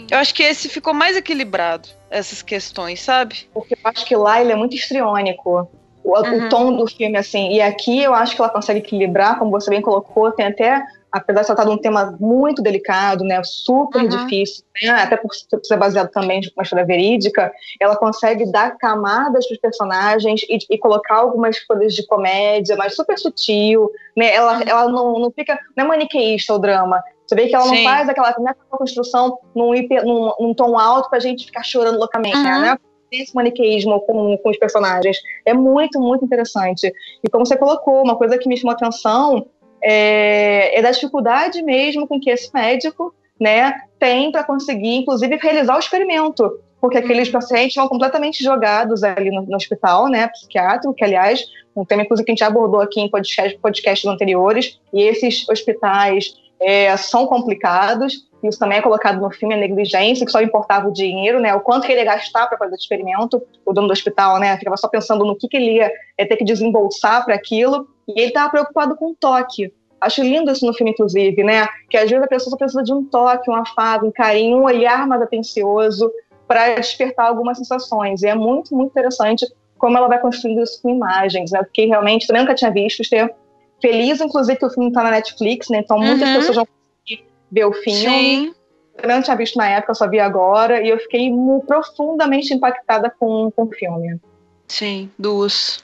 eu 0.09 0.19
acho 0.19 0.35
que 0.35 0.43
esse 0.43 0.69
ficou 0.69 0.95
mais 0.95 1.17
equilibrado, 1.17 1.89
essas 2.09 2.43
questões, 2.43 3.01
sabe? 3.01 3.49
Porque 3.53 3.75
eu 3.75 3.79
acho 3.85 4.07
que 4.07 4.15
lá 4.15 4.41
ele 4.41 4.53
é 4.53 4.57
muito 4.57 4.77
histriônico. 4.77 5.69
O, 6.03 6.13
o 6.19 6.23
Uhum. 6.25 6.49
tom 6.49 6.77
do 6.77 6.87
filme, 6.87 7.17
assim. 7.19 7.53
E 7.53 7.61
aqui 7.61 8.03
eu 8.03 8.15
acho 8.15 8.35
que 8.35 8.41
ela 8.41 8.51
consegue 8.51 8.79
equilibrar, 8.81 9.39
como 9.39 9.51
você 9.51 9.69
bem 9.71 9.83
colocou, 9.83 10.33
tem 10.33 10.47
até. 10.47 10.83
Apesar 11.13 11.41
de 11.41 11.47
tratar 11.49 11.65
de 11.65 11.71
um 11.71 11.77
tema 11.77 12.17
muito 12.21 12.63
delicado, 12.63 13.25
né, 13.25 13.41
super 13.45 14.01
Uhum. 14.03 14.09
difícil, 14.09 14.63
né, 14.81 14.91
até 14.91 15.17
por 15.17 15.31
ser 15.35 15.77
baseado 15.77 16.09
também 16.11 16.41
de 16.41 16.53
uma 16.57 16.63
história 16.63 16.87
verídica, 16.87 17.53
ela 17.81 17.97
consegue 17.97 18.49
dar 18.53 18.79
camadas 18.79 19.45
para 19.45 19.55
os 19.57 19.61
personagens 19.61 20.41
e, 20.49 20.59
e 20.71 20.79
colocar 20.79 21.17
algumas 21.17 21.59
coisas 21.65 21.95
de 21.95 22.07
comédia, 22.07 22.77
mas 22.77 22.95
super 22.95 23.19
sutil, 23.19 23.91
né, 24.17 24.33
ela, 24.33 24.63
ela 24.63 24.89
não, 24.89 25.19
não 25.19 25.33
fica, 25.33 25.59
não 25.77 25.85
é 25.87 25.89
maniqueísta 25.89 26.55
o 26.55 26.61
drama, 26.61 27.03
você 27.27 27.35
vê 27.35 27.49
que 27.49 27.57
ela 27.57 27.65
Sim. 27.65 27.83
não 27.85 27.91
faz 27.91 28.09
aquela, 28.09 28.33
não 28.39 28.49
é 28.49 28.55
construção 28.71 29.37
num, 29.53 29.75
hiper- 29.75 30.05
num, 30.05 30.33
num 30.39 30.55
tom 30.55 30.79
alto 30.79 31.11
pra 31.11 31.19
gente 31.19 31.45
ficar 31.45 31.65
chorando 31.65 31.99
loucamente, 31.99 32.37
Uhum. 32.37 32.61
né, 32.61 32.79
esse 33.11 33.35
maniqueísmo 33.35 34.01
com, 34.01 34.37
com 34.39 34.51
os 34.51 34.59
personagens. 34.59 35.19
É 35.45 35.53
muito, 35.53 36.01
muito 36.01 36.25
interessante. 36.25 36.93
E 37.23 37.29
como 37.29 37.45
você 37.45 37.57
colocou, 37.57 38.03
uma 38.03 38.17
coisa 38.17 38.39
que 38.39 38.49
me 38.49 38.57
chamou 38.57 38.75
atenção 38.75 39.47
é, 39.83 40.79
é 40.79 40.83
da 40.83 40.91
dificuldade 40.91 41.63
mesmo 41.63 42.07
com 42.07 42.21
que 42.21 42.31
esse 42.31 42.53
médico 42.53 43.15
né, 43.41 43.75
tem 43.99 44.31
para 44.31 44.45
conseguir, 44.45 44.97
inclusive, 44.97 45.37
realizar 45.37 45.77
o 45.77 45.81
experimento. 45.81 46.61
Porque 46.81 46.99
aqueles 46.99 47.29
pacientes 47.29 47.75
são 47.75 47.89
completamente 47.89 48.43
jogados 48.43 49.03
ali 49.03 49.31
no, 49.31 49.43
no 49.43 49.57
hospital, 49.57 50.09
né, 50.09 50.29
psiquiátrico, 50.29 50.95
que, 50.95 51.05
aliás, 51.05 51.45
um 51.75 51.85
tema, 51.85 52.03
inclusive, 52.03 52.25
que 52.25 52.33
a 52.33 52.35
gente 52.35 52.45
abordou 52.45 52.81
aqui 52.81 53.01
em 53.01 53.11
podcast, 53.11 53.59
podcasts 53.59 54.07
anteriores, 54.07 54.79
e 54.93 55.03
esses 55.03 55.49
hospitais 55.49 56.35
é, 56.61 56.95
são 56.97 57.27
complicados, 57.27 58.29
isso 58.43 58.59
também 58.59 58.79
é 58.79 58.83
colocado 58.83 59.21
no 59.21 59.31
filme, 59.31 59.55
a 59.55 59.59
negligência, 59.59 60.25
que 60.25 60.33
só 60.33 60.41
importava 60.41 60.89
o 60.89 60.93
dinheiro, 60.93 61.41
né? 61.41 61.55
O 61.55 61.61
quanto 61.61 61.87
que 61.87 61.93
ele 61.93 62.01
ia 62.01 62.07
gastar 62.07 62.47
para 62.47 62.59
fazer 62.59 62.75
o 62.75 62.77
experimento, 62.77 63.43
o 63.65 63.73
dono 63.73 63.89
do 63.89 63.93
hospital, 63.93 64.39
né? 64.39 64.57
Ficava 64.57 64.77
só 64.77 64.89
pensando 64.89 65.25
no 65.25 65.37
que, 65.37 65.49
que 65.49 65.57
ele 65.57 65.77
ia 65.77 65.91
é, 66.17 66.25
ter 66.25 66.37
que 66.37 66.45
desembolsar 66.45 67.25
para 67.25 67.35
aquilo, 67.35 67.89
e 68.09 68.21
ele 68.21 68.29
estava 68.29 68.51
preocupado 68.51 68.97
com 68.97 69.11
o 69.11 69.15
toque. 69.15 69.73
Acho 70.01 70.23
lindo 70.23 70.51
isso 70.51 70.65
no 70.65 70.73
filme, 70.73 70.93
inclusive, 70.93 71.45
né? 71.45 71.69
Que 71.89 71.97
às 71.97 72.09
vezes 72.09 72.25
a 72.25 72.29
pessoa 72.29 72.51
só 72.51 72.57
precisa 72.57 72.83
de 72.83 72.93
um 72.93 73.05
toque, 73.05 73.51
um 73.51 73.55
afago, 73.55 74.07
um 74.07 74.13
carinho, 74.13 74.59
um 74.59 74.65
olhar 74.65 75.07
mais 75.07 75.21
atencioso 75.21 76.11
para 76.49 76.75
despertar 76.77 77.27
algumas 77.27 77.59
sensações. 77.59 78.23
E 78.23 78.27
é 78.27 78.35
muito, 78.35 78.75
muito 78.75 78.91
interessante 78.91 79.47
como 79.79 79.97
ela 79.97 80.09
vai 80.09 80.19
construindo 80.19 80.63
isso 80.63 80.81
com 80.83 80.91
imagens, 80.91 81.51
né? 81.51 81.63
Porque 81.63 81.87
realmente 81.87 82.27
também 82.27 82.43
nunca 82.43 82.55
tinha 82.55 82.71
visto. 82.71 83.03
Ter 83.09 83.35
feliz, 83.81 84.21
inclusive, 84.21 84.59
que 84.59 84.67
o 84.67 84.71
filme 84.71 84.89
está 84.89 85.03
na 85.03 85.11
Netflix, 85.11 85.69
né? 85.69 85.79
Então 85.79 85.99
muitas 85.99 86.29
Uhum. 86.29 86.35
pessoas 86.37 86.57
vão 86.57 86.67
conseguir 86.67 87.25
ver 87.51 87.65
o 87.65 87.73
filme. 87.73 87.99
Sim. 88.01 88.55
Eu 89.03 89.09
não 89.09 89.23
tinha 89.23 89.37
visto 89.37 89.57
na 89.57 89.69
época, 89.69 89.93
eu 89.93 89.97
só 89.97 90.09
vi 90.09 90.21
agora, 90.21 90.83
e 90.83 90.89
eu 90.89 90.99
fiquei 90.99 91.31
profundamente 91.67 92.53
impactada 92.53 93.09
com, 93.19 93.51
com 93.51 93.63
o 93.63 93.71
filme. 93.71 94.21
Sim, 94.69 95.11
duas. 95.19 95.83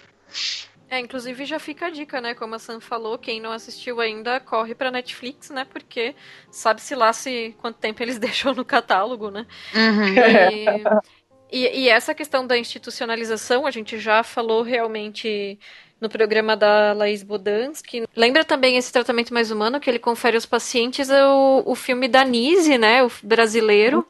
É, 0.89 1.01
inclusive 1.01 1.45
já 1.45 1.59
fica 1.59 1.87
a 1.87 1.91
dica, 1.91 2.21
né? 2.21 2.35
Como 2.35 2.55
a 2.55 2.59
Sam 2.59 2.81
falou, 2.81 3.19
quem 3.19 3.41
não 3.41 3.51
assistiu 3.51 4.01
ainda, 4.01 4.39
corre 4.39 4.75
pra 4.75 4.91
Netflix, 4.91 5.51
né? 5.51 5.65
Porque 5.65 6.15
sabe-se 6.51 6.95
lá 6.95 7.13
se 7.13 7.57
quanto 7.61 7.77
tempo 7.79 8.03
eles 8.03 8.19
deixam 8.21 8.55
no 8.55 8.65
catálogo, 8.65 9.31
né? 9.31 9.47
Uhum. 9.75 10.15
E, 11.51 11.65
e, 11.65 11.81
e 11.81 11.89
essa 11.89 12.15
questão 12.15 12.47
da 12.47 12.57
institucionalização, 12.57 13.67
a 13.67 13.71
gente 13.71 13.99
já 13.99 14.23
falou 14.23 14.63
realmente 14.63 15.59
no 16.01 16.09
programa 16.09 16.57
da 16.57 16.93
Laís 16.93 17.23
Bodansky. 17.23 18.05
Lembra 18.15 18.45
também 18.45 18.77
esse 18.77 18.93
tratamento 18.93 19.33
mais 19.33 19.51
humano 19.51 19.81
que 19.81 19.89
ele 19.89 19.99
confere 19.99 20.37
aos 20.37 20.47
pacientes 20.47 21.09
o, 21.11 21.63
o 21.65 21.75
filme 21.75 22.07
da 22.09 22.25
Nise, 22.25 22.77
né? 22.77 23.03
O 23.03 23.11
brasileiro. 23.23 24.07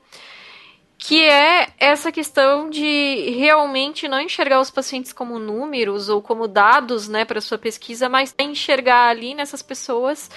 que 0.98 1.22
é 1.22 1.68
essa 1.78 2.10
questão 2.10 2.68
de 2.70 3.30
realmente 3.38 4.08
não 4.08 4.20
enxergar 4.20 4.60
os 4.60 4.70
pacientes 4.70 5.12
como 5.12 5.38
números 5.38 6.08
ou 6.08 6.22
como 6.22 6.48
dados, 6.48 7.06
né, 7.06 7.24
para 7.24 7.40
sua 7.40 7.58
pesquisa, 7.58 8.08
mas 8.08 8.34
enxergar 8.38 9.08
ali 9.08 9.34
nessas 9.34 9.62
pessoas 9.62 10.30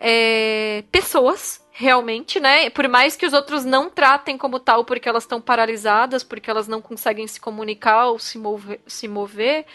é, 0.00 0.82
pessoas 0.90 1.62
realmente, 1.70 2.40
né? 2.40 2.70
Por 2.70 2.88
mais 2.88 3.16
que 3.16 3.26
os 3.26 3.34
outros 3.34 3.64
não 3.64 3.90
tratem 3.90 4.38
como 4.38 4.58
tal 4.58 4.84
porque 4.84 5.08
elas 5.08 5.24
estão 5.24 5.40
paralisadas, 5.40 6.24
porque 6.24 6.50
elas 6.50 6.66
não 6.66 6.80
conseguem 6.80 7.26
se 7.26 7.38
comunicar 7.38 8.06
ou 8.06 8.18
se 8.18 8.38
mover, 8.38 8.80
se 8.86 9.06
mover 9.06 9.66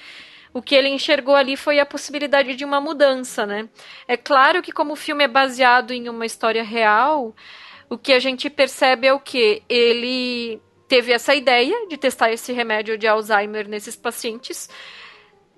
o 0.55 0.61
que 0.61 0.73
ele 0.73 0.87
enxergou 0.87 1.35
ali 1.35 1.57
foi 1.57 1.79
a 1.79 1.85
possibilidade 1.85 2.55
de 2.55 2.63
uma 2.63 2.79
mudança, 2.79 3.45
né? 3.45 3.67
É 4.07 4.15
claro 4.15 4.61
que 4.61 4.71
como 4.71 4.93
o 4.93 4.95
filme 4.95 5.25
é 5.25 5.27
baseado 5.27 5.91
em 5.91 6.07
uma 6.07 6.25
história 6.25 6.63
real, 6.63 7.35
o 7.89 7.97
que 7.97 8.13
a 8.13 8.19
gente 8.19 8.49
percebe 8.49 9.05
é 9.05 9.11
o 9.11 9.19
que 9.19 9.61
ele 9.67 10.61
teve 10.87 11.11
essa 11.11 11.35
ideia 11.35 11.87
de 11.89 11.97
testar 11.97 12.31
esse 12.31 12.53
remédio 12.53 12.97
de 12.97 13.05
Alzheimer 13.05 13.67
nesses 13.67 13.97
pacientes, 13.97 14.69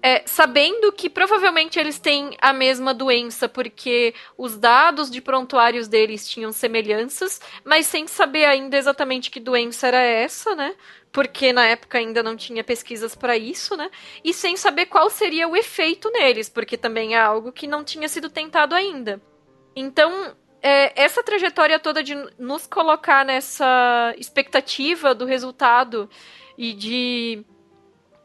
é, 0.02 0.24
sabendo 0.26 0.92
que 0.92 1.12
provavelmente 1.12 1.78
eles 1.78 2.00
têm 2.00 2.36
a 2.42 2.52
mesma 2.52 2.92
doença, 2.92 3.48
porque 3.48 4.16
os 4.36 4.58
dados 4.58 5.12
de 5.12 5.22
prontuários 5.22 5.88
deles 5.88 6.28
tinham 6.28 6.52
semelhanças, 6.52 7.40
mas 7.64 7.86
sem 7.86 8.08
saber 8.08 8.46
ainda 8.46 8.76
exatamente 8.76 9.30
que 9.30 9.40
doença 9.40 9.90
era 9.90 10.02
essa, 10.02 10.56
né? 10.56 10.74
Porque 11.18 11.52
na 11.52 11.66
época 11.66 11.98
ainda 11.98 12.22
não 12.22 12.36
tinha 12.38 12.64
pesquisas 12.64 13.16
para 13.16 13.36
isso, 13.36 13.76
né? 13.76 13.90
E 14.24 14.32
sem 14.32 14.56
saber 14.56 14.86
qual 14.86 15.10
seria 15.10 15.48
o 15.48 15.56
efeito 15.56 16.12
neles, 16.12 16.48
porque 16.48 16.78
também 16.78 17.16
é 17.16 17.20
algo 17.20 17.52
que 17.52 17.66
não 17.66 17.84
tinha 17.84 18.08
sido 18.08 18.30
tentado 18.30 18.76
ainda. 18.76 19.20
Então, 19.76 20.36
é, 20.62 20.94
essa 20.96 21.24
trajetória 21.24 21.80
toda 21.80 22.04
de 22.04 22.14
nos 22.38 22.68
colocar 22.68 23.26
nessa 23.26 24.14
expectativa 24.16 25.16
do 25.16 25.26
resultado 25.26 26.08
e 26.56 26.72
de 26.72 27.44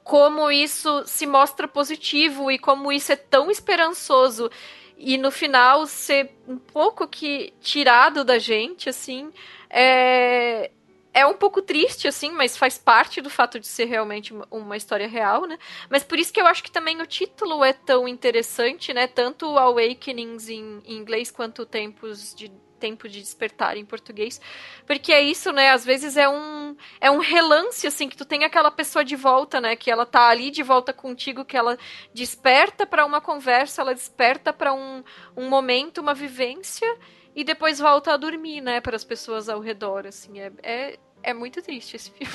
como 0.04 0.50
isso 0.50 1.02
se 1.06 1.26
mostra 1.26 1.66
positivo 1.66 2.50
e 2.50 2.58
como 2.58 2.92
isso 2.92 3.10
é 3.10 3.16
tão 3.16 3.50
esperançoso 3.50 4.50
e 4.98 5.16
no 5.16 5.30
final 5.30 5.86
ser 5.86 6.36
um 6.46 6.58
pouco 6.58 7.08
que 7.08 7.54
tirado 7.58 8.22
da 8.22 8.38
gente, 8.38 8.90
assim, 8.90 9.32
é, 9.70 10.70
é 11.14 11.26
um 11.26 11.34
pouco 11.34 11.60
triste, 11.60 12.08
assim, 12.08 12.30
mas 12.30 12.56
faz 12.56 12.78
parte 12.78 13.20
do 13.20 13.28
fato 13.28 13.60
de 13.60 13.66
ser 13.66 13.84
realmente 13.84 14.32
uma 14.50 14.76
história 14.76 15.06
real, 15.06 15.46
né? 15.46 15.58
Mas 15.90 16.02
por 16.02 16.18
isso 16.18 16.32
que 16.32 16.40
eu 16.40 16.46
acho 16.46 16.62
que 16.62 16.70
também 16.70 17.00
o 17.00 17.06
título 17.06 17.62
é 17.62 17.72
tão 17.72 18.08
interessante, 18.08 18.94
né? 18.94 19.06
Tanto 19.06 19.58
Awakenings 19.58 20.48
em, 20.48 20.80
em 20.84 20.96
inglês 20.96 21.30
quanto 21.30 21.66
Tempos 21.66 22.34
de 22.34 22.50
Tempo 22.80 23.08
de 23.08 23.20
Despertar 23.20 23.76
em 23.76 23.84
português. 23.84 24.40
Porque 24.86 25.12
é 25.12 25.22
isso, 25.22 25.52
né? 25.52 25.70
Às 25.70 25.84
vezes 25.84 26.16
é 26.16 26.28
um, 26.28 26.74
é 27.00 27.10
um 27.10 27.18
relance, 27.18 27.86
assim, 27.86 28.08
que 28.08 28.16
tu 28.16 28.24
tem 28.24 28.42
aquela 28.42 28.70
pessoa 28.70 29.04
de 29.04 29.14
volta, 29.14 29.60
né? 29.60 29.76
Que 29.76 29.90
ela 29.90 30.04
tá 30.04 30.28
ali 30.28 30.50
de 30.50 30.62
volta 30.64 30.92
contigo, 30.92 31.44
que 31.44 31.56
ela 31.56 31.78
desperta 32.12 32.84
para 32.84 33.04
uma 33.04 33.20
conversa, 33.20 33.82
ela 33.82 33.94
desperta 33.94 34.52
para 34.52 34.72
um, 34.72 35.04
um 35.36 35.48
momento, 35.48 35.98
uma 35.98 36.14
vivência 36.14 36.88
e 37.34 37.44
depois 37.44 37.78
volta 37.78 38.12
a 38.12 38.16
dormir, 38.16 38.60
né, 38.60 38.80
para 38.80 38.96
as 38.96 39.04
pessoas 39.04 39.48
ao 39.48 39.60
redor, 39.60 40.06
assim, 40.06 40.40
é, 40.40 40.52
é, 40.62 40.98
é 41.22 41.34
muito 41.34 41.62
triste 41.62 41.96
esse 41.96 42.10
filme. 42.10 42.32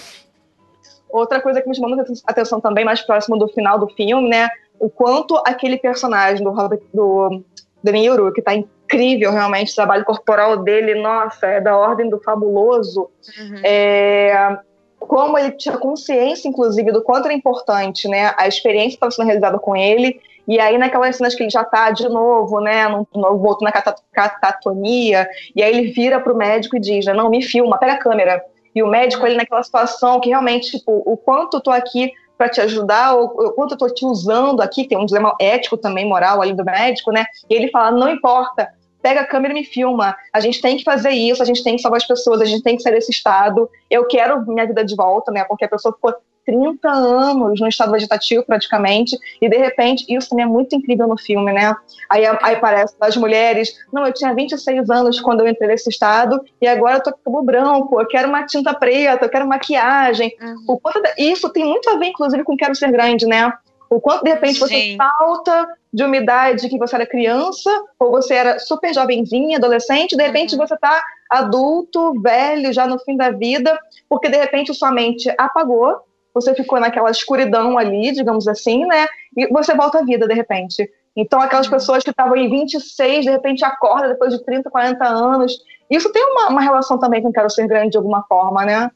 Outra 1.10 1.40
coisa 1.40 1.62
que 1.62 1.70
me 1.70 1.76
chamou 1.76 1.96
muita 1.96 2.12
atenção 2.26 2.60
também, 2.60 2.84
mais 2.84 3.02
próximo 3.02 3.38
do 3.38 3.48
final 3.48 3.80
do 3.80 3.88
filme, 3.90 4.28
né, 4.28 4.50
o 4.80 4.90
quanto 4.90 5.36
aquele 5.46 5.78
personagem 5.78 6.44
do 6.44 6.52
Robert, 6.52 6.82
do 6.94 7.44
De 7.84 7.92
Niro, 7.92 8.34
que 8.34 8.42
está 8.42 8.54
incrível 8.54 9.32
realmente, 9.32 9.72
o 9.72 9.76
trabalho 9.76 10.04
corporal 10.04 10.58
dele, 10.58 10.96
nossa, 10.96 11.46
é 11.48 11.62
da 11.62 11.78
ordem 11.78 12.10
do 12.10 12.20
fabuloso, 12.20 13.10
uhum. 13.40 13.62
é, 13.64 14.60
como 15.00 15.38
ele 15.38 15.52
tinha 15.52 15.78
consciência, 15.78 16.50
inclusive, 16.50 16.92
do 16.92 17.04
quanto 17.04 17.26
era 17.26 17.34
importante, 17.34 18.08
né, 18.08 18.34
a 18.38 18.48
experiência 18.48 18.90
que 18.90 18.96
estava 18.96 19.12
sendo 19.12 19.28
realizada 19.28 19.60
com 19.60 19.76
ele, 19.76 20.20
e 20.48 20.60
aí, 20.60 20.78
naquelas 20.78 21.18
cenas 21.18 21.36
que 21.36 21.44
ele 21.44 21.50
já 21.50 21.64
tá 21.64 21.92
de 21.92 22.08
novo, 22.08 22.62
né, 22.62 22.88
no, 22.88 23.06
no, 23.14 23.38
volto 23.38 23.64
na 23.64 23.72
catatonia, 23.72 25.28
e 25.56 25.62
aí 25.62 25.76
ele 25.76 25.92
vira 25.92 26.20
pro 26.22 26.38
médico 26.38 26.78
e 26.78 26.80
diz, 26.80 27.06
né, 27.06 27.14
não, 27.14 27.30
me 27.30 27.42
filma, 27.42 27.78
pega 27.78 27.94
a 27.94 28.00
câmera. 28.00 28.42
E 28.74 28.82
o 28.82 28.88
médico, 28.88 29.26
ele 29.26 29.36
naquela 29.36 29.62
situação 29.62 30.20
que 30.20 30.30
realmente, 30.30 30.78
tipo, 30.78 31.04
o 31.06 31.18
quanto 31.18 31.58
eu 31.58 31.62
tô 31.62 31.72
aqui 31.72 32.14
para 32.38 32.48
te 32.48 32.62
ajudar, 32.62 33.16
ou 33.16 33.26
o 33.26 33.52
quanto 33.54 33.74
eu 33.74 33.78
tô 33.78 33.90
te 33.90 34.06
usando 34.06 34.62
aqui, 34.62 34.88
tem 34.88 34.98
um 34.98 35.06
dilema 35.06 35.36
ético 35.42 35.76
também, 35.76 36.08
moral 36.08 36.42
ali 36.42 36.54
do 36.54 36.64
médico, 36.64 37.12
né, 37.12 37.26
e 37.50 37.54
ele 37.54 37.70
fala, 37.70 37.92
não 37.92 38.10
importa, 38.10 38.70
pega 39.02 39.22
a 39.22 39.26
câmera 39.26 39.54
e 39.54 39.58
me 39.58 39.66
filma. 39.66 40.16
A 40.34 40.40
gente 40.40 40.62
tem 40.62 40.78
que 40.78 40.84
fazer 40.84 41.12
isso, 41.12 41.42
a 41.42 41.46
gente 41.46 41.64
tem 41.64 41.76
que 41.76 41.82
salvar 41.82 41.98
as 41.98 42.08
pessoas, 42.08 42.42
a 42.42 42.46
gente 42.46 42.64
tem 42.64 42.76
que 42.76 42.84
sair 42.84 42.94
desse 42.94 43.12
estado. 43.12 43.70
Eu 43.90 44.06
quero 44.06 44.46
minha 44.46 44.66
vida 44.66 44.84
de 44.84 44.96
volta, 44.96 45.32
né? 45.32 45.44
Porque 45.46 45.66
a 45.66 45.70
pessoa 45.70 45.94
ficou 45.94 46.14
30 46.48 46.90
anos 46.90 47.60
no 47.60 47.68
estado 47.68 47.92
vegetativo, 47.92 48.44
praticamente, 48.46 49.18
e 49.42 49.50
de 49.50 49.58
repente, 49.58 50.06
isso 50.08 50.30
também 50.30 50.46
é 50.46 50.48
muito 50.48 50.74
incrível 50.74 51.06
no 51.06 51.18
filme, 51.18 51.52
né? 51.52 51.76
Aí, 52.10 52.26
aí 52.26 52.56
aparece 52.56 52.96
as 53.02 53.18
mulheres, 53.18 53.76
não, 53.92 54.08
eu 54.08 54.14
tinha 54.14 54.34
26 54.34 54.90
anos 54.90 55.20
quando 55.20 55.42
eu 55.42 55.48
entrei 55.50 55.68
nesse 55.68 55.90
estado, 55.90 56.42
e 56.62 56.68
agora 56.68 56.96
eu 56.96 57.04
tô 57.04 57.12
com 57.12 57.18
cabelo 57.26 57.44
branco, 57.44 58.00
eu 58.00 58.08
quero 58.08 58.30
uma 58.30 58.46
tinta 58.46 58.74
preta, 58.74 59.26
eu 59.26 59.30
quero 59.30 59.46
maquiagem. 59.46 60.34
Uhum. 60.42 60.64
O 60.70 60.80
quanto, 60.80 61.02
isso 61.18 61.50
tem 61.50 61.66
muito 61.66 61.90
a 61.90 61.98
ver, 61.98 62.08
inclusive, 62.08 62.46
com 62.46 62.56
Quero 62.56 62.74
Ser 62.76 62.92
Grande, 62.92 63.26
né? 63.26 63.52
O 63.90 64.00
quanto, 64.00 64.24
de 64.24 64.30
repente, 64.30 64.60
você 64.60 64.74
Sim. 64.74 64.98
falta 64.98 65.68
de 65.94 66.04
umidade 66.04 66.70
que 66.70 66.78
você 66.78 66.96
era 66.96 67.06
criança, 67.06 67.70
ou 68.00 68.12
você 68.12 68.36
era 68.36 68.60
super 68.60 68.94
jovenzinha, 68.94 69.58
adolescente, 69.58 70.16
de 70.16 70.24
repente 70.24 70.56
uhum. 70.56 70.66
você 70.66 70.76
está 70.76 71.02
adulto, 71.30 72.14
velho, 72.22 72.72
já 72.72 72.88
no 72.88 73.00
fim 73.00 73.18
da 73.18 73.32
vida, 73.32 73.78
porque 74.08 74.30
de 74.30 74.38
repente 74.38 74.74
sua 74.74 74.92
mente 74.92 75.34
apagou, 75.38 76.07
você 76.42 76.54
ficou 76.54 76.80
naquela 76.80 77.10
escuridão 77.10 77.78
ali, 77.78 78.12
digamos 78.12 78.48
assim, 78.48 78.86
né? 78.86 79.08
E 79.36 79.48
você 79.48 79.76
volta 79.76 80.00
à 80.00 80.04
vida 80.04 80.28
de 80.28 80.34
repente. 80.34 80.90
Então, 81.16 81.42
aquelas 81.42 81.66
uhum. 81.66 81.74
pessoas 81.74 82.04
que 82.04 82.12
estavam 82.12 82.36
em 82.36 82.50
26, 82.50 83.26
de 83.26 83.32
repente 83.32 83.66
acorda 83.66 84.10
depois 84.10 84.32
de 84.32 84.44
30, 84.46 84.70
40 84.70 85.04
anos. 85.04 85.58
Isso 85.90 86.12
tem 86.12 86.24
uma, 86.24 86.50
uma 86.50 86.62
relação 86.62 87.00
também 87.00 87.22
com 87.22 87.32
Quero 87.32 87.50
Ser 87.50 87.68
Grande 87.68 87.92
de 87.92 87.98
alguma 87.98 88.24
forma, 88.24 88.64
né? 88.64 88.92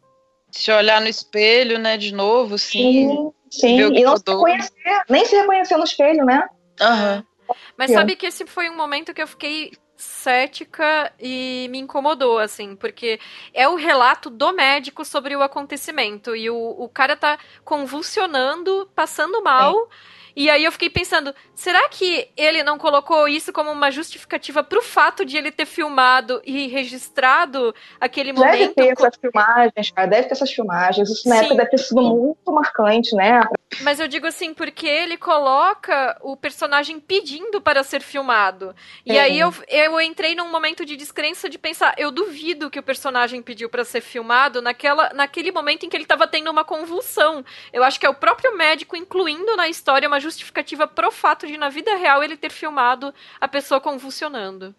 Se 0.52 0.72
olhar 0.72 1.02
no 1.02 1.08
espelho, 1.08 1.80
né, 1.80 1.98
de 1.98 2.14
novo, 2.14 2.58
sim. 2.58 3.32
Sim, 3.50 3.78
sim. 3.78 3.96
e 3.96 4.04
não 4.04 4.18
se 4.18 4.24
reconhecer, 4.28 5.04
nem 5.10 5.26
se 5.26 5.36
reconhecer 5.36 5.78
no 5.78 5.84
espelho, 5.84 6.26
né? 6.26 6.48
Aham. 6.80 7.16
Uhum. 7.16 7.56
Mas 7.78 7.92
sabe 7.92 8.16
que 8.16 8.26
esse 8.26 8.46
foi 8.46 8.70
um 8.70 8.78
momento 8.78 9.14
que 9.14 9.22
eu 9.22 9.28
fiquei 9.28 9.72
cética 10.02 11.14
e 11.20 11.68
me 11.70 11.80
incomodou, 11.80 12.40
assim, 12.40 12.76
porque 12.76 13.20
é 13.54 13.68
o 13.68 13.76
relato 13.76 14.30
do 14.30 14.52
médico 14.52 15.06
sobre 15.06 15.36
o 15.36 15.44
acontecimento. 15.44 16.36
E 16.36 16.50
o, 16.50 16.56
o 16.56 16.90
cara 16.90 17.16
tá 17.16 17.38
convulsionando, 17.64 18.90
passando 18.96 19.44
mal. 19.44 19.76
É. 19.76 20.21
E 20.36 20.50
aí 20.50 20.64
eu 20.64 20.72
fiquei 20.72 20.90
pensando, 20.90 21.34
será 21.54 21.88
que 21.90 22.30
ele 22.38 22.64
não 22.64 22.78
colocou 22.78 23.28
isso 23.28 23.52
como 23.52 23.72
uma 23.72 23.92
justificativa 23.92 24.64
pro 24.64 24.82
fato 24.82 25.26
de 25.26 25.38
ele 25.38 25.52
ter 25.52 25.66
filmado 25.66 26.42
e 26.46 26.68
registrado 26.68 27.74
aquele 28.00 28.34
deve 28.34 28.46
momento? 28.46 28.76
Deve 28.76 28.88
ter 28.88 28.94
essas 28.94 29.16
filmagens, 29.20 29.92
cara, 29.92 30.08
deve 30.08 30.28
ter 30.28 30.34
essas 30.34 30.52
filmagens. 30.52 31.10
Isso 31.10 31.28
na 31.28 31.36
Sim. 31.36 31.42
época 31.42 31.56
deve 31.56 31.70
ter 31.70 31.78
sido 31.78 32.02
muito 32.02 32.52
marcante, 32.52 33.16
né? 33.16 33.42
Mas 33.82 34.00
eu 34.00 34.08
digo 34.08 34.28
assim, 34.28 34.54
porque 34.54 34.88
ele 34.88 35.18
coloca 35.18 36.18
o 36.22 36.36
personagem 36.36 37.00
pedindo 37.00 37.62
para 37.62 37.84
ser 37.84 38.02
filmado. 38.02 38.76
E 39.06 39.18
é. 39.18 39.22
aí 39.22 39.40
eu, 39.40 39.54
eu 39.68 40.00
entrei 40.02 40.36
num 40.36 40.50
momento 40.50 40.86
de 40.86 40.96
descrença 40.96 41.50
de 41.50 41.58
pensar, 41.58 41.94
eu 41.98 42.12
duvido 42.12 42.70
que 42.70 42.80
o 42.80 42.84
personagem 42.84 43.42
pediu 43.42 43.70
para 43.70 43.86
ser 43.86 44.02
filmado 44.02 44.62
naquela, 44.62 45.12
naquele 45.14 45.52
momento 45.52 45.86
em 45.86 45.90
que 45.90 45.96
ele 45.96 46.04
estava 46.04 46.28
tendo 46.28 46.52
uma 46.52 46.64
convulsão. 46.64 47.44
Eu 47.72 47.84
acho 47.84 48.00
que 48.00 48.06
é 48.06 48.10
o 48.10 48.14
próprio 48.14 48.56
médico 48.58 48.96
incluindo 48.96 49.56
na 49.56 49.70
história 49.70 50.08
uma 50.08 50.20
justificativa 50.22 50.88
pro 50.88 51.12
fato 51.12 51.46
de, 51.46 51.58
na 51.58 51.70
vida 51.70 51.96
real, 51.96 52.24
ele 52.24 52.38
ter 52.38 52.52
filmado 52.52 53.14
a 53.40 53.48
pessoa 53.48 53.82
convulsionando. 53.82 54.74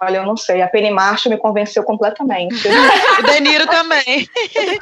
Olha, 0.00 0.18
eu 0.18 0.26
não 0.26 0.36
sei. 0.36 0.62
A 0.62 0.68
Penny 0.68 0.90
Marshall 0.90 1.34
me 1.34 1.40
convenceu 1.40 1.82
completamente. 1.82 2.66
o 3.18 3.22
Deniro 3.22 3.66
também. 3.66 4.28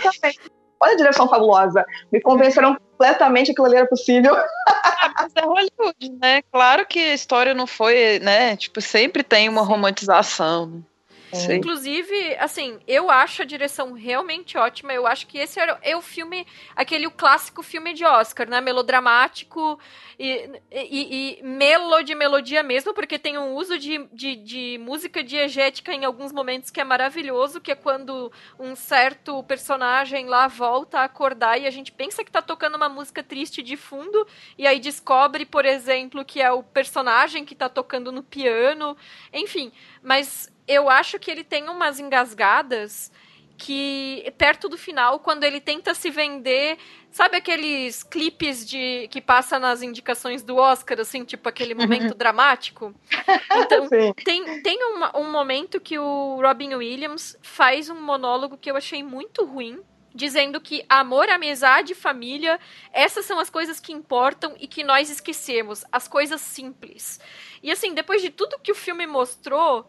também. 0.02 0.34
Olha 0.80 0.94
a 0.94 0.96
direção 0.96 1.28
fabulosa. 1.28 1.86
Me 2.10 2.20
convenceram 2.20 2.76
completamente 2.76 3.46
que 3.46 3.52
aquilo 3.52 3.66
ali 3.68 3.76
era 3.76 3.86
possível. 3.86 4.34
Ah, 4.34 5.12
mas 5.16 5.32
é 5.36 5.40
Hollywood, 5.42 6.18
né? 6.20 6.42
Claro 6.50 6.84
que 6.86 6.98
a 6.98 7.14
história 7.14 7.54
não 7.54 7.68
foi, 7.68 8.18
né? 8.18 8.56
Tipo, 8.56 8.80
sempre 8.80 9.22
tem 9.22 9.48
uma 9.48 9.62
romantização. 9.62 10.84
Sim. 11.32 11.54
Inclusive, 11.54 12.36
assim, 12.38 12.78
eu 12.86 13.10
acho 13.10 13.40
a 13.40 13.44
direção 13.44 13.92
realmente 13.94 14.58
ótima. 14.58 14.92
Eu 14.92 15.06
acho 15.06 15.26
que 15.26 15.38
esse 15.38 15.58
é 15.80 15.96
o 15.96 16.02
filme, 16.02 16.46
aquele 16.76 17.06
o 17.06 17.10
clássico 17.10 17.62
filme 17.62 17.94
de 17.94 18.04
Oscar, 18.04 18.48
né? 18.48 18.60
Melodramático 18.60 19.78
e, 20.18 20.50
e, 20.70 21.38
e 21.40 21.42
melo 21.42 22.02
de 22.02 22.14
melodia 22.14 22.62
mesmo, 22.62 22.92
porque 22.92 23.18
tem 23.18 23.38
um 23.38 23.54
uso 23.54 23.78
de, 23.78 24.06
de, 24.12 24.36
de, 24.36 24.78
música 24.78 25.24
diegética 25.24 25.92
em 25.92 26.04
alguns 26.04 26.32
momentos 26.32 26.70
que 26.70 26.80
é 26.80 26.84
maravilhoso, 26.84 27.60
que 27.60 27.72
é 27.72 27.74
quando 27.74 28.30
um 28.58 28.76
certo 28.76 29.42
personagem 29.44 30.26
lá 30.26 30.46
volta 30.48 31.00
a 31.00 31.04
acordar 31.04 31.58
e 31.58 31.66
a 31.66 31.70
gente 31.70 31.90
pensa 31.90 32.22
que 32.22 32.30
tá 32.30 32.42
tocando 32.42 32.76
uma 32.76 32.88
música 32.90 33.22
triste 33.22 33.62
de 33.62 33.76
fundo, 33.76 34.26
e 34.58 34.66
aí 34.66 34.78
descobre, 34.78 35.46
por 35.46 35.64
exemplo, 35.64 36.24
que 36.24 36.42
é 36.42 36.52
o 36.52 36.62
personagem 36.62 37.44
que 37.44 37.54
tá 37.54 37.68
tocando 37.68 38.12
no 38.12 38.22
piano. 38.22 38.96
Enfim, 39.32 39.72
mas 40.02 40.51
eu 40.66 40.88
acho 40.88 41.18
que 41.18 41.30
ele 41.30 41.44
tem 41.44 41.68
umas 41.68 41.98
engasgadas 41.98 43.10
que 43.56 44.32
perto 44.36 44.68
do 44.68 44.76
final, 44.76 45.20
quando 45.20 45.44
ele 45.44 45.60
tenta 45.60 45.94
se 45.94 46.10
vender, 46.10 46.76
sabe 47.12 47.36
aqueles 47.36 48.02
clipes 48.02 48.66
de 48.66 49.06
que 49.08 49.20
passa 49.20 49.58
nas 49.58 49.82
indicações 49.82 50.42
do 50.42 50.56
Oscar, 50.56 50.98
assim, 50.98 51.24
tipo 51.24 51.48
aquele 51.48 51.72
momento 51.74 52.12
dramático? 52.18 52.92
Então, 53.52 53.88
tem, 54.24 54.62
tem 54.62 54.78
um, 54.82 55.20
um 55.20 55.30
momento 55.30 55.80
que 55.80 55.96
o 55.96 56.40
Robin 56.42 56.74
Williams 56.74 57.38
faz 57.40 57.88
um 57.88 58.00
monólogo 58.00 58.58
que 58.58 58.68
eu 58.68 58.76
achei 58.76 59.02
muito 59.02 59.44
ruim, 59.44 59.80
dizendo 60.14 60.60
que 60.60 60.84
amor, 60.88 61.28
amizade, 61.28 61.94
família, 61.94 62.58
essas 62.92 63.24
são 63.24 63.38
as 63.38 63.48
coisas 63.48 63.78
que 63.78 63.92
importam 63.92 64.54
e 64.58 64.66
que 64.66 64.82
nós 64.82 65.08
esquecemos, 65.08 65.84
as 65.92 66.08
coisas 66.08 66.40
simples. 66.40 67.20
E 67.62 67.70
assim, 67.70 67.94
depois 67.94 68.20
de 68.20 68.30
tudo 68.30 68.58
que 68.58 68.72
o 68.72 68.74
filme 68.74 69.06
mostrou, 69.06 69.88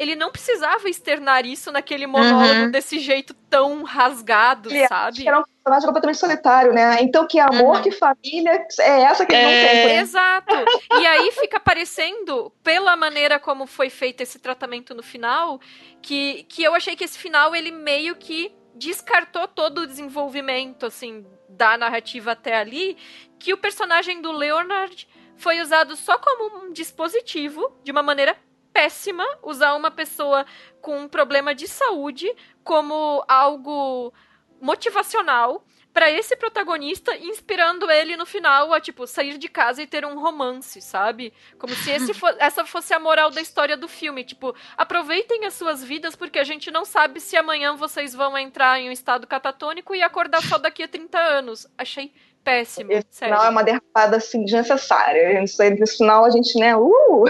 ele 0.00 0.16
não 0.16 0.32
precisava 0.32 0.88
externar 0.88 1.44
isso 1.44 1.70
naquele 1.70 2.06
monólogo 2.06 2.62
uhum. 2.62 2.70
desse 2.70 2.98
jeito 2.98 3.34
tão 3.50 3.82
rasgado, 3.82 4.70
ele 4.70 4.88
sabe? 4.88 5.28
Era 5.28 5.40
um 5.40 5.44
personagem 5.44 5.86
completamente 5.86 6.18
solitário, 6.18 6.72
né? 6.72 6.96
Então, 7.02 7.26
que 7.28 7.38
amor, 7.38 7.76
uhum. 7.76 7.82
que 7.82 7.90
família, 7.90 8.66
é 8.80 9.02
essa 9.02 9.26
que 9.26 9.34
ele 9.34 9.42
é... 9.42 9.44
não 9.44 9.90
tem. 9.90 9.98
Exato. 9.98 10.54
E 10.98 11.06
aí 11.06 11.30
fica 11.32 11.60
parecendo, 11.60 12.50
pela 12.62 12.96
maneira 12.96 13.38
como 13.38 13.66
foi 13.66 13.90
feito 13.90 14.22
esse 14.22 14.38
tratamento 14.38 14.94
no 14.94 15.02
final, 15.02 15.60
que, 16.00 16.44
que 16.44 16.62
eu 16.62 16.74
achei 16.74 16.96
que 16.96 17.04
esse 17.04 17.18
final, 17.18 17.54
ele 17.54 17.70
meio 17.70 18.16
que 18.16 18.56
descartou 18.74 19.46
todo 19.48 19.82
o 19.82 19.86
desenvolvimento, 19.86 20.86
assim, 20.86 21.26
da 21.46 21.76
narrativa 21.76 22.32
até 22.32 22.56
ali, 22.56 22.96
que 23.38 23.52
o 23.52 23.58
personagem 23.58 24.22
do 24.22 24.32
Leonard 24.32 25.06
foi 25.36 25.60
usado 25.60 25.94
só 25.94 26.16
como 26.16 26.64
um 26.64 26.72
dispositivo, 26.72 27.70
de 27.84 27.92
uma 27.92 28.02
maneira 28.02 28.34
péssima, 28.72 29.24
usar 29.42 29.74
uma 29.74 29.90
pessoa 29.90 30.46
com 30.80 31.00
um 31.00 31.08
problema 31.08 31.54
de 31.54 31.66
saúde 31.68 32.32
como 32.62 33.24
algo 33.28 34.12
motivacional 34.60 35.64
para 35.92 36.10
esse 36.10 36.36
protagonista, 36.36 37.16
inspirando 37.16 37.90
ele 37.90 38.16
no 38.16 38.24
final 38.24 38.72
a, 38.72 38.80
tipo, 38.80 39.06
sair 39.06 39.36
de 39.38 39.48
casa 39.48 39.82
e 39.82 39.86
ter 39.86 40.04
um 40.04 40.20
romance, 40.20 40.80
sabe? 40.80 41.32
Como 41.58 41.74
se 41.74 41.90
esse 41.90 42.14
fo 42.14 42.26
essa 42.38 42.64
fosse 42.64 42.94
a 42.94 43.00
moral 43.00 43.30
da 43.30 43.40
história 43.40 43.76
do 43.76 43.88
filme. 43.88 44.22
Tipo, 44.22 44.54
aproveitem 44.76 45.46
as 45.46 45.54
suas 45.54 45.82
vidas 45.82 46.14
porque 46.14 46.38
a 46.38 46.44
gente 46.44 46.70
não 46.70 46.84
sabe 46.84 47.20
se 47.20 47.36
amanhã 47.36 47.74
vocês 47.74 48.14
vão 48.14 48.38
entrar 48.38 48.78
em 48.78 48.88
um 48.88 48.92
estado 48.92 49.26
catatônico 49.26 49.94
e 49.94 50.02
acordar 50.02 50.42
só 50.42 50.58
daqui 50.58 50.82
a 50.82 50.88
30 50.88 51.18
anos. 51.18 51.66
Achei 51.76 52.12
péssimo. 52.44 52.92
Esse 52.92 53.06
sério. 53.10 53.34
final 53.34 53.46
é 53.46 53.50
uma 53.50 53.62
derrapada 53.62 54.16
assim 54.16 54.44
desnecessária. 54.44 55.42
Isso 55.42 55.62
aí, 55.62 55.78
no 55.78 55.86
final 55.86 56.24
a 56.24 56.30
gente, 56.30 56.58
né? 56.58 56.76
Uh! 56.76 57.24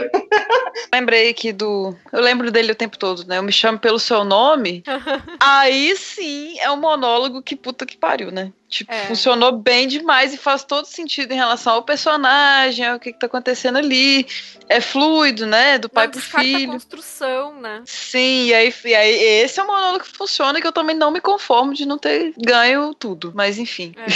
Lembrei 0.92 1.30
aqui 1.30 1.52
do. 1.52 1.94
Eu 2.12 2.20
lembro 2.20 2.50
dele 2.50 2.72
o 2.72 2.76
tempo 2.76 2.98
todo, 2.98 3.26
né? 3.26 3.38
Eu 3.38 3.42
me 3.42 3.52
chamo 3.52 3.78
pelo 3.78 3.98
seu 3.98 4.24
nome. 4.24 4.82
aí 5.40 5.94
sim 5.96 6.58
é 6.60 6.70
um 6.70 6.76
monólogo 6.76 7.42
que 7.42 7.56
puta 7.56 7.86
que 7.86 7.96
pariu, 7.96 8.30
né? 8.30 8.52
Tipo, 8.70 8.92
é. 8.92 9.06
funcionou 9.06 9.50
bem 9.50 9.88
demais 9.88 10.32
e 10.32 10.36
faz 10.36 10.62
todo 10.62 10.84
sentido 10.84 11.32
em 11.32 11.36
relação 11.36 11.72
ao 11.72 11.82
personagem, 11.82 12.86
ao 12.86 13.00
que, 13.00 13.12
que 13.12 13.18
tá 13.18 13.26
acontecendo 13.26 13.78
ali. 13.78 14.24
É 14.68 14.80
fluido, 14.80 15.44
né? 15.44 15.76
Do 15.76 15.88
pai 15.88 16.06
não 16.06 16.12
pro 16.12 16.20
filho. 16.20 16.70
Construção, 16.70 17.60
né? 17.60 17.82
Sim, 17.84 18.46
e 18.46 18.54
aí, 18.54 18.72
e 18.84 18.94
aí 18.94 19.10
esse 19.42 19.58
é 19.58 19.64
o 19.64 19.66
monólogo 19.66 20.04
que 20.04 20.16
funciona, 20.16 20.60
que 20.60 20.66
eu 20.66 20.72
também 20.72 20.94
não 20.94 21.10
me 21.10 21.20
conformo 21.20 21.74
de 21.74 21.84
não 21.84 21.98
ter 21.98 22.32
ganho 22.38 22.94
tudo. 22.94 23.32
Mas 23.34 23.58
enfim. 23.58 23.92
É. 23.96 24.06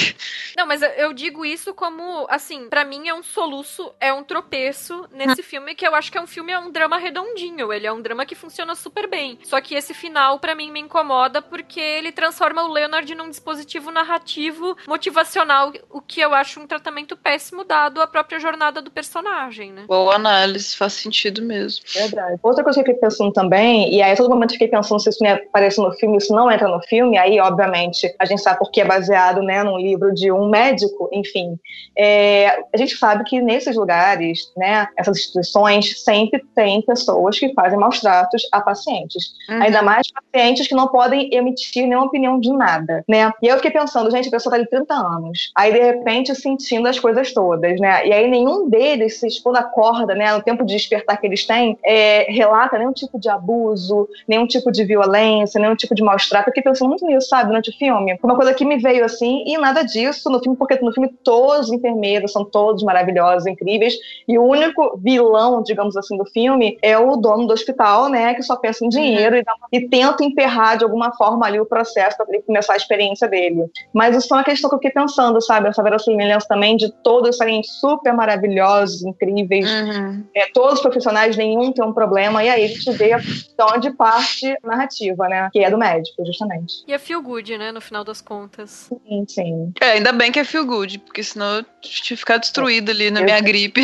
Não, 0.57 0.67
mas 0.67 0.83
eu 0.83 1.13
digo 1.13 1.45
isso 1.45 1.75
como, 1.75 2.25
assim, 2.31 2.69
para 2.69 2.85
mim 2.85 3.09
é 3.09 3.15
um 3.15 3.25
soluço, 3.25 3.93
é 3.99 4.13
um 4.13 4.23
tropeço 4.23 5.09
nesse 5.11 5.41
hum. 5.41 5.45
filme, 5.45 5.75
que 5.75 5.85
eu 5.85 5.97
acho 5.97 6.13
que 6.13 6.17
é 6.17 6.21
um 6.21 6.29
filme, 6.29 6.53
é 6.53 6.59
um 6.61 6.71
drama 6.71 6.97
redondinho. 6.97 7.73
Ele 7.73 7.89
é 7.89 7.93
um 7.93 8.01
drama 8.01 8.25
que 8.25 8.37
funciona 8.37 8.77
super 8.77 9.09
bem. 9.09 9.37
Só 9.43 9.61
que 9.61 9.75
esse 9.75 9.93
final, 9.93 10.39
para 10.39 10.55
mim, 10.55 10.71
me 10.71 10.79
incomoda 10.79 11.43
porque 11.43 11.81
ele 11.81 12.13
transforma 12.13 12.63
o 12.63 12.73
Leonard 12.73 13.13
num 13.17 13.29
dispositivo 13.29 13.91
narrativo 13.91 14.44
motivacional, 14.87 15.73
o 15.91 16.01
que 16.01 16.21
eu 16.21 16.35
acho 16.35 16.61
um 16.61 16.67
tratamento 16.67 17.17
péssimo 17.17 17.65
dado 17.65 18.01
a 18.01 18.07
própria 18.07 18.39
jornada 18.39 18.81
do 18.83 18.91
personagem, 18.91 19.73
né? 19.73 19.85
Boa 19.87 20.15
análise, 20.15 20.77
faz 20.77 20.95
sentido 20.95 21.43
mesmo. 21.43 21.85
Verdade. 21.93 22.39
Outra 22.43 22.65
coisa 22.65 22.83
que 22.83 22.91
eu 22.91 22.95
fiquei 22.95 23.09
pensando 23.09 23.33
também, 23.33 23.93
e 23.93 24.03
aí 24.03 24.13
a 24.13 24.17
todo 24.17 24.31
momento 24.31 24.51
eu 24.51 24.55
fiquei 24.55 24.69
pensando 24.69 25.01
se 25.01 25.11
isso 25.11 25.25
aparece 25.27 25.81
no 25.81 25.93
filme, 25.93 26.19
isso 26.19 26.35
não 26.35 26.51
entra 26.51 26.69
no 26.69 26.81
filme, 26.83 27.19
aí 27.19 27.39
obviamente 27.41 28.15
a 28.19 28.25
gente 28.25 28.43
sabe 28.43 28.59
porque 28.59 28.81
é 28.81 28.85
baseado, 28.85 29.43
né, 29.43 29.63
num 29.63 29.79
livro 29.79 30.13
de 30.13 30.31
um 30.31 30.49
médico, 30.49 31.09
enfim. 31.13 31.59
É, 31.97 32.63
a 32.73 32.77
gente 32.77 32.97
sabe 32.97 33.25
que 33.25 33.41
nesses 33.41 33.77
lugares, 33.77 34.53
né, 34.57 34.89
essas 34.97 35.19
instituições 35.19 36.03
sempre 36.03 36.45
tem 36.55 36.83
pessoas 36.83 37.39
que 37.39 37.53
fazem 37.55 37.79
maus 37.79 38.01
tratos 38.01 38.47
a 38.53 38.61
pacientes. 38.61 39.35
Uhum. 39.49 39.63
Ainda 39.63 39.83
mais 39.83 40.07
pacientes 40.11 40.67
que 40.67 40.75
não 40.75 40.89
podem 40.89 41.33
emitir 41.33 41.87
nenhuma 41.87 42.07
opinião 42.07 42.39
de 42.39 42.53
nada, 42.53 43.05
né? 43.09 43.33
E 43.43 43.49
eu 43.49 43.57
fiquei 43.57 43.71
pensando, 43.71 44.11
gente, 44.11 44.31
pessoa 44.35 44.53
tá 44.53 44.57
ali 44.57 44.69
30 44.69 44.95
anos. 44.95 45.53
Aí, 45.55 45.73
de 45.73 45.79
repente, 45.79 46.35
sentindo 46.35 46.89
as 46.89 46.99
coisas 46.99 47.33
todas, 47.33 47.81
né? 47.81 48.07
E 48.07 48.13
aí, 48.13 48.29
nenhum 48.29 48.69
deles, 48.69 49.21
se 49.21 49.43
quando 49.43 49.57
acorda, 49.57 50.15
né, 50.15 50.33
no 50.33 50.43
tempo 50.43 50.65
de 50.65 50.75
despertar 50.75 51.21
que 51.21 51.27
eles 51.27 51.47
têm, 51.47 51.79
é, 51.85 52.27
relata 52.31 52.79
nenhum 52.79 52.93
tipo 52.93 53.19
de 53.19 53.29
abuso, 53.29 54.09
nenhum 54.27 54.47
tipo 54.47 54.71
de 54.71 54.85
violência, 54.85 55.61
nenhum 55.61 55.77
tipo 55.77 55.95
de 55.95 56.03
maus-trato. 56.03 56.49
Eu 56.49 56.53
fiquei 56.53 56.63
pensando 56.63 56.89
muito 56.89 57.07
nisso, 57.07 57.29
sabe, 57.29 57.49
durante 57.49 57.71
o 57.71 57.73
filme. 57.73 58.19
Uma 58.23 58.37
coisa 58.37 58.55
que 58.55 58.65
me 58.65 58.79
veio 58.79 59.05
assim, 59.05 59.45
e 59.47 59.57
nada 59.59 59.83
disso 59.83 60.31
no 60.31 60.41
filme, 60.41 60.57
porque 60.57 60.79
no 60.81 60.93
filme 60.93 61.09
todos 61.23 61.69
os 61.69 61.73
enfermeiros 61.73 62.33
são 62.33 62.45
todos 62.45 62.83
maravilhosos, 62.83 63.47
incríveis, 63.47 63.95
e 64.27 64.39
o 64.39 64.45
único 64.45 64.99
vilão, 64.99 65.63
digamos 65.63 65.97
assim, 65.97 66.17
do 66.17 66.25
filme 66.25 66.79
é 66.83 66.99
o 66.99 67.17
dono 67.17 67.47
do 67.47 67.53
hospital, 67.53 68.09
né, 68.09 68.35
que 68.35 68.43
só 68.43 68.57
pensa 68.57 68.85
em 68.85 68.89
dinheiro 68.89 69.37
uhum. 69.37 69.43
e, 69.73 69.79
e, 69.79 69.89
tenta 69.89 70.25
emperrar 70.25 70.77
de 70.77 70.85
alguma 70.85 71.13
forma 71.13 71.47
ali 71.47 71.61
o 71.61 71.67
processo 71.67 72.17
para 72.17 72.27
ele 72.29 72.43
começar 72.43 72.75
a 72.75 72.77
experiência 72.77 73.29
dele. 73.29 73.67
Mas 73.93 74.17
isso 74.25 74.29
foi 74.29 74.39
uma 74.39 74.45
questão 74.45 74.69
que 74.69 74.75
eu 74.75 74.79
fiquei 74.79 74.91
pensando, 74.91 75.41
sabe? 75.41 75.69
Essa 75.69 75.83
verossimilhança 75.83 76.47
também 76.49 76.77
de 76.77 76.91
todos 77.03 77.37
serem 77.37 77.63
super 77.63 78.13
maravilhosos, 78.13 79.03
incríveis, 79.03 79.71
uhum. 79.71 80.25
é, 80.35 80.47
todos 80.53 80.75
os 80.75 80.81
profissionais, 80.81 81.37
nenhum 81.37 81.73
tem 81.73 81.85
um 81.85 81.93
problema, 81.93 82.43
e 82.43 82.49
aí 82.49 82.65
a 82.65 82.69
gente 82.69 82.91
vê 82.93 83.13
a 83.13 83.19
questão 83.19 83.79
de 83.79 83.91
parte 83.93 84.57
narrativa, 84.65 85.29
né? 85.29 85.49
Que 85.53 85.61
é 85.61 85.71
do 85.71 85.79
médico, 85.79 86.25
justamente. 86.25 86.85
E 86.87 86.93
é 86.93 86.99
feel 86.99 87.23
good, 87.23 87.57
né? 87.59 87.71
No 87.71 87.81
final 87.81 88.03
das 88.03 88.21
contas. 88.21 88.91
Sim, 89.07 89.25
sim. 89.29 89.73
É, 89.81 89.93
ainda 89.93 90.13
bem 90.13 90.33
que 90.33 90.41
é 90.41 90.45
feel 90.45 90.65
good, 90.65 90.99
porque 91.01 91.23
senão 91.23 91.59
eu 91.59 91.65
tinha 91.81 92.17
ficado 92.17 92.41
destruída 92.41 92.93
ali 92.93 93.11
na 93.11 93.21
minha 93.21 93.41
gripe. 93.41 93.83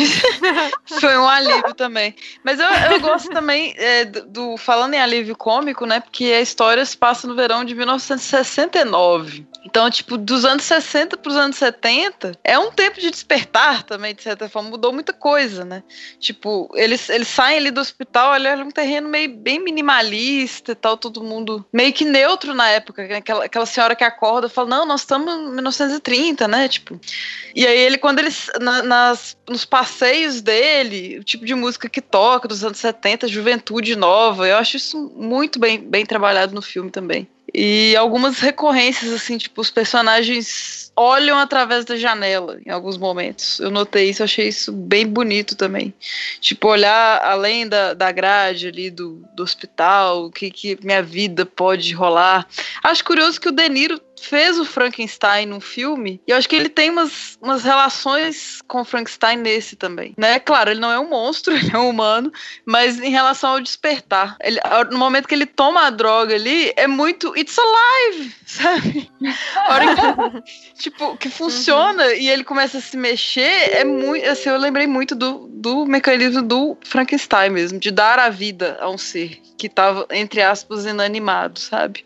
Foi 0.99 1.17
um 1.17 1.27
alívio 1.27 1.73
também. 1.75 2.15
Mas 2.43 2.59
eu, 2.59 2.67
eu 2.91 2.99
gosto 2.99 3.29
também 3.29 3.73
é, 3.77 4.05
do, 4.05 4.25
do, 4.25 4.57
Falando 4.57 4.93
em 4.93 4.99
alívio 4.99 5.35
cômico, 5.35 5.85
né? 5.85 5.99
Porque 5.99 6.25
a 6.25 6.41
história 6.41 6.83
se 6.85 6.97
passa 6.97 7.27
no 7.27 7.35
verão 7.35 7.63
de 7.63 7.75
1969. 7.75 9.45
Então, 9.63 9.89
tipo, 9.91 10.17
dos 10.17 10.43
anos 10.43 10.63
60 10.63 11.17
para 11.17 11.29
os 11.29 11.35
anos 11.35 11.55
70, 11.57 12.33
é 12.43 12.57
um 12.57 12.71
tempo 12.71 12.99
de 12.99 13.11
despertar 13.11 13.83
também, 13.83 14.15
de 14.15 14.23
certa 14.23 14.49
forma. 14.49 14.69
Mudou 14.69 14.91
muita 14.91 15.13
coisa, 15.13 15.63
né? 15.63 15.83
Tipo, 16.19 16.69
eles, 16.75 17.09
eles 17.09 17.27
saem 17.27 17.59
ali 17.59 17.71
do 17.71 17.79
hospital, 17.79 18.31
olha, 18.31 18.55
um 18.55 18.71
terreno 18.71 19.07
meio 19.07 19.29
bem 19.35 19.63
minimalista 19.63 20.71
e 20.71 20.75
tal, 20.75 20.97
todo 20.97 21.23
mundo 21.23 21.63
meio 21.71 21.93
que 21.93 22.03
neutro 22.03 22.55
na 22.55 22.69
época. 22.69 23.07
Né? 23.07 23.17
Aquela, 23.17 23.45
aquela 23.45 23.65
senhora 23.65 23.95
que 23.95 24.03
acorda 24.03 24.49
fala, 24.49 24.69
não, 24.69 24.85
nós 24.85 25.01
estamos 25.01 25.31
em 25.31 25.51
1930, 25.53 26.47
né? 26.47 26.67
Tipo. 26.67 26.99
E 27.55 27.65
aí 27.67 27.77
ele, 27.77 27.97
quando 27.97 28.19
eles. 28.19 28.49
Na, 28.59 28.81
nas, 28.81 29.37
nos 29.47 29.63
passeios 29.63 30.41
dele, 30.41 31.19
o 31.19 31.23
tipo 31.23 31.45
de 31.45 31.53
música 31.53 31.87
que 31.87 32.01
toca 32.01 32.47
dos 32.47 32.63
anos 32.63 32.79
70, 32.79 33.27
juventude 33.27 33.95
nova, 33.95 34.47
eu 34.47 34.57
acho 34.57 34.77
isso 34.77 35.11
muito 35.15 35.59
bem, 35.59 35.77
bem 35.77 36.05
trabalhado 36.05 36.55
no 36.55 36.61
filme 36.61 36.89
também. 36.89 37.27
E 37.53 37.95
algumas 37.95 38.39
recorrências, 38.39 39.11
assim, 39.11 39.37
tipo, 39.37 39.59
os 39.59 39.69
personagens 39.69 40.90
olham 41.01 41.37
através 41.37 41.83
da 41.85 41.95
janela 41.95 42.59
em 42.65 42.69
alguns 42.69 42.97
momentos. 42.97 43.59
Eu 43.59 43.71
notei 43.71 44.09
isso, 44.09 44.23
achei 44.23 44.47
isso 44.47 44.71
bem 44.71 45.07
bonito 45.07 45.55
também. 45.55 45.93
Tipo, 46.39 46.67
olhar 46.67 47.21
além 47.23 47.67
da, 47.67 47.93
da 47.93 48.11
grade 48.11 48.67
ali 48.67 48.91
do, 48.91 49.23
do 49.33 49.43
hospital, 49.43 50.25
o 50.25 50.31
que, 50.31 50.51
que 50.51 50.77
minha 50.83 51.01
vida 51.01 51.45
pode 51.45 51.93
rolar. 51.93 52.47
Acho 52.83 53.03
curioso 53.03 53.39
que 53.39 53.49
o 53.49 53.51
Deniro 53.51 53.99
fez 54.21 54.59
o 54.59 54.65
Frankenstein 54.65 55.47
no 55.47 55.59
filme, 55.59 56.21
e 56.27 56.31
eu 56.31 56.37
acho 56.37 56.47
que 56.47 56.55
ele 56.55 56.69
tem 56.69 56.89
umas, 56.89 57.37
umas 57.41 57.63
relações 57.63 58.61
com 58.67 58.81
o 58.81 58.85
Frankenstein 58.85 59.37
nesse 59.37 59.75
também, 59.75 60.13
né? 60.17 60.39
Claro, 60.39 60.69
ele 60.69 60.79
não 60.79 60.91
é 60.91 60.99
um 60.99 61.09
monstro, 61.09 61.53
ele 61.57 61.71
é 61.73 61.77
um 61.77 61.89
humano, 61.89 62.31
mas 62.65 62.99
em 62.99 63.09
relação 63.09 63.51
ao 63.51 63.61
despertar, 63.61 64.37
ele, 64.41 64.59
no 64.91 64.97
momento 64.97 65.27
que 65.27 65.33
ele 65.33 65.45
toma 65.45 65.87
a 65.87 65.89
droga 65.89 66.35
ali, 66.35 66.71
é 66.75 66.87
muito 66.87 67.35
it's 67.35 67.57
alive, 67.57 68.35
sabe? 68.45 69.11
Hora 69.69 69.85
que, 69.95 70.73
tipo, 70.83 70.90
que 71.19 71.29
funciona 71.29 72.05
uhum. 72.05 72.13
e 72.13 72.29
ele 72.29 72.43
começa 72.43 72.77
a 72.77 72.81
se 72.81 72.97
mexer, 72.97 73.75
é 73.75 73.83
muito, 73.83 74.25
assim, 74.27 74.49
eu 74.49 74.57
lembrei 74.57 74.87
muito 74.87 75.15
do, 75.15 75.47
do 75.49 75.85
mecanismo 75.85 76.41
do 76.41 76.77
Frankenstein 76.83 77.49
mesmo, 77.49 77.79
de 77.79 77.91
dar 77.91 78.19
a 78.19 78.29
vida 78.29 78.77
a 78.79 78.89
um 78.89 78.97
ser 78.97 79.41
que 79.57 79.67
estava 79.67 80.07
entre 80.11 80.41
aspas 80.41 80.85
inanimado, 80.85 81.59
sabe? 81.59 82.05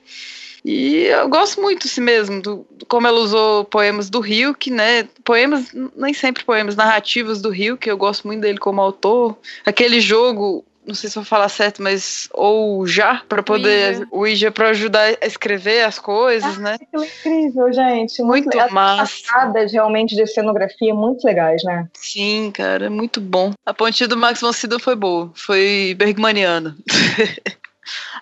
E 0.65 1.03
eu 1.03 1.29
gosto 1.29 1.61
muito, 1.61 1.86
assim 1.86 2.01
mesmo, 2.01 2.41
do, 2.41 2.65
como 2.88 3.05
ela 3.05 3.19
usou 3.19 3.65
poemas 3.65 4.09
do 4.09 4.19
Rio, 4.19 4.55
que, 4.55 4.71
né, 4.71 5.07
poemas, 5.23 5.71
nem 5.95 6.11
sempre 6.11 6.43
poemas 6.43 6.75
narrativos 6.75 7.39
do 7.39 7.51
Rio, 7.51 7.77
que 7.77 7.89
eu 7.89 7.95
gosto 7.95 8.25
muito 8.25 8.41
dele 8.41 8.57
como 8.57 8.81
autor. 8.81 9.38
Aquele 9.63 10.01
jogo 10.01 10.65
não 10.86 10.93
sei 10.93 11.09
se 11.09 11.15
vou 11.15 11.25
falar 11.25 11.49
certo, 11.49 11.81
mas 11.81 12.29
ou 12.33 12.86
já 12.86 13.21
para 13.27 13.41
poder 13.41 14.07
o 14.11 14.25
Ija 14.25 14.51
para 14.51 14.69
ajudar 14.69 15.15
a 15.21 15.25
escrever 15.25 15.83
as 15.83 15.99
coisas, 15.99 16.57
ah, 16.57 16.61
né? 16.61 16.77
Que 16.77 16.97
incrível, 16.97 17.73
gente. 17.73 18.21
Muito, 18.21 18.55
muito 18.55 18.73
massa. 18.73 19.23
As 19.36 19.71
realmente 19.71 20.15
de 20.15 20.27
cenografia 20.27 20.93
muito 20.93 21.25
legais, 21.25 21.63
né? 21.63 21.88
Sim, 21.93 22.51
cara, 22.53 22.89
muito 22.89 23.19
bom. 23.19 23.53
A 23.65 23.73
pontinha 23.73 24.07
do 24.07 24.17
Max 24.17 24.41
von 24.41 24.53
Sydow 24.53 24.79
foi 24.79 24.95
boa, 24.95 25.31
foi 25.33 25.95
bergmaniana. 25.97 26.75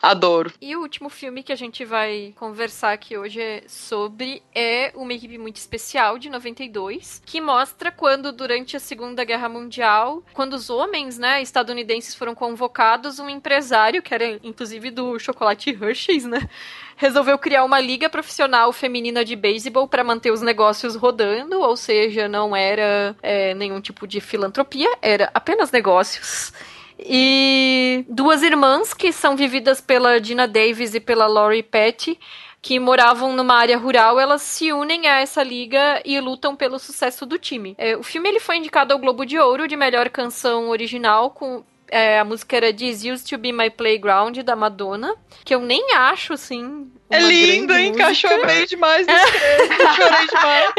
Adoro. 0.01 0.51
E 0.61 0.75
o 0.75 0.81
último 0.81 1.09
filme 1.09 1.43
que 1.43 1.53
a 1.53 1.55
gente 1.55 1.85
vai 1.85 2.33
conversar 2.35 2.93
aqui 2.93 3.17
hoje 3.17 3.41
é 3.41 3.63
sobre 3.67 4.41
é 4.53 4.91
uma 4.95 5.13
equipe 5.13 5.37
muito 5.37 5.57
especial 5.57 6.17
de 6.17 6.29
92, 6.29 7.21
que 7.25 7.39
mostra 7.39 7.91
quando 7.91 8.31
durante 8.31 8.75
a 8.75 8.79
Segunda 8.79 9.23
Guerra 9.23 9.47
Mundial, 9.47 10.23
quando 10.33 10.53
os 10.53 10.69
homens, 10.69 11.17
né, 11.17 11.41
estadunidenses 11.41 12.15
foram 12.15 12.35
convocados, 12.35 13.19
um 13.19 13.29
empresário 13.29 14.01
que 14.01 14.13
era 14.13 14.39
inclusive 14.43 14.91
do 14.91 15.17
chocolate 15.19 15.69
Hershey's, 15.69 16.25
né, 16.25 16.47
resolveu 16.95 17.37
criar 17.37 17.63
uma 17.63 17.79
liga 17.79 18.09
profissional 18.09 18.71
feminina 18.71 19.23
de 19.23 19.35
beisebol 19.35 19.87
para 19.87 20.03
manter 20.03 20.31
os 20.31 20.41
negócios 20.41 20.95
rodando, 20.95 21.59
ou 21.59 21.75
seja, 21.77 22.27
não 22.27 22.55
era 22.55 23.15
é, 23.21 23.53
nenhum 23.53 23.81
tipo 23.81 24.07
de 24.07 24.19
filantropia, 24.19 24.89
era 25.01 25.29
apenas 25.33 25.71
negócios. 25.71 26.53
E 26.99 28.05
duas 28.07 28.43
irmãs 28.43 28.93
que 28.93 29.11
são 29.11 29.35
vividas 29.35 29.81
pela 29.81 30.19
Dina 30.19 30.47
Davis 30.47 30.93
e 30.93 30.99
pela 30.99 31.27
Laurie 31.27 31.63
Petty, 31.63 32.19
que 32.61 32.79
moravam 32.79 33.33
numa 33.33 33.55
área 33.55 33.77
rural, 33.77 34.19
elas 34.19 34.41
se 34.41 34.71
unem 34.71 35.07
a 35.07 35.19
essa 35.19 35.43
liga 35.43 36.01
e 36.05 36.19
lutam 36.19 36.55
pelo 36.55 36.79
sucesso 36.79 37.25
do 37.25 37.37
time. 37.37 37.75
É, 37.77 37.97
o 37.97 38.03
filme 38.03 38.29
ele 38.29 38.39
foi 38.39 38.57
indicado 38.57 38.93
ao 38.93 38.99
Globo 38.99 39.25
de 39.25 39.37
Ouro 39.37 39.67
de 39.67 39.75
melhor 39.75 40.09
canção 40.09 40.69
original 40.69 41.31
com 41.31 41.63
é, 41.89 42.19
a 42.19 42.23
música 42.23 42.57
era 42.57 42.73
This 42.73 43.03
Used 43.03 43.29
to 43.29 43.37
Be 43.37 43.51
My 43.51 43.69
Playground, 43.69 44.37
da 44.39 44.55
Madonna, 44.55 45.13
que 45.43 45.53
eu 45.53 45.59
nem 45.59 45.93
acho, 45.93 46.33
assim, 46.33 46.91
é 47.13 47.19
lindo, 47.21 47.73
hein? 47.73 47.89
Encaixou 47.89 48.45
bem 48.45 48.65
demais 48.65 49.05
no 49.05 49.13
Chorei 49.95 50.27
demais. 50.27 50.73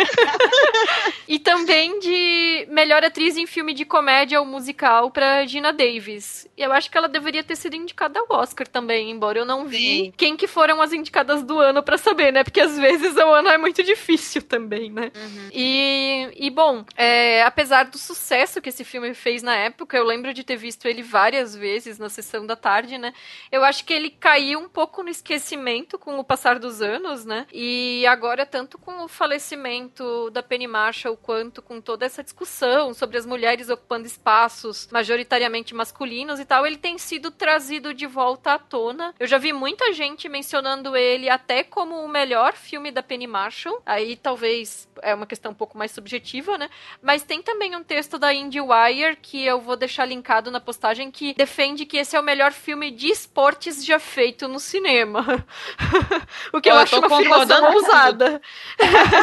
e 1.28 1.38
também 1.38 1.98
de 2.00 2.66
melhor 2.70 3.04
atriz 3.04 3.36
em 3.36 3.46
filme 3.46 3.72
de 3.72 3.84
comédia 3.84 4.40
ou 4.40 4.46
musical 4.46 5.10
para 5.10 5.46
Gina 5.46 5.72
Davis. 5.72 6.48
E 6.56 6.62
eu 6.62 6.72
acho 6.72 6.90
que 6.90 6.98
ela 6.98 7.08
deveria 7.08 7.42
ter 7.42 7.56
sido 7.56 7.76
indicada 7.76 8.20
ao 8.20 8.26
Oscar 8.38 8.66
também, 8.66 9.10
embora 9.10 9.38
eu 9.38 9.44
não 9.44 9.66
vi 9.66 10.04
Sim. 10.06 10.14
quem 10.16 10.36
que 10.36 10.46
foram 10.46 10.80
as 10.80 10.92
indicadas 10.92 11.42
do 11.42 11.58
ano 11.58 11.82
para 11.82 11.98
saber, 11.98 12.32
né? 12.32 12.44
Porque 12.44 12.60
às 12.60 12.78
vezes 12.78 13.16
o 13.16 13.32
ano 13.32 13.48
é 13.48 13.58
muito 13.58 13.82
difícil 13.82 14.42
também, 14.42 14.90
né? 14.90 15.10
Uhum. 15.14 15.48
E, 15.52 16.28
e 16.36 16.50
bom, 16.50 16.84
é, 16.96 17.42
apesar 17.42 17.84
do 17.84 17.98
sucesso 17.98 18.60
que 18.60 18.68
esse 18.68 18.84
filme 18.84 19.14
fez 19.14 19.42
na 19.42 19.54
época, 19.54 19.96
eu 19.96 20.04
lembro 20.04 20.32
de 20.34 20.44
ter 20.44 20.56
visto 20.56 20.86
ele 20.86 21.02
várias 21.02 21.54
vezes 21.54 21.98
na 21.98 22.08
sessão 22.08 22.46
da 22.46 22.56
tarde, 22.56 22.98
né? 22.98 23.12
Eu 23.50 23.64
acho 23.64 23.84
que 23.84 23.92
ele 23.92 24.10
caiu 24.10 24.58
um 24.58 24.68
pouco 24.68 25.02
no 25.02 25.08
esquecimento 25.08 25.98
com 25.98 26.18
o 26.18 26.23
passar 26.24 26.58
dos 26.58 26.80
anos, 26.82 27.24
né? 27.24 27.46
E 27.52 28.06
agora, 28.06 28.46
tanto 28.46 28.78
com 28.78 29.04
o 29.04 29.08
falecimento 29.08 30.30
da 30.30 30.42
Penny 30.42 30.66
Marshall, 30.66 31.16
quanto 31.16 31.62
com 31.62 31.80
toda 31.80 32.04
essa 32.04 32.22
discussão 32.22 32.92
sobre 32.94 33.16
as 33.16 33.26
mulheres 33.26 33.68
ocupando 33.68 34.06
espaços 34.06 34.88
majoritariamente 34.90 35.74
masculinos 35.74 36.40
e 36.40 36.44
tal, 36.44 36.66
ele 36.66 36.76
tem 36.76 36.98
sido 36.98 37.30
trazido 37.30 37.92
de 37.94 38.06
volta 38.06 38.54
à 38.54 38.58
tona. 38.58 39.14
Eu 39.18 39.26
já 39.26 39.38
vi 39.38 39.52
muita 39.52 39.92
gente 39.92 40.28
mencionando 40.28 40.96
ele 40.96 41.28
até 41.28 41.62
como 41.62 42.04
o 42.04 42.08
melhor 42.08 42.54
filme 42.54 42.90
da 42.90 43.02
Penny 43.02 43.26
Marshall. 43.26 43.82
Aí 43.84 44.16
talvez 44.16 44.88
é 45.02 45.14
uma 45.14 45.26
questão 45.26 45.52
um 45.52 45.54
pouco 45.54 45.76
mais 45.76 45.90
subjetiva, 45.90 46.56
né? 46.56 46.68
Mas 47.02 47.22
tem 47.22 47.42
também 47.42 47.76
um 47.76 47.82
texto 47.82 48.18
da 48.18 48.32
IndieWire 48.32 49.16
que 49.20 49.44
eu 49.44 49.60
vou 49.60 49.76
deixar 49.76 50.04
linkado 50.04 50.50
na 50.50 50.60
postagem 50.60 51.10
que 51.10 51.34
defende 51.34 51.84
que 51.84 51.96
esse 51.96 52.16
é 52.16 52.20
o 52.20 52.22
melhor 52.22 52.52
filme 52.52 52.90
de 52.90 53.08
esportes 53.08 53.84
já 53.84 53.98
feito 53.98 54.48
no 54.48 54.58
cinema. 54.58 55.24
o 56.52 56.60
que 56.60 56.68
eu, 56.68 56.74
eu 56.74 56.80
acho 56.80 56.98
uma 56.98 57.06
afirmação 57.06 57.74
ousada. 57.74 58.40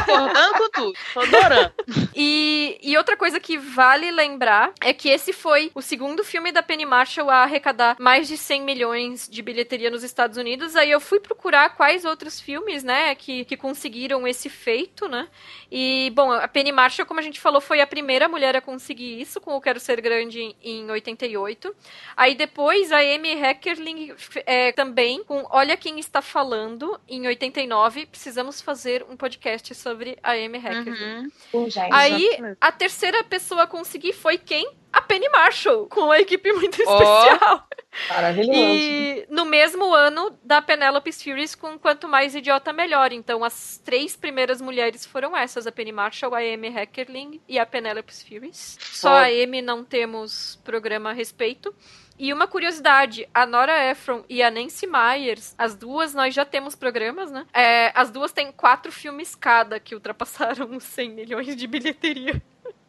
concordando 0.05 0.53
com 0.57 0.69
tudo. 0.69 0.93
Tô 1.13 1.19
adorando. 1.21 1.73
E, 2.15 2.79
e 2.81 2.97
outra 2.97 3.15
coisa 3.15 3.39
que 3.39 3.57
vale 3.57 4.11
lembrar 4.11 4.73
é 4.81 4.93
que 4.93 5.09
esse 5.09 5.33
foi 5.33 5.71
o 5.73 5.81
segundo 5.81 6.23
filme 6.23 6.51
da 6.51 6.63
Penny 6.63 6.85
Marshall 6.85 7.29
a 7.29 7.43
arrecadar 7.43 7.95
mais 7.99 8.27
de 8.27 8.37
100 8.37 8.61
milhões 8.61 9.29
de 9.29 9.41
bilheteria 9.41 9.89
nos 9.89 10.03
Estados 10.03 10.37
Unidos. 10.37 10.75
Aí 10.75 10.91
eu 10.91 10.99
fui 10.99 11.19
procurar 11.19 11.75
quais 11.75 12.05
outros 12.05 12.39
filmes, 12.39 12.83
né, 12.83 13.15
que, 13.15 13.45
que 13.45 13.57
conseguiram 13.57 14.27
esse 14.27 14.49
feito, 14.49 15.07
né? 15.07 15.27
E, 15.71 16.11
bom, 16.13 16.31
a 16.31 16.47
Penny 16.47 16.71
Marshall, 16.71 17.05
como 17.05 17.19
a 17.19 17.23
gente 17.23 17.39
falou, 17.39 17.61
foi 17.61 17.79
a 17.79 17.87
primeira 17.87 18.27
mulher 18.27 18.55
a 18.55 18.61
conseguir 18.61 19.21
isso 19.21 19.39
com 19.39 19.55
o 19.55 19.61
Quero 19.61 19.79
Ser 19.79 20.01
Grande 20.01 20.55
em 20.61 20.89
88. 20.89 21.73
Aí 22.15 22.35
depois 22.35 22.91
a 22.91 22.97
Amy 22.97 23.31
Heckerling 23.31 24.13
é, 24.45 24.71
também 24.71 25.23
com 25.23 25.45
Olha 25.49 25.77
Quem 25.77 25.99
Está 25.99 26.21
Falando 26.21 26.70
em 27.07 27.27
89. 27.27 28.05
Precisamos 28.05 28.61
fazer 28.61 29.05
um 29.09 29.15
podcast 29.15 29.73
sobre 29.75 30.17
a 30.21 30.31
Amy 30.31 30.57
Heckerling. 30.57 31.29
Uhum. 31.53 31.67
Aí 31.91 32.55
a 32.59 32.71
terceira 32.71 33.23
pessoa 33.23 33.63
a 33.63 33.67
conseguir 33.67 34.13
foi 34.13 34.37
quem? 34.37 34.81
a 34.91 35.01
Penny 35.01 35.29
Marshall, 35.29 35.87
com 35.87 36.01
uma 36.01 36.19
equipe 36.19 36.51
muito 36.53 36.81
especial. 36.81 37.67
Oh, 37.69 38.13
maravilhoso. 38.13 38.51
E 38.53 39.25
no 39.29 39.45
mesmo 39.45 39.93
ano 39.93 40.37
da 40.43 40.61
Penelope 40.61 41.11
Furious 41.11 41.55
com 41.55 41.79
Quanto 41.79 42.07
Mais 42.07 42.35
Idiota 42.35 42.73
Melhor. 42.73 43.11
Então 43.13 43.43
as 43.43 43.77
três 43.83 44.15
primeiras 44.15 44.61
mulheres 44.61 45.05
foram 45.05 45.35
essas: 45.35 45.65
a 45.65 45.71
Penny 45.71 45.91
Marshall, 45.91 46.35
a 46.35 46.39
Amy 46.39 46.67
Heckerling 46.67 47.41
e 47.47 47.57
a 47.57 47.65
Penelope 47.65 48.13
Furious. 48.13 48.77
Só 48.81 49.09
a 49.09 49.25
Amy 49.25 49.61
não 49.61 49.83
temos 49.83 50.59
programa 50.63 51.11
a 51.11 51.13
respeito. 51.13 51.73
E 52.21 52.31
uma 52.31 52.45
curiosidade, 52.45 53.27
a 53.33 53.47
Nora 53.47 53.89
Ephron 53.89 54.21
e 54.29 54.43
a 54.43 54.51
Nancy 54.51 54.85
Myers, 54.85 55.55
as 55.57 55.73
duas 55.73 56.13
nós 56.13 56.35
já 56.35 56.45
temos 56.45 56.75
programas, 56.75 57.31
né? 57.31 57.47
É, 57.51 57.91
as 57.95 58.11
duas 58.11 58.31
têm 58.31 58.51
quatro 58.51 58.91
filmes 58.91 59.33
cada 59.33 59.79
que 59.79 59.95
ultrapassaram 59.95 60.69
os 60.77 60.83
100 60.83 61.09
milhões 61.09 61.55
de 61.55 61.65
bilheteria. 61.65 62.39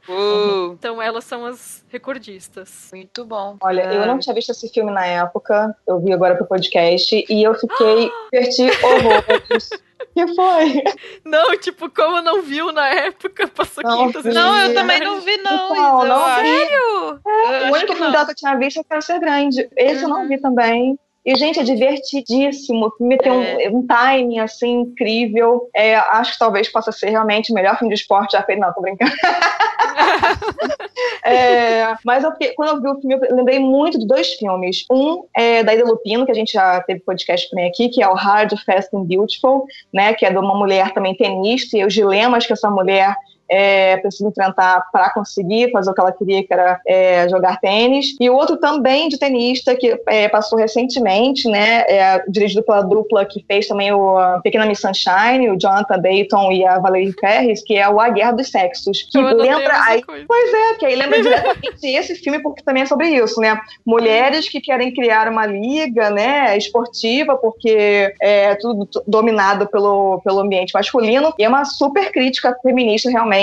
Uh. 0.07 0.75
Então 0.75 1.01
elas 1.01 1.25
são 1.25 1.47
as 1.47 1.83
recordistas. 1.89 2.91
Muito 2.93 3.25
bom. 3.25 3.57
Olha, 3.63 3.81
é. 3.81 3.97
eu 3.97 4.07
não 4.07 4.19
tinha 4.19 4.35
visto 4.35 4.51
esse 4.51 4.69
filme 4.69 4.91
na 4.91 5.07
época, 5.07 5.75
eu 5.87 5.99
vi 5.99 6.13
agora 6.13 6.35
pro 6.35 6.45
podcast 6.45 7.25
e 7.27 7.43
eu 7.43 7.55
fiquei 7.55 8.11
diverti 8.31 8.65
horrores. 8.85 9.71
Que 10.15 10.35
foi? 10.35 10.83
Não, 11.25 11.57
tipo, 11.59 11.91
como 11.91 12.21
não 12.21 12.43
viu 12.43 12.73
na 12.73 12.89
época, 12.89 13.49
passou 13.49 13.83
não, 13.83 14.13
500 14.13 14.23
vi. 14.23 14.33
Não, 14.33 14.59
eu 14.59 14.75
também 14.75 15.01
não 15.01 15.21
vi, 15.21 15.37
não. 15.39 15.73
Então, 15.73 16.05
não, 16.05 16.25
sério? 16.37 17.21
É, 17.27 17.71
o 17.71 17.73
único 17.73 17.95
filme 17.95 18.13
dela 18.13 18.25
que 18.27 18.31
eu 18.33 18.37
tinha 18.37 18.57
visto 18.57 18.85
era 18.91 19.01
Ser 19.01 19.19
Grande. 19.21 19.69
Esse 19.77 20.05
uhum. 20.05 20.11
eu 20.11 20.17
não 20.17 20.29
vi 20.29 20.41
também. 20.41 20.99
E, 21.25 21.37
gente, 21.37 21.61
é 21.61 21.63
divertidíssimo. 21.63 22.87
O 22.87 22.91
filme 22.97 23.17
tem 23.17 23.31
um, 23.31 23.43
é. 23.43 23.71
um 23.71 23.87
timing, 23.87 24.41
assim, 24.41 24.81
incrível. 24.81 25.71
É, 25.75 25.95
acho 25.95 26.33
que 26.33 26.39
talvez 26.39 26.69
possa 26.69 26.91
ser 26.91 27.11
realmente 27.11 27.53
o 27.53 27.55
melhor 27.55 27.79
filme 27.79 27.95
de 27.95 28.01
esporte 28.01 28.33
já 28.33 28.43
feito. 28.43 28.59
Não, 28.59 28.73
tô 28.73 28.81
brincando. 28.81 29.13
é, 31.25 31.95
mas 32.05 32.25
eu, 32.25 32.33
quando 32.57 32.71
eu 32.71 32.83
vi 32.83 32.89
o 32.89 33.01
filme, 33.01 33.27
eu 33.29 33.37
lembrei 33.37 33.61
muito 33.61 34.01
de 34.01 34.07
dois 34.07 34.35
filmes. 34.35 34.85
Um 34.91 35.25
é 35.37 35.63
da 35.63 35.73
Ida 35.73 35.85
Lupino, 35.85 36.27
que 36.27 36.33
a 36.33 36.35
gente 36.35 36.53
já 36.53 36.81
teve 36.81 37.01
podcast 37.01 37.49
também 37.51 37.69
aqui, 37.69 37.89
que 37.89 38.03
é 38.03 38.09
o 38.09 38.15
Hard, 38.15 38.53
Fast 38.67 38.95
and 38.97 39.05
Beautiful, 39.05 39.67
né? 39.93 40.15
Que 40.15 40.27
é 40.27 40.31
de 40.31 40.39
uma 40.39 40.57
mulher 40.57 40.93
também 40.93 41.15
tenista 41.15 41.79
e 41.79 41.85
os 41.85 41.95
dilemas 41.95 42.47
que 42.47 42.53
essa 42.53 42.69
mulher 42.69 43.15
é, 43.49 43.99
precisa 43.99 44.29
enfrentar 44.29 44.87
para 44.91 45.11
conseguir 45.11 45.71
fazer 45.71 45.91
o 45.91 45.95
que 45.95 46.01
ela 46.01 46.13
queria, 46.13 46.43
que 46.43 46.53
era 46.53 46.81
é, 46.87 47.29
jogar 47.29 47.61
tênis. 47.61 48.17
E 48.19 48.31
o 48.31 48.35
outro 48.35 48.57
também 48.57 49.09
de 49.09 49.19
tenista, 49.19 49.77
que 49.77 50.01
é, 50.07 50.29
passou 50.29 50.59
recentemente, 50.59 51.49
né, 51.49 51.85
é, 51.89 52.25
dirigido 52.29 52.63
pela 52.63 52.83
dupla 52.83 53.25
que 53.25 53.45
fez 53.47 53.69
também 53.69 53.93
o 53.93 54.17
Pequena 54.43 54.67
Miss 54.67 54.81
Sunshine, 54.81 55.51
o 55.51 55.59
Jonathan 55.59 55.99
Dayton 55.99 56.53
e 56.53 56.65
a 56.65 56.79
Valerie 56.79 57.13
Ferris, 57.13 57.63
que 57.63 57.77
é 57.77 57.89
o 57.89 58.01
A 58.01 58.09
Guerra 58.09 58.33
dos 58.33 58.51
Sexos. 58.51 59.03
Que 59.11 59.21
lembra. 59.21 59.83
Aí, 59.85 60.03
pois 60.27 60.55
é, 60.55 60.75
que 60.75 60.87
aí 60.87 60.97
lembra 60.97 61.21
diretamente 61.23 61.87
esse 61.87 62.15
filme, 62.15 62.41
porque 62.43 62.63
também 62.63 62.85
é 62.85 62.87
sobre 62.87 63.09
isso, 63.09 63.41
né? 63.41 63.61
Mulheres 63.85 64.49
que 64.49 64.61
querem 64.61 64.95
criar 64.95 65.29
uma 65.29 65.45
liga, 65.45 66.11
né, 66.11 66.57
esportiva, 66.57 67.37
porque 67.37 68.15
é 68.21 68.55
tudo 68.57 68.89
dominado 69.07 69.67
pelo, 69.67 70.21
pelo 70.25 70.41
ambiente 70.41 70.73
masculino, 70.73 71.35
e 71.39 71.45
é 71.45 71.49
uma 71.49 71.65
super 71.65 72.11
crítica 72.11 72.57
feminista, 72.63 73.11
realmente 73.11 73.42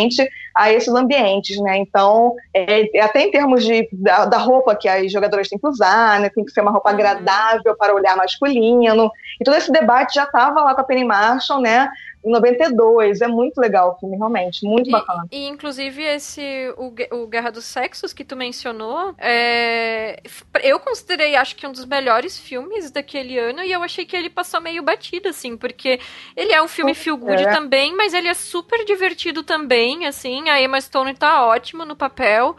a 0.55 0.71
esses 0.71 0.93
ambientes, 0.93 1.59
né? 1.61 1.77
Então, 1.77 2.35
é, 2.53 3.01
até 3.01 3.23
em 3.23 3.31
termos 3.31 3.63
de, 3.63 3.87
da, 3.91 4.25
da, 4.25 4.37
roupa 4.37 4.75
que 4.75 4.87
as 4.87 5.11
jogadoras 5.11 5.47
têm 5.47 5.57
que 5.57 5.67
usar, 5.67 6.19
né? 6.19 6.29
Tem 6.29 6.43
que 6.43 6.51
ser 6.51 6.61
uma 6.61 6.71
roupa 6.71 6.89
uhum. 6.89 6.95
agradável 6.95 7.75
para 7.77 7.93
o 7.93 7.97
olhar 7.97 8.15
masculino. 8.17 9.11
E 9.39 9.43
todo 9.43 9.55
esse 9.55 9.71
debate 9.71 10.15
já 10.15 10.23
estava 10.23 10.61
lá 10.61 10.75
com 10.75 10.81
a 10.81 10.83
Penny 10.83 11.03
Marshall, 11.03 11.61
né? 11.61 11.89
Em 12.24 12.32
92. 12.32 13.22
É 13.22 13.28
muito 13.28 13.59
legal 13.59 13.91
o 13.91 13.99
filme, 13.99 14.17
realmente, 14.17 14.65
muito 14.65 14.89
e, 14.89 14.91
bacana. 14.91 15.26
E, 15.32 15.47
inclusive, 15.47 16.03
esse, 16.03 16.74
o, 16.78 16.93
o 17.17 17.28
Guerra 17.28 17.51
dos 17.51 17.65
Sexos 17.65 18.13
que 18.13 18.24
tu 18.24 18.36
mencionou, 18.36 19.13
é, 19.17 20.22
eu 20.61 20.80
considerei, 20.80 21.36
acho 21.36 21.55
que 21.55 21.65
um 21.65 21.72
dos 21.72 21.86
melhores 21.86 22.38
filmes 22.38 22.91
daquele 22.91 23.38
ano, 23.38 23.63
e 23.63 23.72
eu 23.72 23.84
achei 23.84 24.05
que 24.05 24.15
ele 24.15 24.30
passou 24.30 24.61
meio 24.61 24.84
batido, 24.84 25.30
assim, 25.30 25.55
porque 25.55 25.99
ele 26.36 26.51
é 26.51 26.61
um 26.61 26.67
filme 26.67 26.93
feel 26.93 27.17
good 27.17 27.43
é. 27.43 27.51
também, 27.51 27.95
mas 27.95 28.13
ele 28.13 28.28
é 28.28 28.34
super 28.34 28.84
divertido 28.86 29.43
também, 29.43 30.05
assim, 30.05 30.49
a 30.49 30.61
Emma 30.61 30.80
Stone 30.80 31.13
tá 31.13 31.45
ótima 31.45 31.86
no 31.86 31.95
papel. 31.95 32.55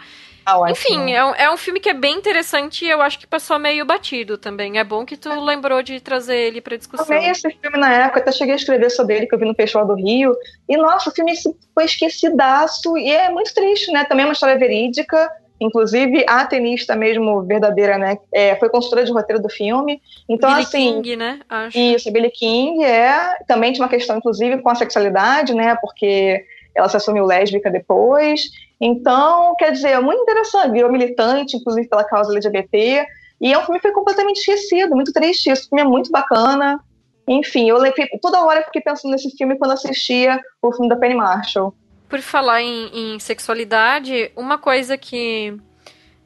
Ah, 0.51 0.71
Enfim, 0.71 1.13
é 1.13 1.25
um, 1.25 1.35
é 1.35 1.51
um 1.53 1.57
filme 1.57 1.81
que 1.81 1.89
é 1.89 1.95
bem 1.95 2.17
interessante 2.17 2.85
e 2.85 2.91
eu 2.91 3.01
acho 3.01 3.19
que 3.19 3.27
passou 3.27 3.59
meio 3.59 3.85
batido 3.85 4.37
também. 4.37 4.79
É 4.79 4.85
bom 4.85 5.05
que 5.05 5.17
tu 5.17 5.29
lembrou 5.41 5.83
de 5.83 6.01
trazer 6.01 6.37
ele 6.37 6.61
pra 6.61 6.77
discussão. 6.77 7.07
Amei 7.07 7.31
esse 7.31 7.49
filme 7.51 7.79
na 7.79 7.93
época, 7.93 8.21
até 8.21 8.33
cheguei 8.33 8.55
a 8.55 8.57
escrever 8.57 8.91
sobre 8.91 9.17
ele, 9.17 9.27
que 9.27 9.35
eu 9.35 9.39
vi 9.39 9.45
no 9.45 9.55
Festival 9.55 9.87
do 9.87 9.95
Rio. 9.95 10.35
E, 10.69 10.77
nossa, 10.77 11.11
o 11.11 11.13
filme 11.13 11.33
foi 11.75 11.85
esquecidaço 11.85 12.97
e 12.99 13.11
é 13.11 13.31
muito 13.31 13.55
triste, 13.55 13.93
né? 13.93 14.05
Também 14.05 14.25
é 14.25 14.27
uma 14.27 14.33
história 14.33 14.59
verídica. 14.59 15.31
Inclusive, 15.61 16.25
a 16.27 16.47
tenista 16.47 16.97
mesmo, 16.97 17.43
verdadeira, 17.43 17.99
né? 17.99 18.17
É, 18.33 18.57
foi 18.57 18.71
consultora 18.71 19.05
de 19.05 19.13
roteiro 19.13 19.43
do 19.43 19.49
filme. 19.51 20.01
Então, 20.27 20.49
Billie 20.49 20.65
assim. 20.65 20.95
King, 20.95 21.17
né? 21.17 21.41
Acho. 21.49 21.79
Isso, 21.79 22.09
a 22.09 22.13
Billie 22.13 22.31
King 22.31 22.83
é. 22.83 23.37
Também 23.47 23.71
tinha 23.73 23.85
uma 23.85 23.91
questão, 23.91 24.17
inclusive, 24.17 24.63
com 24.63 24.71
a 24.71 24.75
sexualidade, 24.75 25.55
né? 25.55 25.77
Porque 25.79 26.47
ela 26.75 26.89
se 26.89 26.97
assumiu 26.97 27.25
lésbica 27.25 27.71
depois. 27.71 28.51
Então, 28.81 29.55
quer 29.57 29.73
dizer, 29.73 29.91
é 29.91 30.01
muito 30.01 30.23
interessante. 30.23 30.73
Virou 30.73 30.91
militante, 30.91 31.57
inclusive, 31.57 31.89
pela 31.89 32.05
causa 32.05 32.33
LGBT. 32.33 33.07
E 33.41 33.53
é 33.53 33.59
um 33.59 33.63
filme 33.63 33.79
que 33.79 33.87
foi 33.87 33.93
completamente 33.93 34.39
esquecido, 34.39 34.95
muito 34.95 35.13
triste. 35.13 35.51
Esse 35.51 35.69
filme 35.69 35.83
é 35.83 35.87
muito 35.87 36.11
bacana. 36.11 36.81
Enfim, 37.29 37.69
eu 37.69 37.79
toda 38.21 38.45
hora 38.45 38.61
eu 38.61 38.65
fiquei 38.65 38.81
pensando 38.81 39.13
nesse 39.13 39.31
filme 39.37 39.57
quando 39.57 39.73
assistia 39.73 40.41
o 40.61 40.73
filme 40.73 40.89
da 40.89 40.97
Penny 40.97 41.15
Marshall. 41.15 41.75
Por 42.09 42.21
falar 42.21 42.61
em, 42.61 43.15
em 43.15 43.19
sexualidade, 43.21 44.33
uma 44.35 44.59
coisa 44.59 44.99
que 44.99 45.57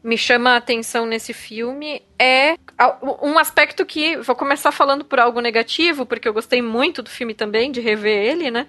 me 0.02 0.18
chama 0.18 0.50
a 0.50 0.56
atenção 0.56 1.06
nesse 1.06 1.32
filme 1.32 2.02
é 2.18 2.56
um 3.22 3.38
aspecto 3.38 3.86
que 3.86 4.16
vou 4.18 4.36
começar 4.36 4.70
falando 4.70 5.04
por 5.04 5.18
algo 5.18 5.40
negativo, 5.40 6.04
porque 6.04 6.28
eu 6.28 6.34
gostei 6.34 6.60
muito 6.60 7.02
do 7.02 7.08
filme 7.08 7.32
também, 7.32 7.72
de 7.72 7.80
rever 7.80 8.18
ele, 8.18 8.50
né? 8.50 8.66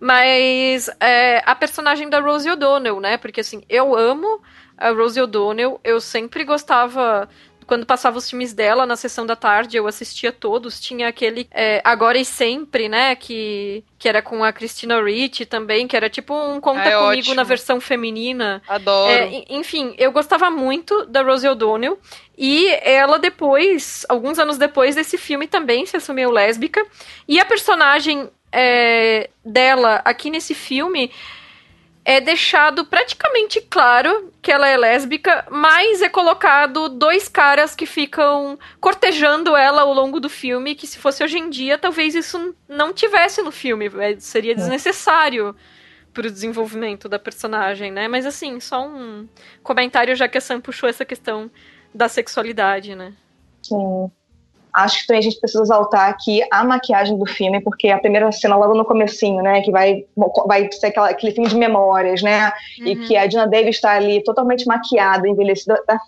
Mas 0.00 0.88
é, 1.00 1.42
a 1.44 1.54
personagem 1.54 2.08
da 2.08 2.20
Rosie 2.20 2.50
O'Donnell, 2.50 3.00
né? 3.00 3.16
Porque 3.16 3.40
assim, 3.40 3.62
eu 3.68 3.94
amo 3.96 4.40
a 4.76 4.90
Rosie 4.90 5.22
O'Donnell, 5.22 5.80
eu 5.82 6.00
sempre 6.00 6.44
gostava 6.44 7.28
quando 7.66 7.84
passava 7.84 8.16
os 8.16 8.30
filmes 8.30 8.52
dela 8.52 8.86
na 8.86 8.94
sessão 8.94 9.26
da 9.26 9.34
tarde, 9.34 9.76
eu 9.76 9.88
assistia 9.88 10.30
todos. 10.30 10.78
Tinha 10.80 11.08
aquele 11.08 11.48
é, 11.50 11.80
Agora 11.82 12.16
e 12.16 12.24
Sempre, 12.24 12.88
né? 12.88 13.16
Que, 13.16 13.82
que 13.98 14.08
era 14.08 14.22
com 14.22 14.44
a 14.44 14.52
Christina 14.52 15.02
Ricci 15.02 15.44
também, 15.44 15.88
que 15.88 15.96
era 15.96 16.08
tipo 16.08 16.32
um 16.32 16.60
Conta 16.60 16.82
Ah, 16.82 16.88
é 16.90 16.92
Comigo 16.96 17.18
ótimo. 17.22 17.34
na 17.34 17.42
versão 17.42 17.80
feminina. 17.80 18.62
Adoro. 18.68 19.10
É, 19.10 19.26
en- 19.32 19.44
enfim, 19.48 19.96
eu 19.98 20.12
gostava 20.12 20.48
muito 20.48 21.06
da 21.06 21.22
Rosie 21.22 21.48
O'Donnell. 21.48 21.98
E 22.38 22.68
ela 22.82 23.18
depois, 23.18 24.06
alguns 24.08 24.38
anos 24.38 24.58
depois 24.58 24.94
desse 24.94 25.18
filme, 25.18 25.48
também 25.48 25.84
se 25.86 25.96
assumiu 25.96 26.30
lésbica. 26.30 26.86
E 27.26 27.40
a 27.40 27.44
personagem 27.44 28.30
é, 28.52 29.30
dela 29.44 30.00
aqui 30.04 30.30
nesse 30.30 30.54
filme 30.54 31.10
é 32.04 32.20
deixado 32.20 32.84
praticamente 32.84 33.60
claro 33.62 34.32
que 34.40 34.52
ela 34.52 34.68
é 34.68 34.76
lésbica, 34.76 35.44
mas 35.50 36.00
é 36.00 36.08
colocado 36.08 36.88
dois 36.88 37.28
caras 37.28 37.74
que 37.74 37.84
ficam 37.84 38.56
cortejando 38.80 39.56
ela 39.56 39.82
ao 39.82 39.92
longo 39.92 40.20
do 40.20 40.28
filme, 40.28 40.76
que 40.76 40.86
se 40.86 40.98
fosse 40.98 41.24
hoje 41.24 41.36
em 41.36 41.50
dia, 41.50 41.76
talvez 41.76 42.14
isso 42.14 42.54
não 42.68 42.92
tivesse 42.92 43.42
no 43.42 43.50
filme, 43.50 43.90
é, 43.98 44.16
seria 44.20 44.54
desnecessário 44.54 45.54
pro 46.14 46.30
desenvolvimento 46.30 47.08
da 47.08 47.18
personagem, 47.18 47.90
né? 47.90 48.06
Mas 48.06 48.24
assim, 48.24 48.60
só 48.60 48.86
um 48.86 49.28
comentário 49.64 50.14
já 50.14 50.28
que 50.28 50.38
a 50.38 50.40
Sam 50.40 50.60
puxou 50.60 50.88
essa 50.88 51.04
questão 51.04 51.50
da 51.92 52.08
sexualidade, 52.08 52.94
né? 52.94 53.14
Sim. 53.62 54.10
Acho 54.76 55.00
que 55.00 55.06
também 55.06 55.20
a 55.20 55.22
gente 55.22 55.40
precisa 55.40 55.62
exaltar 55.62 56.10
aqui 56.10 56.42
a 56.50 56.62
maquiagem 56.62 57.18
do 57.18 57.24
filme, 57.24 57.62
porque 57.62 57.88
a 57.88 57.98
primeira 57.98 58.30
cena 58.30 58.56
logo 58.56 58.74
no 58.74 58.84
comecinho, 58.84 59.42
né, 59.42 59.62
que 59.62 59.70
vai, 59.70 60.04
vai 60.46 60.70
ser 60.70 60.88
aquela, 60.88 61.08
aquele 61.08 61.32
filme 61.32 61.48
de 61.48 61.56
memórias, 61.56 62.22
né, 62.22 62.52
e 62.78 62.94
Uhum. 62.94 63.06
que 63.06 63.16
a 63.16 63.26
Dina 63.26 63.46
Davis 63.48 63.76
está 63.76 63.92
ali 63.92 64.22
totalmente 64.22 64.66
maquiada, 64.66 65.26
envelhecida. 65.26 65.82
Tá 65.86 65.98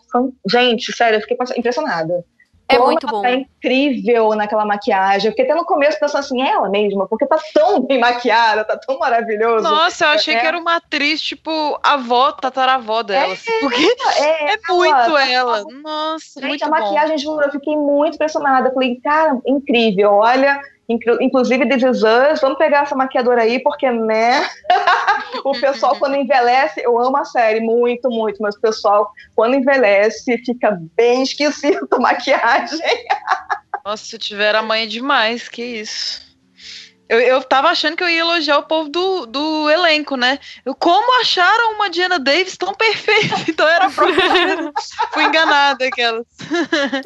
Gente, 0.51 0.93
sério, 0.95 1.16
eu 1.16 1.21
fiquei 1.23 1.37
impressionada. 1.57 2.23
É 2.71 2.75
Como 2.77 2.89
muito 2.89 3.07
ela 3.07 3.12
bom. 3.12 3.23
Tá 3.23 3.31
incrível 3.33 4.31
naquela 4.35 4.64
maquiagem. 4.66 5.31
Fiquei 5.31 5.47
até 5.47 5.55
no 5.55 5.64
começo 5.64 5.99
pensando 5.99 6.21
assim, 6.21 6.43
é 6.43 6.51
ela 6.51 6.69
mesma, 6.69 7.07
porque 7.09 7.27
tá 7.27 7.39
tão 7.55 7.81
bem 7.81 7.99
maquiada, 7.99 8.62
tá 8.62 8.77
tão 8.77 8.99
maravilhoso. 8.99 9.62
Nossa, 9.64 10.05
eu 10.05 10.09
achei 10.11 10.35
É. 10.35 10.41
que 10.41 10.47
era 10.47 10.59
uma 10.59 10.77
atriz, 10.77 11.23
tipo, 11.23 11.79
avó, 11.83 12.31
tataravó 12.33 13.03
dela. 13.03 13.33
assim, 13.33 13.51
porque 13.61 13.83
É, 14.19 14.53
é 14.53 14.59
muito 14.69 15.16
ela. 15.16 15.64
Nossa, 15.83 16.41
Gente, 16.41 16.49
muito 16.49 16.64
a 16.64 16.69
bom. 16.69 16.73
maquiagem, 16.79 17.16
juro, 17.16 17.43
eu 17.43 17.51
fiquei 17.53 17.75
muito 17.75 18.16
impressionada. 18.16 18.69
Eu 18.69 18.75
Falei, 18.75 19.01
cara, 19.03 19.39
incrível, 19.47 20.12
olha. 20.12 20.61
Inclu- 20.89 21.20
Inclusive, 21.20 21.68
This 21.68 21.82
Is 21.82 22.03
Us, 22.03 22.41
vamos 22.41 22.59
pegar 22.59 22.82
essa 22.82 22.95
maquiadora 22.97 23.43
aí, 23.43 23.61
porque, 23.62 23.91
né? 23.91 24.49
o 25.45 25.53
pessoal, 25.53 25.97
quando 25.97 26.16
envelhece, 26.16 26.80
eu 26.82 26.99
amo 26.99 27.16
a 27.16 27.24
série 27.24 27.61
muito, 27.61 28.09
muito, 28.11 28.41
mas 28.43 28.57
o 28.57 28.61
pessoal, 28.61 29.11
quando 29.34 29.55
envelhece, 29.57 30.39
fica 30.45 30.78
bem 30.97 31.22
esquisito 31.22 31.86
a 31.93 31.99
maquiagem. 31.99 32.78
Nossa, 33.84 34.05
se 34.05 34.16
eu 34.16 34.20
tiver 34.20 34.55
amanhã 34.55 34.86
demais, 34.86 35.49
que 35.49 35.62
isso. 35.62 36.26
Eu, 37.09 37.20
eu 37.20 37.43
tava 37.43 37.68
achando 37.70 37.97
que 37.97 38.03
eu 38.05 38.09
ia 38.09 38.20
elogiar 38.20 38.59
o 38.59 38.64
povo 38.64 38.91
do, 38.91 39.24
do 39.24 39.70
elenco, 39.70 40.14
né? 40.14 40.39
Eu, 40.62 40.74
como 40.74 41.18
acharam 41.22 41.72
uma 41.72 41.89
Diana 41.89 42.18
Davis 42.18 42.55
tão 42.59 42.74
perfeita? 42.74 43.34
Então 43.49 43.66
era 43.66 43.86
a 43.86 43.91
própria. 43.91 44.70
Fui 45.14 45.24
enganada 45.24 45.86
aquelas. 45.86 46.26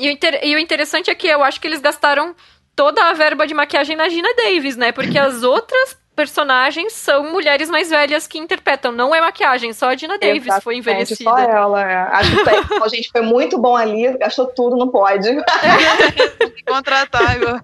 E 0.00 0.08
o, 0.08 0.10
inter- 0.10 0.40
e 0.42 0.56
o 0.56 0.58
interessante 0.58 1.08
é 1.08 1.14
que 1.14 1.28
eu 1.28 1.44
acho 1.44 1.60
que 1.60 1.68
eles 1.68 1.80
gastaram 1.80 2.34
toda 2.74 3.04
a 3.10 3.12
verba 3.12 3.46
de 3.46 3.54
maquiagem 3.54 3.96
na 3.96 4.08
Gina 4.08 4.28
Davis, 4.34 4.76
né? 4.76 4.92
Porque 4.92 5.18
as 5.18 5.42
outras 5.44 5.96
personagens 6.14 6.92
são 6.92 7.32
mulheres 7.32 7.70
mais 7.70 7.88
velhas 7.88 8.26
que 8.26 8.38
interpretam. 8.38 8.92
Não 8.92 9.14
é 9.14 9.20
maquiagem, 9.20 9.72
só 9.72 9.88
a 9.88 9.96
Gina 9.96 10.18
Davis 10.18 10.42
foi 10.62 10.76
Exatamente, 10.76 10.78
envelhecida. 10.78 11.30
Só 11.30 11.38
ela, 11.38 11.90
é. 11.90 11.96
Acho 12.12 12.36
que 12.44 12.82
a 12.84 12.88
gente 12.88 13.10
foi 13.10 13.22
muito 13.22 13.58
bom 13.58 13.74
ali, 13.74 14.16
gastou 14.18 14.46
tudo, 14.46 14.76
não 14.76 14.88
pode. 14.88 15.28
Contratar 16.66 17.30
agora. 17.30 17.62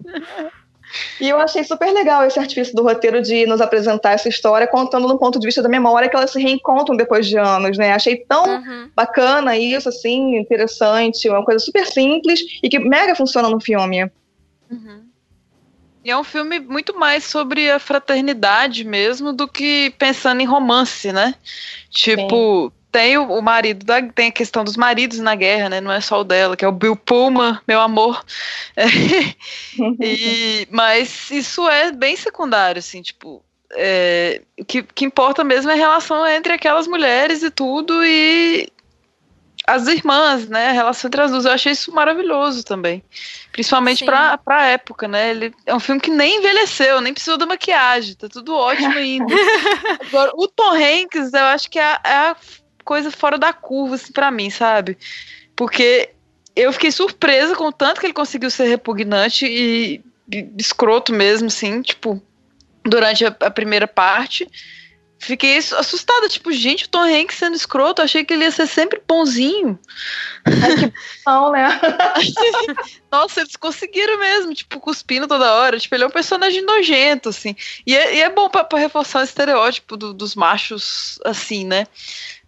E 1.20 1.28
eu 1.28 1.38
achei 1.38 1.62
super 1.64 1.92
legal 1.92 2.24
esse 2.24 2.38
artifício 2.38 2.74
do 2.74 2.82
roteiro 2.82 3.20
de 3.20 3.44
nos 3.46 3.61
apresentar 3.61 4.12
essa 4.12 4.28
história, 4.28 4.66
contando 4.66 5.06
no 5.06 5.18
ponto 5.18 5.38
de 5.38 5.46
vista 5.46 5.61
da 5.62 5.68
memória 5.68 6.09
que 6.09 6.16
elas 6.16 6.30
se 6.30 6.42
reencontram 6.42 6.96
depois 6.96 7.26
de 7.26 7.36
anos, 7.36 7.76
né? 7.76 7.92
Achei 7.92 8.16
tão 8.26 8.44
Uhum. 8.46 8.90
bacana 8.96 9.56
isso, 9.59 9.90
assim, 9.90 10.36
interessante, 10.38 11.28
uma 11.28 11.44
coisa 11.44 11.62
super 11.62 11.86
simples 11.86 12.40
e 12.62 12.68
que 12.70 12.78
mega 12.78 13.14
funciona 13.14 13.50
no 13.50 13.61
filme. 13.61 14.11
E 16.04 16.10
é 16.10 16.16
um 16.16 16.24
filme 16.24 16.60
muito 16.60 16.98
mais 16.98 17.24
sobre 17.24 17.70
a 17.70 17.78
fraternidade 17.78 18.84
mesmo 18.84 19.32
do 19.32 19.48
que 19.48 19.92
pensando 19.98 20.40
em 20.40 20.46
romance, 20.46 21.12
né? 21.12 21.34
Tipo, 21.90 22.72
tem 22.90 23.18
o, 23.18 23.24
o 23.24 23.42
marido, 23.42 23.84
da, 23.84 24.00
tem 24.00 24.28
a 24.28 24.32
questão 24.32 24.64
dos 24.64 24.76
maridos 24.76 25.18
na 25.18 25.34
guerra, 25.34 25.68
né? 25.68 25.80
Não 25.80 25.92
é 25.92 26.00
só 26.00 26.20
o 26.20 26.24
dela, 26.24 26.56
que 26.56 26.64
é 26.64 26.68
o 26.68 26.72
Bill 26.72 26.96
Pullman, 26.96 27.58
meu 27.66 27.80
amor. 27.80 28.24
É, 28.76 28.86
e, 30.00 30.68
mas 30.70 31.30
isso 31.30 31.68
é 31.68 31.92
bem 31.92 32.16
secundário, 32.16 32.78
assim, 32.78 33.02
tipo. 33.02 33.44
é, 33.72 34.40
o 34.58 34.64
que, 34.64 34.82
que 34.82 35.04
importa 35.04 35.44
mesmo 35.44 35.70
é 35.70 35.74
a 35.74 35.76
relação 35.76 36.26
entre 36.26 36.52
aquelas 36.52 36.86
mulheres 36.86 37.42
e 37.42 37.50
tudo, 37.50 38.04
e 38.04 38.68
as 39.68 39.86
irmãs, 39.86 40.48
né? 40.48 40.68
A 40.68 40.72
relação 40.72 41.08
entre 41.08 41.20
as 41.20 41.30
duas. 41.30 41.44
Eu 41.44 41.52
achei 41.52 41.72
isso 41.72 41.92
maravilhoso 41.92 42.64
também. 42.64 43.02
Principalmente 43.52 43.98
Sim. 43.98 44.06
pra, 44.06 44.38
pra 44.38 44.66
época, 44.66 45.06
né? 45.06 45.30
Ele 45.30 45.54
é 45.66 45.74
um 45.74 45.80
filme 45.80 46.00
que 46.00 46.10
nem 46.10 46.38
envelheceu, 46.38 47.02
nem 47.02 47.12
precisou 47.12 47.36
da 47.36 47.44
maquiagem, 47.44 48.14
tá 48.14 48.28
tudo 48.28 48.54
ótimo 48.54 48.96
ainda. 48.96 49.34
Agora, 50.08 50.32
o 50.34 50.48
Tom 50.48 50.72
Hanks, 50.72 51.34
eu 51.34 51.44
acho 51.44 51.70
que 51.70 51.78
é 51.78 51.82
a, 51.82 52.00
é 52.02 52.14
a 52.14 52.36
coisa 52.82 53.10
fora 53.10 53.36
da 53.36 53.52
curva, 53.52 53.96
assim, 53.96 54.10
pra 54.10 54.30
mim, 54.30 54.48
sabe? 54.48 54.96
Porque 55.54 56.10
eu 56.56 56.72
fiquei 56.72 56.90
surpresa 56.90 57.54
com 57.54 57.66
o 57.66 57.72
tanto 57.72 58.00
que 58.00 58.06
ele 58.06 58.14
conseguiu 58.14 58.50
ser 58.50 58.68
repugnante 58.68 59.44
e, 59.46 60.00
e 60.32 60.48
escroto 60.56 61.12
mesmo, 61.12 61.48
assim, 61.48 61.82
tipo, 61.82 62.22
durante 62.82 63.26
a, 63.26 63.36
a 63.40 63.50
primeira 63.50 63.86
parte. 63.86 64.48
Fiquei 65.20 65.58
ass- 65.58 65.72
assustada, 65.72 66.28
tipo, 66.28 66.52
gente, 66.52 66.84
o 66.84 66.88
Tom 66.88 67.02
Hanks 67.02 67.36
sendo 67.38 67.56
escroto, 67.56 68.00
achei 68.00 68.24
que 68.24 68.32
ele 68.34 68.44
ia 68.44 68.50
ser 68.50 68.66
sempre 68.68 69.02
bonzinho. 69.06 69.78
Não, 71.26 71.50
né? 71.52 71.68
Nossa, 73.10 73.40
eles 73.40 73.56
conseguiram 73.56 74.18
mesmo, 74.18 74.54
tipo, 74.54 74.78
cuspindo 74.80 75.26
toda 75.26 75.54
hora. 75.54 75.78
Tipo, 75.78 75.94
ele 75.94 76.04
é 76.04 76.06
um 76.06 76.10
personagem 76.10 76.62
nojento, 76.62 77.28
assim. 77.30 77.56
E 77.86 77.96
é, 77.96 78.14
e 78.16 78.22
é 78.22 78.30
bom 78.30 78.48
pra, 78.48 78.62
pra 78.64 78.78
reforçar 78.78 79.20
o 79.20 79.24
estereótipo 79.24 79.96
do- 79.96 80.14
dos 80.14 80.34
machos, 80.34 81.18
assim, 81.24 81.64
né? 81.64 81.86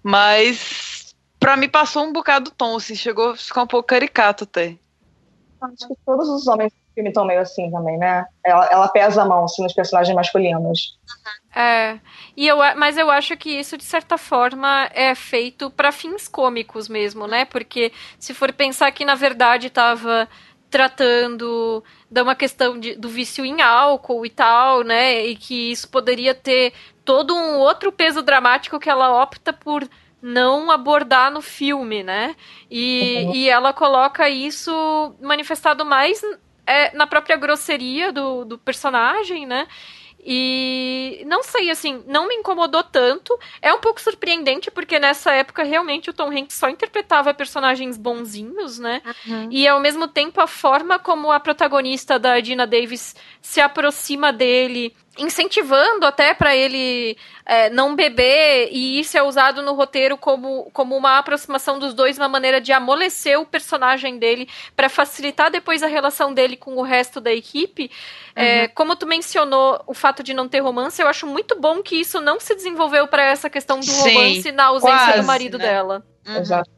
Mas, 0.02 1.14
pra 1.38 1.56
mim, 1.56 1.68
passou 1.68 2.04
um 2.04 2.12
bocado 2.12 2.50
do 2.50 2.56
tom, 2.56 2.76
assim. 2.76 2.94
Chegou 2.94 3.30
a 3.30 3.36
ficar 3.36 3.62
um 3.62 3.66
pouco 3.66 3.88
caricato 3.88 4.44
até. 4.44 4.76
Acho 5.60 5.88
que 5.88 5.94
todos 6.06 6.28
os 6.28 6.46
homens 6.46 6.72
do 6.72 6.94
filme 6.94 7.10
estão 7.10 7.24
meio 7.24 7.40
assim 7.40 7.70
também, 7.70 7.98
né? 7.98 8.24
Ela, 8.44 8.66
ela 8.66 8.88
pesa 8.88 9.22
a 9.22 9.24
mão, 9.24 9.44
assim, 9.44 9.62
nos 9.62 9.72
personagens 9.72 10.14
masculinos. 10.14 10.98
É. 11.54 11.98
E 12.36 12.46
eu, 12.46 12.56
mas 12.76 12.96
eu 12.96 13.10
acho 13.10 13.36
que 13.36 13.50
isso, 13.50 13.76
de 13.76 13.84
certa 13.84 14.16
forma, 14.16 14.88
é 14.94 15.14
feito 15.14 15.70
para 15.70 15.92
fins 15.92 16.28
cômicos 16.28 16.88
mesmo, 16.88 17.26
né? 17.26 17.44
Porque 17.44 17.92
se 18.18 18.32
for 18.32 18.52
pensar 18.52 18.90
que, 18.92 19.04
na 19.04 19.14
verdade, 19.14 19.66
estava 19.66 20.28
tratando 20.70 21.82
de 22.10 22.22
uma 22.22 22.34
questão 22.34 22.78
de- 22.78 22.94
do 22.94 23.08
vício 23.08 23.44
em 23.44 23.60
álcool 23.60 24.24
e 24.24 24.30
tal, 24.30 24.82
né? 24.82 25.26
E 25.26 25.36
que 25.36 25.72
isso 25.72 25.88
poderia 25.90 26.34
ter 26.34 26.72
todo 27.04 27.34
um 27.34 27.58
outro 27.58 27.90
peso 27.90 28.22
dramático 28.22 28.78
que 28.78 28.88
ela 28.88 29.20
opta 29.22 29.52
por 29.52 29.86
não 30.22 30.70
abordar 30.70 31.30
no 31.30 31.40
filme, 31.40 32.02
né? 32.02 32.36
E, 32.70 33.24
uhum. 33.24 33.34
e 33.34 33.48
ela 33.48 33.72
coloca 33.72 34.28
isso 34.28 35.14
manifestado 35.20 35.84
mais 35.84 36.22
é, 36.66 36.94
na 36.94 37.06
própria 37.06 37.36
grosseria 37.36 38.12
do, 38.12 38.44
do 38.44 38.58
personagem, 38.58 39.46
né? 39.46 39.66
E 40.22 41.24
não 41.26 41.42
sei, 41.42 41.70
assim, 41.70 42.04
não 42.06 42.28
me 42.28 42.34
incomodou 42.34 42.82
tanto. 42.82 43.38
É 43.62 43.72
um 43.72 43.80
pouco 43.80 44.00
surpreendente, 44.00 44.70
porque 44.70 44.98
nessa 44.98 45.32
época 45.32 45.62
realmente 45.62 46.10
o 46.10 46.12
Tom 46.12 46.30
Hanks 46.30 46.56
só 46.56 46.68
interpretava 46.68 47.32
personagens 47.32 47.96
bonzinhos, 47.96 48.78
né? 48.78 49.00
Uhum. 49.26 49.48
E 49.50 49.66
ao 49.66 49.80
mesmo 49.80 50.06
tempo 50.06 50.40
a 50.40 50.46
forma 50.46 50.98
como 50.98 51.32
a 51.32 51.40
protagonista 51.40 52.18
da 52.18 52.38
Dina 52.38 52.66
Davis 52.66 53.16
se 53.40 53.60
aproxima 53.60 54.32
dele 54.32 54.94
incentivando 55.20 56.06
até 56.06 56.32
para 56.32 56.56
ele 56.56 57.16
é, 57.44 57.68
não 57.70 57.94
beber, 57.94 58.68
e 58.72 58.98
isso 58.98 59.16
é 59.16 59.22
usado 59.22 59.62
no 59.62 59.74
roteiro 59.74 60.16
como, 60.16 60.70
como 60.72 60.96
uma 60.96 61.18
aproximação 61.18 61.78
dos 61.78 61.92
dois, 61.92 62.16
uma 62.16 62.28
maneira 62.28 62.60
de 62.60 62.72
amolecer 62.72 63.38
o 63.38 63.44
personagem 63.44 64.18
dele 64.18 64.48
para 64.74 64.88
facilitar 64.88 65.50
depois 65.50 65.82
a 65.82 65.86
relação 65.86 66.32
dele 66.32 66.56
com 66.56 66.76
o 66.76 66.82
resto 66.82 67.20
da 67.20 67.32
equipe. 67.32 67.90
É, 68.34 68.40
uhum. 68.40 68.48
É, 68.48 68.68
como 68.68 68.96
tu 68.96 69.06
mencionou 69.06 69.82
o 69.86 69.92
fato 69.92 70.22
de 70.22 70.32
não 70.32 70.48
ter 70.48 70.60
romance, 70.60 71.00
eu 71.00 71.08
acho 71.08 71.26
muito 71.26 71.60
bom 71.60 71.82
que 71.82 71.96
isso 71.96 72.20
não 72.20 72.40
se 72.40 72.54
desenvolveu 72.54 73.06
para 73.06 73.22
essa 73.24 73.50
questão 73.50 73.78
do 73.78 73.86
Sim, 73.86 74.14
romance 74.14 74.52
na 74.52 74.64
ausência 74.66 74.96
quase, 74.96 75.20
do 75.20 75.26
marido 75.26 75.58
né? 75.58 75.64
dela. 75.64 76.02
Uhum. 76.26 76.36
Exato. 76.36 76.70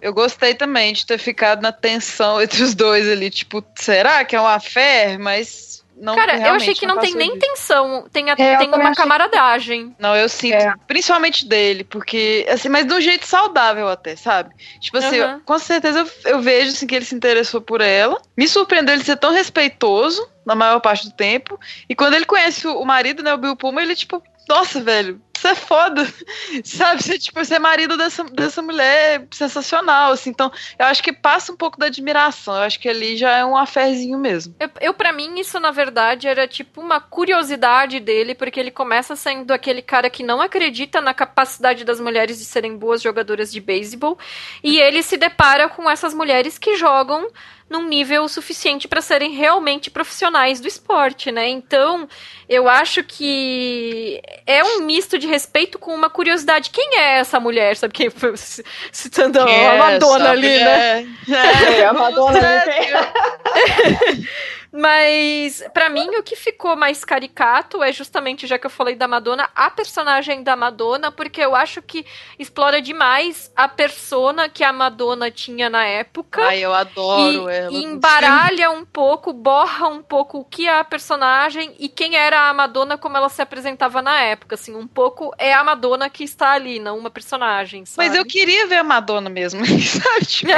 Eu 0.00 0.14
gostei 0.14 0.54
também 0.54 0.94
de 0.94 1.04
ter 1.04 1.18
ficado 1.18 1.60
na 1.60 1.72
tensão 1.72 2.40
entre 2.42 2.62
os 2.62 2.74
dois 2.74 3.08
ali, 3.08 3.30
tipo, 3.30 3.64
será 3.76 4.24
que 4.24 4.34
é 4.34 4.40
uma 4.40 4.58
fé? 4.58 5.18
Mas 5.18 5.71
não, 6.02 6.16
Cara, 6.16 6.36
eu 6.36 6.54
achei 6.54 6.74
que 6.74 6.84
não, 6.84 6.98
tem 6.98 7.14
nem 7.14 7.38
tensão, 7.38 8.08
tem, 8.12 8.28
a, 8.28 8.34
é, 8.36 8.56
tem 8.56 8.68
uma 8.68 8.92
camaradagem. 8.92 9.94
Não, 10.00 10.16
eu 10.16 10.28
sinto, 10.28 10.56
é. 10.56 10.74
principalmente 10.84 11.46
dele, 11.46 11.84
porque, 11.84 12.44
assim, 12.50 12.68
mas 12.68 12.84
de 12.84 12.92
um 12.92 13.00
jeito 13.00 13.24
saudável 13.24 13.88
até, 13.88 14.16
sabe? 14.16 14.52
Tipo 14.80 14.98
assim, 14.98 15.20
uhum. 15.20 15.30
eu, 15.30 15.40
com 15.42 15.56
certeza 15.60 16.00
eu, 16.00 16.32
eu, 16.32 16.42
vejo 16.42 16.72
assim, 16.72 16.88
que 16.88 16.96
ele 16.96 17.04
se 17.04 17.14
interessou 17.14 17.60
por 17.60 17.80
ela. 17.80 18.20
Me 18.36 18.48
surpreendeu 18.48 18.96
ele 18.96 19.04
ser 19.04 19.16
tão 19.16 19.30
respeitoso 19.32 20.28
na 20.44 20.56
maior 20.56 20.80
parte 20.80 21.08
do 21.08 21.14
tempo. 21.14 21.56
E 21.88 21.94
quando 21.94 22.14
ele 22.14 22.24
conhece 22.24 22.66
o, 22.66 22.80
o 22.80 22.84
marido, 22.84 23.22
né, 23.22 23.32
o 23.32 23.38
Bill 23.38 23.54
Puma, 23.54 23.80
ele, 23.80 23.94
tipo, 23.94 24.20
nossa, 24.48 24.80
velho, 24.80 25.22
isso 25.42 25.48
é 25.48 25.54
foda. 25.56 26.06
Sabe? 26.64 27.02
Você, 27.02 27.18
tipo, 27.18 27.44
você 27.44 27.56
é 27.56 27.58
marido 27.58 27.96
dessa, 27.96 28.22
dessa 28.24 28.62
mulher 28.62 29.26
sensacional, 29.32 30.12
assim. 30.12 30.30
Então, 30.30 30.52
eu 30.78 30.86
acho 30.86 31.02
que 31.02 31.12
passa 31.12 31.52
um 31.52 31.56
pouco 31.56 31.78
da 31.78 31.86
admiração. 31.86 32.54
Eu 32.54 32.62
acho 32.62 32.78
que 32.78 32.88
ali 32.88 33.16
já 33.16 33.36
é 33.36 33.44
um 33.44 33.56
afezinho 33.56 34.18
mesmo. 34.18 34.54
Eu, 34.60 34.70
eu 34.80 34.94
para 34.94 35.12
mim, 35.12 35.40
isso, 35.40 35.58
na 35.58 35.72
verdade, 35.72 36.28
era 36.28 36.46
tipo 36.46 36.80
uma 36.80 37.00
curiosidade 37.00 37.98
dele, 37.98 38.34
porque 38.34 38.60
ele 38.60 38.70
começa 38.70 39.16
sendo 39.16 39.50
aquele 39.50 39.82
cara 39.82 40.08
que 40.08 40.22
não 40.22 40.40
acredita 40.40 41.00
na 41.00 41.12
capacidade 41.12 41.84
das 41.84 41.98
mulheres 41.98 42.38
de 42.38 42.44
serem 42.44 42.76
boas 42.76 43.02
jogadoras 43.02 43.50
de 43.50 43.60
beisebol. 43.60 44.16
E 44.62 44.78
ele 44.78 45.02
se 45.02 45.16
depara 45.16 45.68
com 45.68 45.90
essas 45.90 46.14
mulheres 46.14 46.56
que 46.56 46.76
jogam 46.76 47.28
num 47.72 47.88
nível 47.88 48.28
suficiente 48.28 48.86
para 48.86 49.00
serem 49.00 49.32
realmente 49.32 49.90
profissionais 49.90 50.60
do 50.60 50.68
esporte, 50.68 51.32
né? 51.32 51.48
Então, 51.48 52.06
eu 52.48 52.68
acho 52.68 53.02
que 53.02 54.20
é 54.46 54.62
um 54.62 54.82
misto 54.82 55.18
de 55.18 55.26
respeito 55.26 55.78
com 55.78 55.94
uma 55.94 56.10
curiosidade. 56.10 56.70
Quem 56.70 56.98
é 56.98 57.18
essa 57.18 57.40
mulher? 57.40 57.76
Sabe 57.76 57.94
quem 57.94 58.10
foi 58.10 58.34
citando 58.92 59.40
a 59.40 59.76
Madonna 59.76 60.30
ali, 60.30 60.58
né? 60.58 61.08
É, 61.28 61.86
a 61.86 61.92
Madonna 61.92 62.38
ali. 62.38 64.28
Mas, 64.72 65.62
para 65.74 65.90
mim, 65.90 66.08
o 66.16 66.22
que 66.22 66.34
ficou 66.34 66.74
mais 66.74 67.04
caricato 67.04 67.82
é 67.82 67.92
justamente, 67.92 68.46
já 68.46 68.58
que 68.58 68.64
eu 68.64 68.70
falei 68.70 68.96
da 68.96 69.06
Madonna, 69.06 69.50
a 69.54 69.70
personagem 69.70 70.42
da 70.42 70.56
Madonna, 70.56 71.12
porque 71.12 71.42
eu 71.42 71.54
acho 71.54 71.82
que 71.82 72.06
explora 72.38 72.80
demais 72.80 73.52
a 73.54 73.68
persona 73.68 74.48
que 74.48 74.64
a 74.64 74.72
Madonna 74.72 75.30
tinha 75.30 75.68
na 75.68 75.84
época. 75.84 76.42
Ai, 76.42 76.60
eu 76.60 76.72
adoro 76.72 77.50
e, 77.50 77.54
ela. 77.54 77.70
E 77.70 77.84
embaralha 77.84 78.70
um 78.70 78.82
pouco, 78.82 79.34
borra 79.34 79.88
um 79.88 80.02
pouco 80.02 80.38
o 80.38 80.44
que 80.44 80.66
é 80.66 80.78
a 80.78 80.84
personagem 80.84 81.74
e 81.78 81.86
quem 81.86 82.16
era 82.16 82.48
a 82.48 82.54
Madonna 82.54 82.96
como 82.96 83.18
ela 83.18 83.28
se 83.28 83.42
apresentava 83.42 84.00
na 84.00 84.22
época. 84.22 84.54
Assim, 84.54 84.74
um 84.74 84.86
pouco 84.86 85.34
é 85.36 85.52
a 85.52 85.62
Madonna 85.62 86.08
que 86.08 86.24
está 86.24 86.52
ali, 86.52 86.78
não 86.78 86.96
uma 86.96 87.10
personagem. 87.10 87.84
Sabe? 87.84 88.08
Mas 88.08 88.16
eu 88.16 88.24
queria 88.24 88.66
ver 88.66 88.76
a 88.76 88.84
Madonna 88.84 89.28
mesmo, 89.28 89.66
sabe? 89.66 90.24
Tipo, 90.24 90.52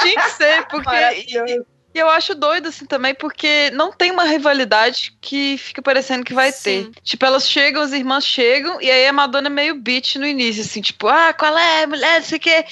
tinha 0.00 0.14
que 0.14 0.30
ser, 0.30 0.66
porque. 0.68 1.64
E 1.92 1.98
eu 1.98 2.08
acho 2.08 2.36
doido, 2.36 2.68
assim, 2.68 2.86
também, 2.86 3.12
porque 3.14 3.70
não 3.72 3.90
tem 3.90 4.12
uma 4.12 4.22
rivalidade 4.22 5.12
que 5.20 5.58
fica 5.58 5.82
parecendo 5.82 6.24
que 6.24 6.32
vai 6.32 6.52
Sim. 6.52 6.90
ter. 6.92 7.02
Tipo, 7.02 7.26
elas 7.26 7.48
chegam, 7.48 7.82
as 7.82 7.92
irmãs 7.92 8.24
chegam, 8.24 8.80
e 8.80 8.88
aí 8.88 9.08
a 9.08 9.12
Madonna 9.12 9.48
é 9.48 9.50
meio 9.50 9.74
bitch 9.74 10.14
no 10.14 10.26
início, 10.26 10.62
assim, 10.62 10.80
tipo, 10.80 11.08
ah, 11.08 11.32
qual 11.32 11.56
é, 11.58 11.86
mulher, 11.86 12.20
não 12.20 12.26
sei 12.26 12.38
o 12.38 12.40
quê. 12.40 12.64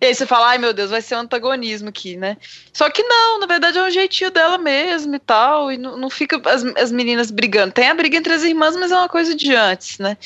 E 0.00 0.06
aí 0.06 0.14
você 0.14 0.24
fala, 0.24 0.50
ai 0.50 0.58
meu 0.58 0.72
Deus, 0.72 0.90
vai 0.90 1.02
ser 1.02 1.16
um 1.16 1.20
antagonismo 1.20 1.88
aqui, 1.88 2.16
né? 2.16 2.36
Só 2.72 2.88
que 2.88 3.02
não, 3.02 3.40
na 3.40 3.46
verdade 3.46 3.76
é 3.76 3.82
um 3.82 3.90
jeitinho 3.90 4.30
dela 4.30 4.56
mesmo 4.56 5.16
e 5.16 5.18
tal, 5.18 5.72
e 5.72 5.76
não, 5.76 5.96
não 5.96 6.08
fica 6.08 6.40
as, 6.48 6.64
as 6.76 6.92
meninas 6.92 7.32
brigando. 7.32 7.72
Tem 7.72 7.88
a 7.88 7.94
briga 7.94 8.16
entre 8.16 8.32
as 8.32 8.44
irmãs, 8.44 8.76
mas 8.76 8.92
é 8.92 8.96
uma 8.96 9.08
coisa 9.08 9.34
de 9.34 9.52
antes, 9.52 9.98
né? 9.98 10.16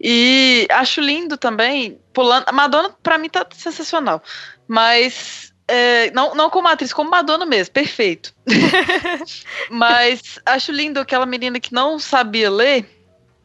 E 0.00 0.66
acho 0.70 1.00
lindo 1.00 1.36
também, 1.36 1.98
pulando. 2.12 2.44
A 2.46 2.52
Madonna, 2.52 2.90
pra 3.02 3.18
mim, 3.18 3.28
tá 3.28 3.46
sensacional. 3.54 4.22
Mas 4.68 5.52
é, 5.68 6.10
não, 6.12 6.34
não 6.34 6.48
como 6.48 6.68
atriz, 6.68 6.92
como 6.92 7.10
Madonna 7.10 7.44
mesmo, 7.44 7.72
perfeito. 7.72 8.32
Mas 9.70 10.38
acho 10.46 10.70
lindo 10.70 11.00
aquela 11.00 11.26
menina 11.26 11.58
que 11.58 11.72
não 11.72 11.98
sabia 11.98 12.50
ler 12.50 12.95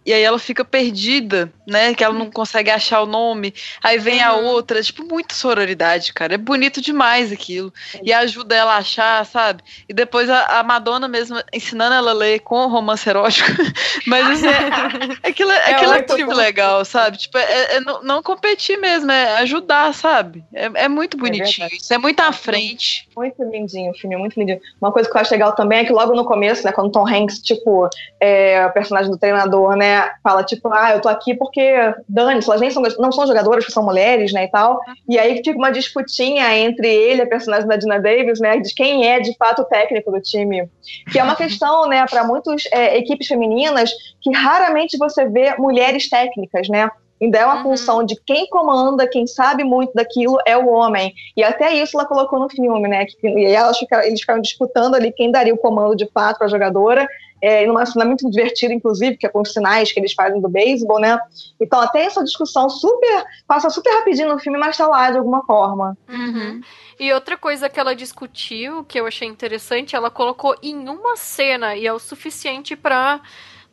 e 0.03 0.11
aí 0.11 0.23
ela 0.23 0.39
fica 0.39 0.65
perdida, 0.65 1.51
né? 1.67 1.93
Que 1.93 2.03
ela 2.03 2.13
não 2.13 2.31
consegue 2.31 2.71
achar 2.71 3.01
o 3.01 3.05
nome. 3.05 3.53
Aí 3.83 3.99
vem 3.99 4.19
uhum. 4.19 4.25
a 4.25 4.35
outra, 4.35 4.81
tipo, 4.81 5.03
muita 5.03 5.35
sororidade, 5.35 6.11
cara. 6.11 6.33
É 6.33 6.37
bonito 6.37 6.81
demais 6.81 7.31
aquilo. 7.31 7.71
E 8.03 8.11
ajuda 8.11 8.55
ela 8.55 8.73
a 8.73 8.77
achar, 8.77 9.23
sabe? 9.25 9.63
E 9.87 9.93
depois 9.93 10.27
a, 10.27 10.59
a 10.59 10.63
Madonna 10.63 11.07
mesmo 11.07 11.37
ensinando 11.53 11.93
ela 11.93 12.11
a 12.11 12.15
ler 12.15 12.39
com 12.39 12.67
romance 12.67 13.07
erótico. 13.07 13.49
Mas 14.07 14.27
assim, 14.27 14.47
é, 14.47 15.17
aquilo, 15.29 15.51
é, 15.51 15.73
aquilo 15.73 15.93
é 15.93 16.01
tipo 16.01 16.33
legal, 16.33 16.83
sabe? 16.83 17.17
Tipo, 17.17 17.37
é, 17.37 17.75
é 17.75 17.79
não, 17.79 18.01
não, 18.01 18.23
competir 18.23 18.79
mesmo, 18.79 19.11
é 19.11 19.37
ajudar, 19.37 19.93
sabe? 19.93 20.43
É, 20.51 20.85
é 20.85 20.87
muito 20.87 21.15
é 21.15 21.19
bonitinho. 21.19 21.67
Isso 21.71 21.93
é 21.93 21.99
muito 21.99 22.19
à 22.21 22.31
frente. 22.31 23.07
Muito 23.15 23.43
lindinho 23.43 23.91
o 23.91 23.93
filme, 23.93 24.17
muito 24.17 24.39
lindinho. 24.39 24.59
Uma 24.81 24.91
coisa 24.91 25.07
que 25.07 25.15
eu 25.15 25.21
acho 25.21 25.31
legal 25.31 25.53
também 25.53 25.79
é 25.79 25.85
que 25.85 25.93
logo 25.93 26.15
no 26.15 26.25
começo, 26.25 26.65
né, 26.65 26.71
quando 26.71 26.91
Tom 26.91 27.07
Hanks, 27.07 27.39
tipo, 27.39 27.87
é 28.19 28.65
o 28.65 28.71
personagem 28.71 29.11
do 29.11 29.17
treinador, 29.17 29.75
né? 29.75 29.90
Fala, 30.23 30.43
tipo, 30.43 30.69
ah, 30.71 30.91
eu 30.91 31.01
tô 31.01 31.09
aqui 31.09 31.33
porque 31.35 31.61
dane-se, 32.07 32.49
elas 32.49 32.61
nem 32.61 32.71
são, 32.71 32.83
não 32.99 33.11
são 33.11 33.27
jogadoras, 33.27 33.65
são 33.65 33.83
mulheres, 33.83 34.31
né, 34.31 34.45
e 34.45 34.47
tal. 34.49 34.79
E 35.07 35.17
aí 35.17 35.37
fica 35.37 35.57
uma 35.57 35.71
disputinha 35.71 36.57
entre 36.57 36.87
ele, 36.87 37.21
a 37.21 37.27
personagem 37.27 37.67
da 37.67 37.75
Dina 37.75 37.99
Davis, 37.99 38.39
né, 38.39 38.57
de 38.59 38.73
quem 38.73 39.07
é 39.07 39.19
de 39.19 39.35
fato 39.37 39.61
o 39.61 39.65
técnico 39.65 40.11
do 40.11 40.21
time. 40.21 40.69
Que 41.11 41.19
é 41.19 41.23
uma 41.23 41.35
questão, 41.35 41.87
né, 41.87 42.05
para 42.09 42.23
muitas 42.23 42.63
é, 42.71 42.97
equipes 42.97 43.27
femininas, 43.27 43.91
que 44.21 44.31
raramente 44.31 44.97
você 44.97 45.25
vê 45.25 45.55
mulheres 45.57 46.09
técnicas, 46.09 46.67
né. 46.69 46.89
Ainda 47.21 47.37
é 47.37 47.45
uma 47.45 47.57
uhum. 47.57 47.63
função 47.63 48.03
de 48.03 48.15
quem 48.25 48.47
comanda, 48.47 49.07
quem 49.07 49.27
sabe 49.27 49.63
muito 49.63 49.93
daquilo 49.93 50.39
é 50.43 50.57
o 50.57 50.67
homem. 50.67 51.13
E 51.37 51.43
até 51.43 51.71
isso 51.75 51.95
ela 51.95 52.07
colocou 52.07 52.39
no 52.39 52.49
filme, 52.49 52.87
né? 52.89 53.05
E 53.23 53.45
aí 53.45 53.53
elas 53.53 53.77
ficaram, 53.77 54.03
eles 54.03 54.21
ficaram 54.21 54.41
disputando 54.41 54.95
ali 54.95 55.11
quem 55.11 55.31
daria 55.31 55.53
o 55.53 55.57
comando 55.57 55.95
de 55.95 56.09
fato 56.11 56.39
para 56.39 56.47
a 56.47 56.49
jogadora 56.49 57.07
é, 57.41 57.65
numa 57.65 57.85
cena 57.85 58.05
muito 58.05 58.29
divertida, 58.29 58.73
inclusive, 58.73 59.17
que 59.17 59.25
é 59.25 59.29
com 59.29 59.41
os 59.41 59.51
sinais 59.51 59.91
que 59.91 59.99
eles 59.99 60.13
fazem 60.13 60.39
do 60.39 60.47
beisebol, 60.47 60.99
né? 60.99 61.19
Então, 61.59 61.81
até 61.81 62.03
essa 62.03 62.23
discussão 62.23 62.69
super. 62.69 63.25
passa 63.47 63.69
super 63.69 63.91
rapidinho 63.95 64.29
no 64.29 64.39
filme, 64.39 64.59
mas 64.59 64.77
tá 64.77 64.87
lá 64.87 65.09
de 65.09 65.17
alguma 65.17 65.43
forma. 65.45 65.97
Uhum. 66.07 66.61
E 66.99 67.11
outra 67.11 67.35
coisa 67.35 67.67
que 67.67 67.79
ela 67.79 67.95
discutiu, 67.95 68.83
que 68.83 68.99
eu 68.99 69.07
achei 69.07 69.27
interessante, 69.27 69.95
ela 69.95 70.11
colocou 70.11 70.55
em 70.61 70.87
uma 70.87 71.17
cena, 71.17 71.75
e 71.75 71.87
é 71.87 71.91
o 71.91 71.99
suficiente 71.99 72.75
para 72.75 73.19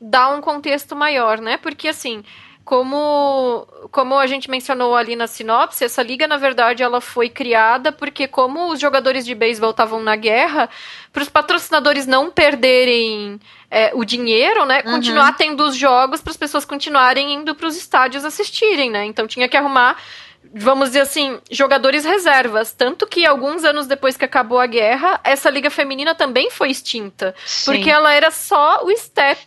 dar 0.01 0.35
um 0.35 0.41
contexto 0.41 0.97
maior, 0.97 1.41
né? 1.41 1.59
Porque, 1.59 1.89
assim 1.89 2.25
como, 2.69 3.67
como 3.91 4.19
a 4.19 4.27
gente 4.27 4.51
mencionou 4.51 4.95
ali 4.95 5.17
na 5.17 5.27
sinopse, 5.27 5.87
essa 5.87 6.03
liga, 6.03 6.29
na 6.29 6.37
verdade, 6.37 6.83
ela 6.83 7.01
foi 7.01 7.31
criada 7.31 7.91
porque 7.91 8.29
como 8.29 8.71
os 8.71 8.79
jogadores 8.79 9.25
de 9.25 9.35
beisebol 9.35 9.71
estavam 9.71 10.03
na 10.03 10.15
guerra, 10.15 10.69
para 11.11 11.23
os 11.23 11.31
patrocinadores 11.31 12.07
não 12.07 12.31
perderem 12.31 13.41
é, 13.71 13.91
o 13.95 14.05
dinheiro, 14.05 14.67
né, 14.67 14.83
uhum. 14.85 14.93
continuar 14.93 15.35
tendo 15.35 15.65
os 15.65 15.77
jogos 15.77 16.21
para 16.21 16.31
as 16.31 16.37
pessoas 16.37 16.67
continuarem 16.67 17.33
indo 17.37 17.55
para 17.55 17.67
os 17.67 17.75
estádios 17.75 18.23
assistirem, 18.23 18.91
né? 18.91 19.07
Então 19.07 19.27
tinha 19.27 19.49
que 19.49 19.57
arrumar 19.57 19.97
vamos 20.55 20.91
dizer 20.91 21.01
assim, 21.01 21.39
jogadores 21.51 22.05
reservas. 22.05 22.73
Tanto 22.73 23.07
que 23.07 23.27
alguns 23.27 23.65
anos 23.65 23.87
depois 23.87 24.17
que 24.17 24.25
acabou 24.25 24.59
a 24.59 24.67
guerra, 24.67 25.21
essa 25.23 25.51
liga 25.51 25.69
feminina 25.69 26.15
também 26.15 26.51
foi 26.51 26.71
extinta. 26.71 27.35
Sim. 27.45 27.73
Porque 27.73 27.91
ela 27.91 28.13
era 28.13 28.31
só 28.31 28.83
o 28.85 28.97
step 28.97 29.45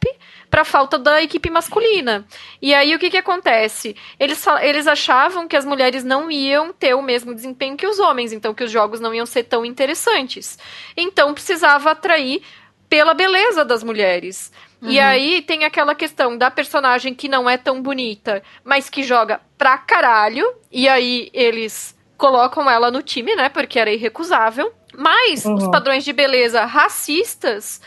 para 0.51 0.65
falta 0.65 0.99
da 0.99 1.23
equipe 1.23 1.49
masculina. 1.49 2.27
E 2.61 2.73
aí 2.73 2.93
o 2.93 2.99
que 2.99 3.09
que 3.09 3.17
acontece? 3.17 3.95
Eles, 4.19 4.45
eles 4.61 4.85
achavam 4.85 5.47
que 5.47 5.55
as 5.55 5.63
mulheres 5.63 6.03
não 6.03 6.29
iam 6.29 6.73
ter 6.73 6.93
o 6.93 7.01
mesmo 7.01 7.33
desempenho 7.33 7.77
que 7.77 7.87
os 7.87 7.99
homens, 7.99 8.33
então 8.33 8.53
que 8.53 8.65
os 8.65 8.69
jogos 8.69 8.99
não 8.99 9.13
iam 9.13 9.25
ser 9.25 9.43
tão 9.43 9.63
interessantes. 9.63 10.59
Então 10.95 11.33
precisava 11.33 11.91
atrair 11.91 12.43
pela 12.89 13.13
beleza 13.13 13.63
das 13.63 13.81
mulheres. 13.81 14.51
Uhum. 14.81 14.89
E 14.89 14.99
aí 14.99 15.41
tem 15.41 15.63
aquela 15.63 15.95
questão 15.95 16.37
da 16.37 16.51
personagem 16.51 17.15
que 17.15 17.29
não 17.29 17.49
é 17.49 17.57
tão 17.57 17.81
bonita, 17.81 18.43
mas 18.61 18.89
que 18.89 19.03
joga 19.03 19.39
pra 19.57 19.77
caralho. 19.77 20.45
E 20.69 20.89
aí 20.89 21.29
eles 21.33 21.97
colocam 22.17 22.69
ela 22.69 22.91
no 22.91 23.01
time, 23.01 23.33
né? 23.35 23.47
Porque 23.47 23.79
era 23.79 23.93
irrecusável. 23.93 24.73
Mas 24.97 25.45
uhum. 25.45 25.53
os 25.53 25.67
padrões 25.69 26.03
de 26.03 26.11
beleza 26.11 26.65
racistas 26.65 27.79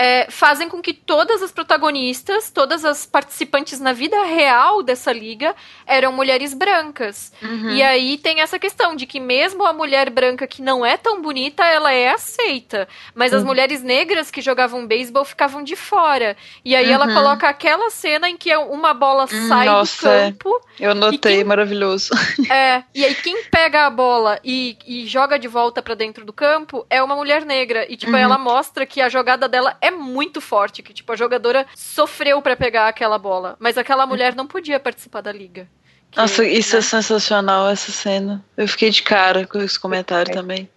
é, 0.00 0.30
fazem 0.30 0.68
com 0.68 0.80
que 0.80 0.94
todas 0.94 1.42
as 1.42 1.50
protagonistas, 1.50 2.52
todas 2.52 2.84
as 2.84 3.04
participantes 3.04 3.80
na 3.80 3.92
vida 3.92 4.22
real 4.22 4.80
dessa 4.80 5.12
liga 5.12 5.56
eram 5.84 6.12
mulheres 6.12 6.54
brancas. 6.54 7.32
Uhum. 7.42 7.70
E 7.70 7.82
aí 7.82 8.16
tem 8.16 8.40
essa 8.40 8.60
questão 8.60 8.94
de 8.94 9.06
que 9.06 9.18
mesmo 9.18 9.66
a 9.66 9.72
mulher 9.72 10.08
branca 10.08 10.46
que 10.46 10.62
não 10.62 10.86
é 10.86 10.96
tão 10.96 11.20
bonita, 11.20 11.66
ela 11.66 11.92
é 11.92 12.10
aceita. 12.10 12.86
Mas 13.12 13.32
uhum. 13.32 13.38
as 13.38 13.44
mulheres 13.44 13.82
negras 13.82 14.30
que 14.30 14.40
jogavam 14.40 14.86
beisebol 14.86 15.24
ficavam 15.24 15.64
de 15.64 15.74
fora. 15.74 16.36
E 16.64 16.76
aí 16.76 16.86
uhum. 16.86 16.92
ela 16.92 17.12
coloca 17.12 17.48
aquela 17.48 17.90
cena 17.90 18.28
em 18.28 18.36
que 18.36 18.56
uma 18.56 18.94
bola 18.94 19.24
hum, 19.24 19.48
sai 19.48 19.66
Nossa, 19.66 20.08
do 20.08 20.14
é. 20.14 20.30
campo. 20.30 20.60
Eu 20.78 20.94
notei, 20.94 21.38
quem, 21.38 21.44
maravilhoso. 21.44 22.10
É, 22.48 22.84
e 22.94 23.04
aí 23.04 23.14
quem 23.16 23.44
pega 23.50 23.84
a 23.84 23.90
bola 23.90 24.38
e, 24.42 24.78
e 24.86 25.06
joga 25.06 25.38
de 25.38 25.48
volta 25.48 25.82
para 25.82 25.94
dentro 25.94 26.24
do 26.24 26.32
campo 26.32 26.86
é 26.88 27.02
uma 27.02 27.16
mulher 27.16 27.44
negra. 27.44 27.84
E 27.90 27.96
tipo, 27.96 28.12
uhum. 28.12 28.18
ela 28.18 28.38
mostra 28.38 28.86
que 28.86 29.00
a 29.00 29.08
jogada 29.08 29.48
dela 29.48 29.76
é 29.80 29.87
é 29.88 29.90
muito 29.90 30.40
forte, 30.40 30.82
que 30.82 30.92
tipo, 30.92 31.12
a 31.12 31.16
jogadora 31.16 31.66
sofreu 31.74 32.40
para 32.40 32.56
pegar 32.56 32.88
aquela 32.88 33.18
bola, 33.18 33.56
mas 33.58 33.76
aquela 33.76 34.06
mulher 34.06 34.34
não 34.34 34.46
podia 34.46 34.78
participar 34.78 35.20
da 35.20 35.32
liga. 35.32 35.68
Que, 36.10 36.18
Nossa, 36.18 36.44
isso 36.44 36.76
é 36.76 36.78
né? 36.78 36.78
é 36.78 36.82
sensacional, 36.82 37.68
essa 37.68 37.92
cena. 37.92 38.44
Eu 38.56 38.66
fiquei 38.66 38.90
de 38.90 39.02
cara 39.02 39.46
com 39.46 39.58
esse 39.58 39.78
comentário 39.78 40.32
também. 40.32 40.68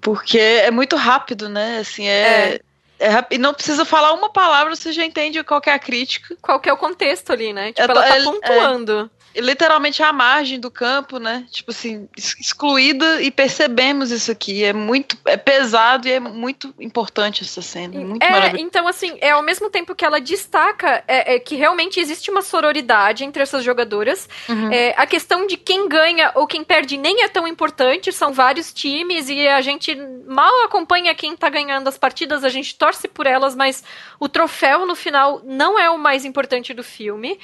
Porque 0.00 0.38
é 0.38 0.70
muito 0.70 0.96
rápido, 0.96 1.48
né? 1.48 1.78
Assim, 1.78 2.06
é. 2.06 2.54
é. 2.54 2.60
É, 3.02 3.24
e 3.30 3.38
não 3.38 3.54
precisa 3.54 3.82
falar 3.86 4.12
uma 4.12 4.30
palavra, 4.30 4.76
você 4.76 4.92
já 4.92 5.06
entende 5.06 5.42
qual 5.42 5.62
é 5.64 5.70
a 5.70 5.78
crítica. 5.78 6.36
Qual 6.42 6.60
é 6.62 6.70
o 6.70 6.76
contexto 6.76 7.32
ali, 7.32 7.50
né? 7.50 7.72
Tipo, 7.72 7.80
é, 7.80 7.84
ela 7.84 8.02
tá 8.02 8.16
é, 8.18 8.22
pontuando 8.22 9.10
literalmente 9.36 10.02
à 10.02 10.12
margem 10.12 10.58
do 10.58 10.70
campo, 10.70 11.18
né? 11.18 11.46
Tipo 11.50 11.70
assim, 11.70 12.08
excluída 12.16 13.22
e 13.22 13.30
percebemos 13.30 14.10
isso 14.10 14.30
aqui. 14.30 14.64
É 14.64 14.72
muito, 14.72 15.16
é 15.24 15.36
pesado 15.36 16.08
e 16.08 16.12
é 16.12 16.20
muito 16.20 16.74
importante 16.80 17.42
essa 17.42 17.62
cena. 17.62 17.94
É 17.96 18.04
muito 18.04 18.22
é, 18.22 18.52
então 18.58 18.88
assim, 18.88 19.16
é 19.20 19.30
ao 19.30 19.42
mesmo 19.42 19.70
tempo 19.70 19.94
que 19.94 20.04
ela 20.04 20.20
destaca 20.20 21.04
é, 21.06 21.36
é 21.36 21.38
que 21.38 21.54
realmente 21.54 22.00
existe 22.00 22.30
uma 22.30 22.42
sororidade 22.42 23.24
entre 23.24 23.42
essas 23.42 23.62
jogadoras. 23.62 24.28
Uhum. 24.48 24.72
É, 24.72 24.94
a 24.96 25.06
questão 25.06 25.46
de 25.46 25.56
quem 25.56 25.88
ganha 25.88 26.32
ou 26.34 26.46
quem 26.46 26.64
perde 26.64 26.96
nem 26.96 27.22
é 27.22 27.28
tão 27.28 27.46
importante. 27.46 28.12
São 28.12 28.32
vários 28.32 28.72
times 28.72 29.28
e 29.28 29.46
a 29.46 29.60
gente 29.60 29.94
mal 30.26 30.64
acompanha 30.64 31.14
quem 31.14 31.36
tá 31.36 31.48
ganhando 31.48 31.88
as 31.88 31.96
partidas. 31.96 32.42
A 32.42 32.48
gente 32.48 32.74
torce 32.74 33.06
por 33.06 33.26
elas, 33.26 33.54
mas 33.54 33.84
o 34.18 34.28
troféu 34.28 34.86
no 34.86 34.96
final 34.96 35.40
não 35.44 35.78
é 35.78 35.88
o 35.88 35.98
mais 35.98 36.24
importante 36.24 36.74
do 36.74 36.82
filme. 36.82 37.38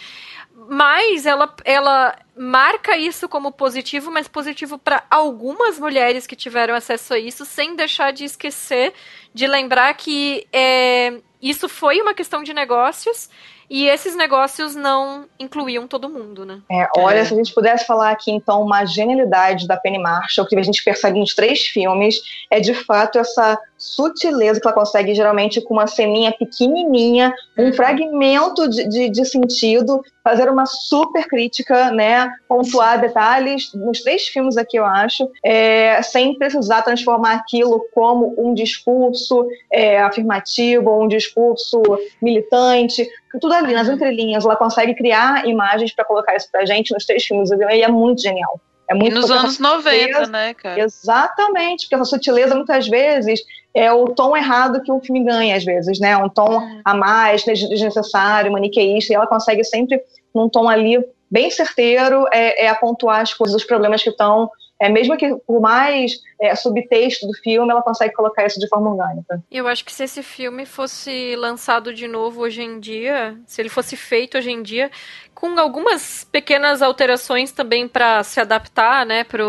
Mas 0.69 1.27
ela, 1.27 1.55
ela 1.65 2.17
marca 2.35 2.97
isso 2.97 3.29
como 3.29 3.53
positivo, 3.53 4.11
mas 4.11 4.27
positivo 4.27 4.79
para 4.79 5.05
algumas 5.11 5.79
mulheres 5.79 6.27
que 6.27 6.35
tiveram 6.35 6.75
acesso 6.75 7.13
a 7.13 7.19
isso, 7.19 7.45
sem 7.45 7.77
deixar 7.77 8.11
de 8.11 8.25
esquecer 8.25 8.95
de 9.35 9.47
lembrar 9.47 9.93
que 9.95 10.47
é, 10.51 11.19
isso 11.43 11.69
foi 11.69 12.01
uma 12.01 12.15
questão 12.15 12.43
de 12.43 12.55
negócios 12.55 13.29
e 13.69 13.87
esses 13.87 14.17
negócios 14.17 14.75
não 14.75 15.27
incluíam 15.39 15.87
todo 15.87 16.09
mundo, 16.09 16.47
né? 16.47 16.61
É, 16.71 16.89
olha, 16.97 17.19
é. 17.19 17.25
se 17.25 17.35
a 17.35 17.37
gente 17.37 17.53
pudesse 17.53 17.85
falar 17.85 18.11
aqui, 18.11 18.31
então, 18.31 18.63
uma 18.63 18.85
genialidade 18.85 19.67
da 19.67 19.77
Penny 19.77 19.99
Marshall, 19.99 20.47
que 20.47 20.57
a 20.57 20.63
gente 20.63 20.83
percebe 20.83 21.19
nos 21.19 21.35
três 21.35 21.67
filmes, 21.67 22.21
é 22.51 22.61
de 22.61 22.75
fato 22.75 23.19
essa 23.19 23.59
sutileza 23.87 24.61
que 24.61 24.67
ela 24.67 24.75
consegue, 24.75 25.15
geralmente, 25.15 25.61
com 25.61 25.75
uma 25.75 25.87
ceninha 25.87 26.33
pequenininha, 26.33 27.33
um 27.57 27.67
uhum. 27.67 27.73
fragmento 27.73 28.69
de, 28.69 28.89
de, 28.89 29.09
de, 29.09 29.25
sentido, 29.25 30.03
fazer 30.25 30.51
uma 30.51 30.67
super 30.67 31.27
crítica, 31.27 31.91
né? 31.91 32.29
Pontuar 32.49 33.01
detalhes 33.01 33.73
nos 33.75 34.03
três 34.03 34.27
filmes 34.29 34.57
aqui, 34.57 34.77
eu 34.77 34.85
acho, 34.85 35.31
é, 35.45 36.03
sem 36.03 36.37
precisar 36.37 36.83
transformar 36.83 37.35
aquilo 37.35 37.87
como 37.95 38.35
um 38.37 38.53
discurso 38.53 39.47
é, 39.73 40.01
afirmativo, 40.01 40.91
ou 40.91 41.05
um 41.05 41.09
discurso 41.09 41.81
militante. 42.21 43.09
Tudo 43.41 43.55
ali, 43.55 43.73
nas 43.73 43.89
entrelinhas, 43.89 44.45
ela 44.45 44.57
consegue 44.57 44.95
criar 44.95 45.47
imagens 45.47 45.93
para 45.93 46.05
colocar 46.05 46.35
isso 46.35 46.51
pra 46.51 46.67
gente 46.67 46.93
nos 46.93 47.05
três 47.05 47.25
filmes, 47.25 47.51
e 47.51 47.83
é 47.83 47.89
muito 47.89 48.23
genial. 48.23 48.61
É 48.89 48.95
muito 48.95 49.13
e 49.13 49.15
nos 49.15 49.31
anos 49.31 49.59
90, 49.59 50.27
né, 50.27 50.55
cara? 50.55 50.81
Exatamente, 50.81 51.85
porque 51.85 51.95
essa 51.97 52.05
sutileza 52.05 52.55
muitas 52.55 52.87
vezes 52.87 53.41
é 53.75 53.93
o 53.93 54.07
tom 54.07 54.37
errado 54.37 54.83
que 54.83 54.91
o 54.91 55.01
filme 55.01 55.25
ganha, 55.25 55.57
às 55.57 55.65
vezes, 55.65 55.99
né? 55.99 56.17
Um 56.17 56.29
tom 56.29 56.63
é. 56.63 56.81
a 56.85 56.95
mais, 56.95 57.45
desnecessário, 57.45 58.53
maniqueísta, 58.53 59.13
e 59.13 59.17
ela 59.17 59.27
consegue 59.27 59.65
sempre, 59.65 60.01
num 60.35 60.49
tom 60.49 60.69
ali 60.69 61.05
bem 61.31 61.51
certeiro, 61.51 62.27
é, 62.33 62.65
é 62.65 62.69
apontar 62.69 63.21
as 63.21 63.35
coisas, 63.35 63.57
os 63.57 63.65
problemas 63.65 64.03
que 64.03 64.11
estão 64.11 64.51
é, 64.81 64.89
mesmo 64.91 65.17
que 65.17 65.35
por 65.47 65.61
mais 65.61 66.13
é, 66.41 66.55
subtexto 66.55 67.27
do 67.27 67.33
filme, 67.35 67.71
ela 67.71 67.83
consegue 67.83 68.13
colocar 68.13 68.47
isso 68.47 68.61
de 68.61 68.69
forma 68.69 68.91
orgânica. 68.91 69.43
Eu 69.51 69.67
acho 69.67 69.85
que 69.85 69.93
se 69.93 70.05
esse 70.05 70.23
filme 70.23 70.67
fosse 70.67 71.35
lançado 71.37 71.95
de 71.95 72.07
novo 72.07 72.43
hoje 72.43 72.63
em 72.63 72.79
dia, 72.79 73.39
se 73.47 73.63
ele 73.63 73.71
fosse 73.71 73.97
feito 73.97 74.37
hoje 74.37 74.51
em 74.51 74.63
dia, 74.63 74.91
com 75.35 75.59
algumas 75.59 76.25
pequenas 76.25 76.83
alterações 76.83 77.53
também 77.53 77.89
para 77.89 78.23
se 78.23 78.39
adaptar, 78.39 79.07
né, 79.07 79.25
para 79.25 79.45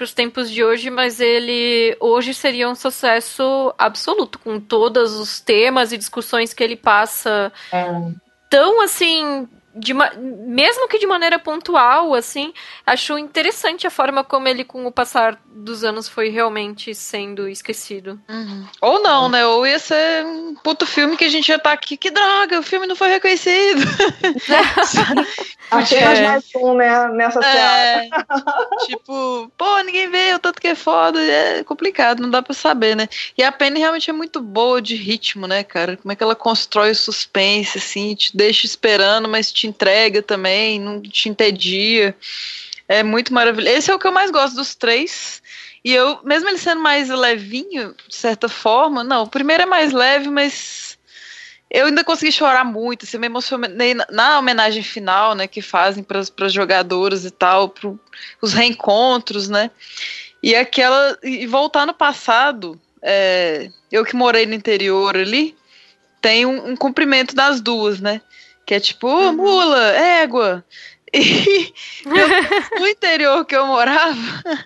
os 0.00 0.14
tempos 0.14 0.48
de 0.50 0.62
hoje, 0.62 0.88
mas 0.88 1.20
ele 1.20 1.96
hoje 2.00 2.32
seria 2.32 2.68
um 2.68 2.74
sucesso 2.74 3.74
absoluto, 3.76 4.38
com 4.38 4.60
todos 4.60 5.18
os 5.18 5.40
temas 5.40 5.92
e 5.92 5.98
discussões 5.98 6.54
que 6.54 6.62
ele 6.62 6.76
passa. 6.76 7.52
É. 7.72 7.86
Tão 8.48 8.80
assim 8.82 9.48
de, 9.74 9.94
mesmo 9.94 10.88
que 10.88 10.98
de 10.98 11.06
maneira 11.06 11.38
pontual, 11.38 12.14
assim, 12.14 12.52
acho 12.84 13.16
interessante 13.16 13.86
a 13.86 13.90
forma 13.90 14.24
como 14.24 14.48
ele, 14.48 14.64
com 14.64 14.84
o 14.84 14.92
passar 14.92 15.38
dos 15.46 15.84
anos, 15.84 16.08
foi 16.08 16.28
realmente 16.28 16.94
sendo 16.94 17.48
esquecido. 17.48 18.20
Uhum. 18.28 18.66
Ou 18.80 19.02
não, 19.02 19.28
né? 19.28 19.46
Ou 19.46 19.64
ia 19.66 19.78
ser 19.78 20.24
um 20.24 20.54
puto 20.56 20.86
filme 20.86 21.16
que 21.16 21.24
a 21.24 21.28
gente 21.28 21.46
já 21.46 21.58
tá 21.58 21.72
aqui, 21.72 21.96
que 21.96 22.10
droga, 22.10 22.58
o 22.58 22.64
filme 22.64 22.86
não 22.86 22.96
foi 22.96 23.08
reconhecido. 23.08 23.80
Apenas 25.70 26.18
é. 26.18 26.26
mais 26.26 26.44
um, 26.56 26.74
né, 26.74 27.08
nessa 27.08 27.40
é, 27.40 28.08
Tipo, 28.86 29.50
pô, 29.56 29.78
ninguém 29.82 30.10
vê 30.10 30.34
o 30.34 30.38
tanto 30.40 30.60
que 30.60 30.66
é 30.66 30.74
foda, 30.74 31.20
é 31.22 31.62
complicado, 31.62 32.20
não 32.20 32.30
dá 32.30 32.42
pra 32.42 32.54
saber, 32.54 32.96
né? 32.96 33.08
E 33.38 33.42
a 33.42 33.52
Penny 33.52 33.78
realmente 33.78 34.10
é 34.10 34.12
muito 34.12 34.40
boa 34.40 34.82
de 34.82 34.96
ritmo, 34.96 35.46
né, 35.46 35.62
cara? 35.62 35.96
Como 35.96 36.10
é 36.10 36.16
que 36.16 36.22
ela 36.22 36.34
constrói 36.34 36.90
o 36.90 36.94
suspense, 36.94 37.78
assim, 37.78 38.14
te 38.16 38.36
deixa 38.36 38.66
esperando, 38.66 39.28
mas 39.28 39.52
te 39.52 39.59
entrega 39.66 40.22
também, 40.22 40.80
não 40.80 41.00
te 41.00 41.28
entedia. 41.28 42.14
É 42.88 43.02
muito 43.02 43.32
maravilhoso. 43.32 43.76
Esse 43.76 43.90
é 43.90 43.94
o 43.94 43.98
que 43.98 44.06
eu 44.06 44.12
mais 44.12 44.30
gosto 44.30 44.56
dos 44.56 44.74
três. 44.74 45.42
E 45.84 45.94
eu, 45.94 46.20
mesmo 46.24 46.48
ele 46.48 46.58
sendo 46.58 46.80
mais 46.80 47.08
levinho, 47.08 47.94
de 48.06 48.14
certa 48.14 48.48
forma, 48.48 49.02
não, 49.02 49.22
o 49.22 49.28
primeiro 49.28 49.62
é 49.62 49.66
mais 49.66 49.92
leve, 49.92 50.28
mas 50.28 50.98
eu 51.70 51.86
ainda 51.86 52.02
consegui 52.02 52.32
chorar 52.32 52.64
muito, 52.64 53.04
assim, 53.04 53.16
me 53.16 53.26
emocionei 53.26 53.94
na, 53.94 54.06
na 54.10 54.38
homenagem 54.38 54.82
final, 54.82 55.34
né, 55.34 55.46
que 55.46 55.62
fazem 55.62 56.02
para 56.02 56.18
as 56.18 56.52
jogadoras 56.52 57.24
e 57.24 57.30
tal, 57.30 57.68
para 57.68 57.92
os 58.42 58.52
reencontros, 58.52 59.48
né, 59.48 59.70
e 60.42 60.54
aquela, 60.54 61.16
e 61.22 61.46
voltar 61.46 61.86
no 61.86 61.94
passado, 61.94 62.78
é, 63.00 63.70
eu 63.90 64.04
que 64.04 64.16
morei 64.16 64.46
no 64.46 64.54
interior 64.54 65.16
ali, 65.16 65.56
tem 66.20 66.44
um, 66.44 66.70
um 66.70 66.76
cumprimento 66.76 67.34
das 67.34 67.60
duas, 67.60 68.00
né, 68.00 68.20
que 68.70 68.74
é 68.74 68.78
tipo, 68.78 69.08
oh, 69.08 69.32
mula, 69.32 69.82
égua. 69.96 70.64
E 71.12 71.72
eu, 72.06 72.80
no 72.80 72.86
interior 72.86 73.44
que 73.44 73.56
eu 73.56 73.66
morava, 73.66 74.14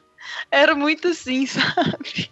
era 0.52 0.74
muito 0.74 1.08
assim, 1.08 1.46
sabe? 1.48 2.30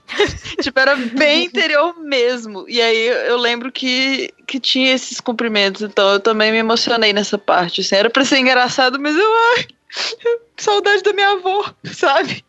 tipo, 0.61 0.79
era 0.79 0.95
bem 0.95 1.47
interior 1.47 1.99
mesmo. 1.99 2.67
E 2.69 2.79
aí 2.79 3.07
eu 3.07 3.39
lembro 3.39 3.73
que, 3.73 4.35
que 4.47 4.61
tinha 4.61 4.93
esses 4.93 5.19
cumprimentos, 5.19 5.81
então 5.81 6.13
eu 6.13 6.21
também 6.21 6.53
me 6.53 6.59
emocionei 6.59 7.15
nessa 7.15 7.39
parte. 7.39 7.81
Assim, 7.81 7.95
era 7.95 8.11
pra 8.11 8.23
ser 8.23 8.37
engraçado, 8.37 9.01
mas 9.01 9.17
eu, 9.17 9.33
ai, 9.57 9.67
saudade 10.59 11.03
da 11.03 11.15
minha 11.15 11.31
avó, 11.31 11.75
sabe? 11.91 12.45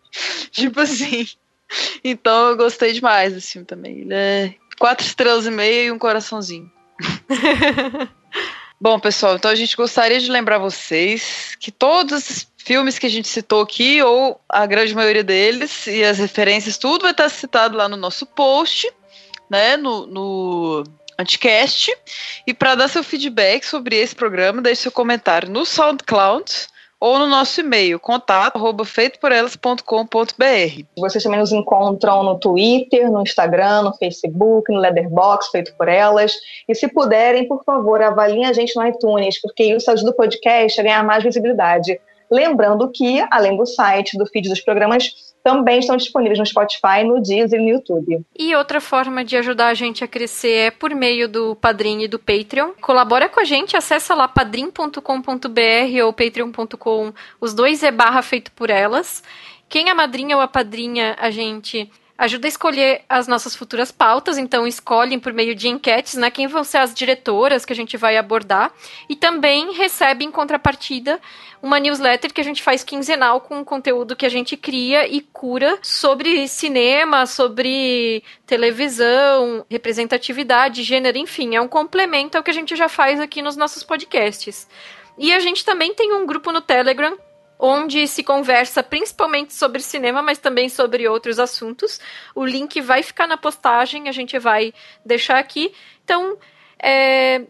Tipo 0.52 0.82
assim. 0.82 1.26
Então 2.04 2.50
eu 2.50 2.58
gostei 2.58 2.92
demais 2.92 3.50
filme 3.50 3.66
também. 3.66 4.02
Ele 4.02 4.14
é 4.14 4.56
quatro 4.78 5.06
estrelas 5.06 5.46
e 5.46 5.50
meia 5.50 5.86
e 5.86 5.92
um 5.94 5.98
coraçãozinho. 5.98 6.70
Bom, 8.84 9.00
pessoal, 9.00 9.36
então 9.36 9.50
a 9.50 9.56
gente 9.56 9.78
gostaria 9.78 10.20
de 10.20 10.30
lembrar 10.30 10.58
vocês 10.58 11.56
que 11.58 11.72
todos 11.72 12.30
os 12.30 12.48
filmes 12.58 13.00
que 13.00 13.06
a 13.06 13.10
gente 13.10 13.30
citou 13.30 13.62
aqui, 13.62 14.04
ou 14.04 14.42
a 14.50 14.66
grande 14.66 14.94
maioria 14.94 15.24
deles, 15.24 15.88
e 15.88 16.04
as 16.04 16.18
referências, 16.18 16.78
tudo 16.78 17.04
vai 17.04 17.12
estar 17.12 17.30
citado 17.30 17.78
lá 17.78 17.88
no 17.88 17.96
nosso 17.96 18.26
post, 18.26 18.92
né, 19.50 19.78
no, 19.78 20.06
no 20.06 20.84
Anticast. 21.18 21.96
E 22.46 22.54
para 22.54 22.76
dar 22.76 22.90
seu 22.90 23.06
feedback 23.06 23.66
sobre 23.66 23.96
esse 23.96 24.14
programa, 24.14 24.62
deixe 24.62 24.82
seu 24.82 24.92
comentário 24.92 25.50
no 25.50 25.66
SoundCloud 25.66 26.52
ou 27.04 27.20
no 27.20 27.28
nosso 27.28 27.60
e-mail, 27.60 28.00
contato 28.00 28.56
arroba 28.56 28.86
feitoporelas.com.br. 28.86 30.84
Vocês 30.98 31.22
também 31.22 31.38
nos 31.38 31.52
encontram 31.52 32.24
no 32.24 32.40
Twitter, 32.40 33.12
no 33.12 33.22
Instagram, 33.22 33.82
no 33.82 33.94
Facebook, 33.98 34.72
no 34.72 34.80
Leatherbox, 34.80 35.50
Feito 35.50 35.76
por 35.76 35.90
Elas. 35.90 36.34
E 36.66 36.74
se 36.74 36.88
puderem, 36.88 37.46
por 37.46 37.62
favor, 37.66 38.02
avaliem 38.02 38.46
a 38.46 38.54
gente 38.54 38.74
no 38.78 38.88
iTunes, 38.88 39.42
porque 39.42 39.66
isso 39.66 39.92
ajuda 39.92 40.12
o 40.12 40.16
podcast 40.16 40.80
a 40.80 40.84
ganhar 40.86 41.04
mais 41.04 41.26
visibilidade. 41.26 42.00
Lembrando 42.32 42.90
que, 42.90 43.22
além 43.30 43.58
do 43.58 43.66
site, 43.66 44.18
do 44.18 44.26
feed 44.26 44.48
dos 44.48 44.62
programas, 44.62 45.33
também 45.44 45.80
estão 45.80 45.98
disponíveis 45.98 46.40
no 46.40 46.46
Spotify, 46.46 47.04
no 47.06 47.22
Deezer 47.22 47.60
e 47.60 47.64
no 47.64 47.70
YouTube. 47.70 48.26
E 48.38 48.56
outra 48.56 48.80
forma 48.80 49.26
de 49.26 49.36
ajudar 49.36 49.68
a 49.68 49.74
gente 49.74 50.04
a 50.04 50.08
crescer 50.08 50.68
é 50.68 50.72
por 50.72 50.96
meio 50.96 51.28
do 51.28 51.56
Padrim 51.56 52.02
e 52.02 52.08
do 52.08 52.18
Patreon. 52.18 52.72
Colabora 52.80 53.28
com 53.28 53.42
a 53.42 53.44
gente, 53.44 53.76
acessa 53.76 54.16
lá 54.16 54.28
padrim.com.br 54.28 56.06
ou 56.06 56.14
patreon.com, 56.14 57.14
os 57.42 57.54
dois 57.54 57.84
é 57.84 57.92
barra 57.92 58.22
feito 58.22 58.52
por 58.54 58.70
elas. 58.70 59.22
Quem 59.68 59.90
é 59.90 59.94
madrinha 59.94 60.38
ou 60.38 60.42
a 60.42 60.48
padrinha, 60.48 61.16
a 61.20 61.30
gente 61.30 61.92
ajuda 62.18 62.48
a 62.48 62.50
escolher 62.50 63.02
as 63.10 63.28
nossas 63.28 63.56
futuras 63.56 63.92
pautas, 63.92 64.38
então 64.38 64.68
escolhem 64.68 65.20
por 65.20 65.34
meio 65.34 65.56
de 65.56 65.68
enquetes, 65.68 66.16
né, 66.16 66.30
quem 66.30 66.48
vão 66.48 66.64
ser 66.64 66.78
as 66.78 66.94
diretoras 66.94 67.66
que 67.66 67.74
a 67.74 67.76
gente 67.76 67.98
vai 67.98 68.18
abordar, 68.18 68.72
e 69.10 69.16
também 69.16 69.74
recebe 69.74 70.24
em 70.24 70.32
contrapartida 70.32 71.20
uma 71.62 71.80
newsletter 71.80 72.34
que 72.34 72.42
a 72.42 72.44
gente 72.44 72.62
faz 72.62 72.84
quinzenal 72.84 73.42
com 73.42 73.64
conteúdo 73.64 74.16
que 74.16 74.26
a 74.26 74.30
gente 74.30 74.56
cria 74.56 75.08
e 75.08 75.22
cura 75.22 75.80
sobre 75.82 76.48
cinema, 76.48 77.26
sobre 77.26 78.24
televisão, 78.46 79.66
representatividade, 79.70 80.84
gênero, 80.84 81.18
enfim, 81.18 81.56
é 81.56 81.62
um 81.62 81.68
complemento 81.68 82.38
ao 82.38 82.44
que 82.44 82.52
a 82.52 82.54
gente 82.54 82.76
já 82.76 82.90
faz 82.90 83.20
aqui 83.20 83.42
nos 83.42 83.56
nossos 83.56 83.84
podcasts. 83.84 84.68
E 85.18 85.34
a 85.34 85.40
gente 85.40 85.64
também 85.64 85.94
tem 85.94 86.14
um 86.14 86.26
grupo 86.26 86.52
no 86.52 86.62
Telegram 86.62 87.18
onde 87.58 88.08
se 88.08 88.24
conversa 88.24 88.84
principalmente 88.84 89.54
sobre 89.54 89.82
cinema, 89.82 90.22
mas 90.22 90.38
também 90.38 90.70
sobre 90.70 91.08
outros 91.08 91.40
assuntos. 91.40 92.00
O 92.36 92.46
link 92.46 92.82
vai 92.82 93.04
ficar 93.04 93.28
na 93.28 93.38
postagem, 93.38 94.10
a 94.10 94.12
gente 94.12 94.38
vai 94.38 94.74
deixar 95.06 95.40
aqui. 95.40 95.74
Então, 96.04 96.38
é, 96.82 97.44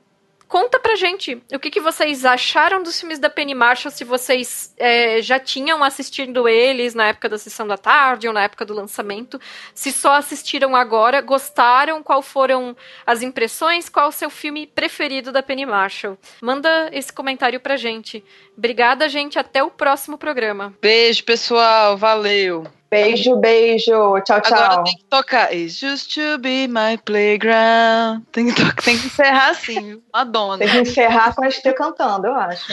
Conta 0.53 0.79
pra 0.79 0.95
gente 0.95 1.41
o 1.51 1.57
que, 1.57 1.71
que 1.71 1.79
vocês 1.79 2.23
acharam 2.23 2.83
dos 2.83 2.99
filmes 2.99 3.17
da 3.17 3.27
Penny 3.27 3.55
Marshall, 3.55 3.91
se 3.91 4.03
vocês 4.03 4.71
é, 4.77 5.19
já 5.19 5.39
tinham 5.39 5.83
assistido 5.83 6.47
eles 6.47 6.93
na 6.93 7.07
época 7.07 7.27
da 7.27 7.39
sessão 7.39 7.65
da 7.65 7.75
tarde 7.75 8.27
ou 8.27 8.33
na 8.35 8.43
época 8.43 8.63
do 8.63 8.71
lançamento, 8.71 9.41
se 9.73 9.91
só 9.91 10.13
assistiram 10.13 10.75
agora, 10.75 11.21
gostaram, 11.21 12.03
qual 12.03 12.21
foram 12.21 12.77
as 13.03 13.23
impressões, 13.23 13.89
qual 13.89 14.09
o 14.09 14.11
seu 14.11 14.29
filme 14.29 14.67
preferido 14.67 15.31
da 15.31 15.41
Penny 15.41 15.65
Marshall. 15.65 16.19
Manda 16.39 16.87
esse 16.93 17.11
comentário 17.11 17.59
pra 17.59 17.75
gente. 17.75 18.23
Obrigada, 18.55 19.09
gente, 19.09 19.39
até 19.39 19.63
o 19.63 19.71
próximo 19.71 20.19
programa. 20.19 20.71
Beijo, 20.79 21.23
pessoal, 21.23 21.97
valeu! 21.97 22.67
Beijo, 22.93 23.35
beijo. 23.37 24.21
Tchau, 24.21 24.39
tchau. 24.39 24.53
Agora 24.53 24.83
tem 24.83 24.95
que 24.95 25.03
tocar. 25.05 25.51
It's 25.51 25.79
just 25.79 26.13
to 26.13 26.37
be 26.37 26.67
my 26.67 26.95
playground. 27.03 28.23
Tem 28.31 28.45
que, 28.45 28.53
tocar, 28.53 28.83
tem 28.83 28.99
que 28.99 29.07
encerrar 29.07 29.49
assim, 29.49 29.99
Madonna. 30.13 30.59
Tem 30.59 30.67
que 30.67 30.77
encerrar 30.77 31.33
com 31.33 31.43
a 31.43 31.49
ST 31.49 31.73
cantando, 31.73 32.27
eu 32.27 32.35
acho. 32.35 32.71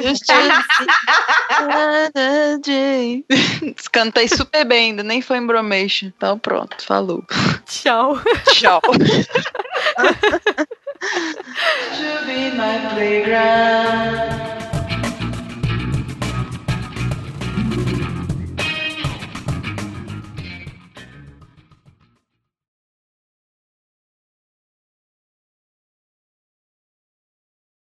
just 0.00 0.24
Cantei 3.90 4.28
super 4.28 4.64
bem, 4.64 4.90
ainda 4.90 5.02
nem 5.02 5.20
foi 5.20 5.38
embromation. 5.38 6.12
Então 6.16 6.38
pronto, 6.38 6.76
falou. 6.84 7.24
Tchau. 7.66 8.16
Tchau. 8.52 8.80
to 8.84 8.98
be 12.24 12.52
my 12.52 12.78
playground. 12.94 14.63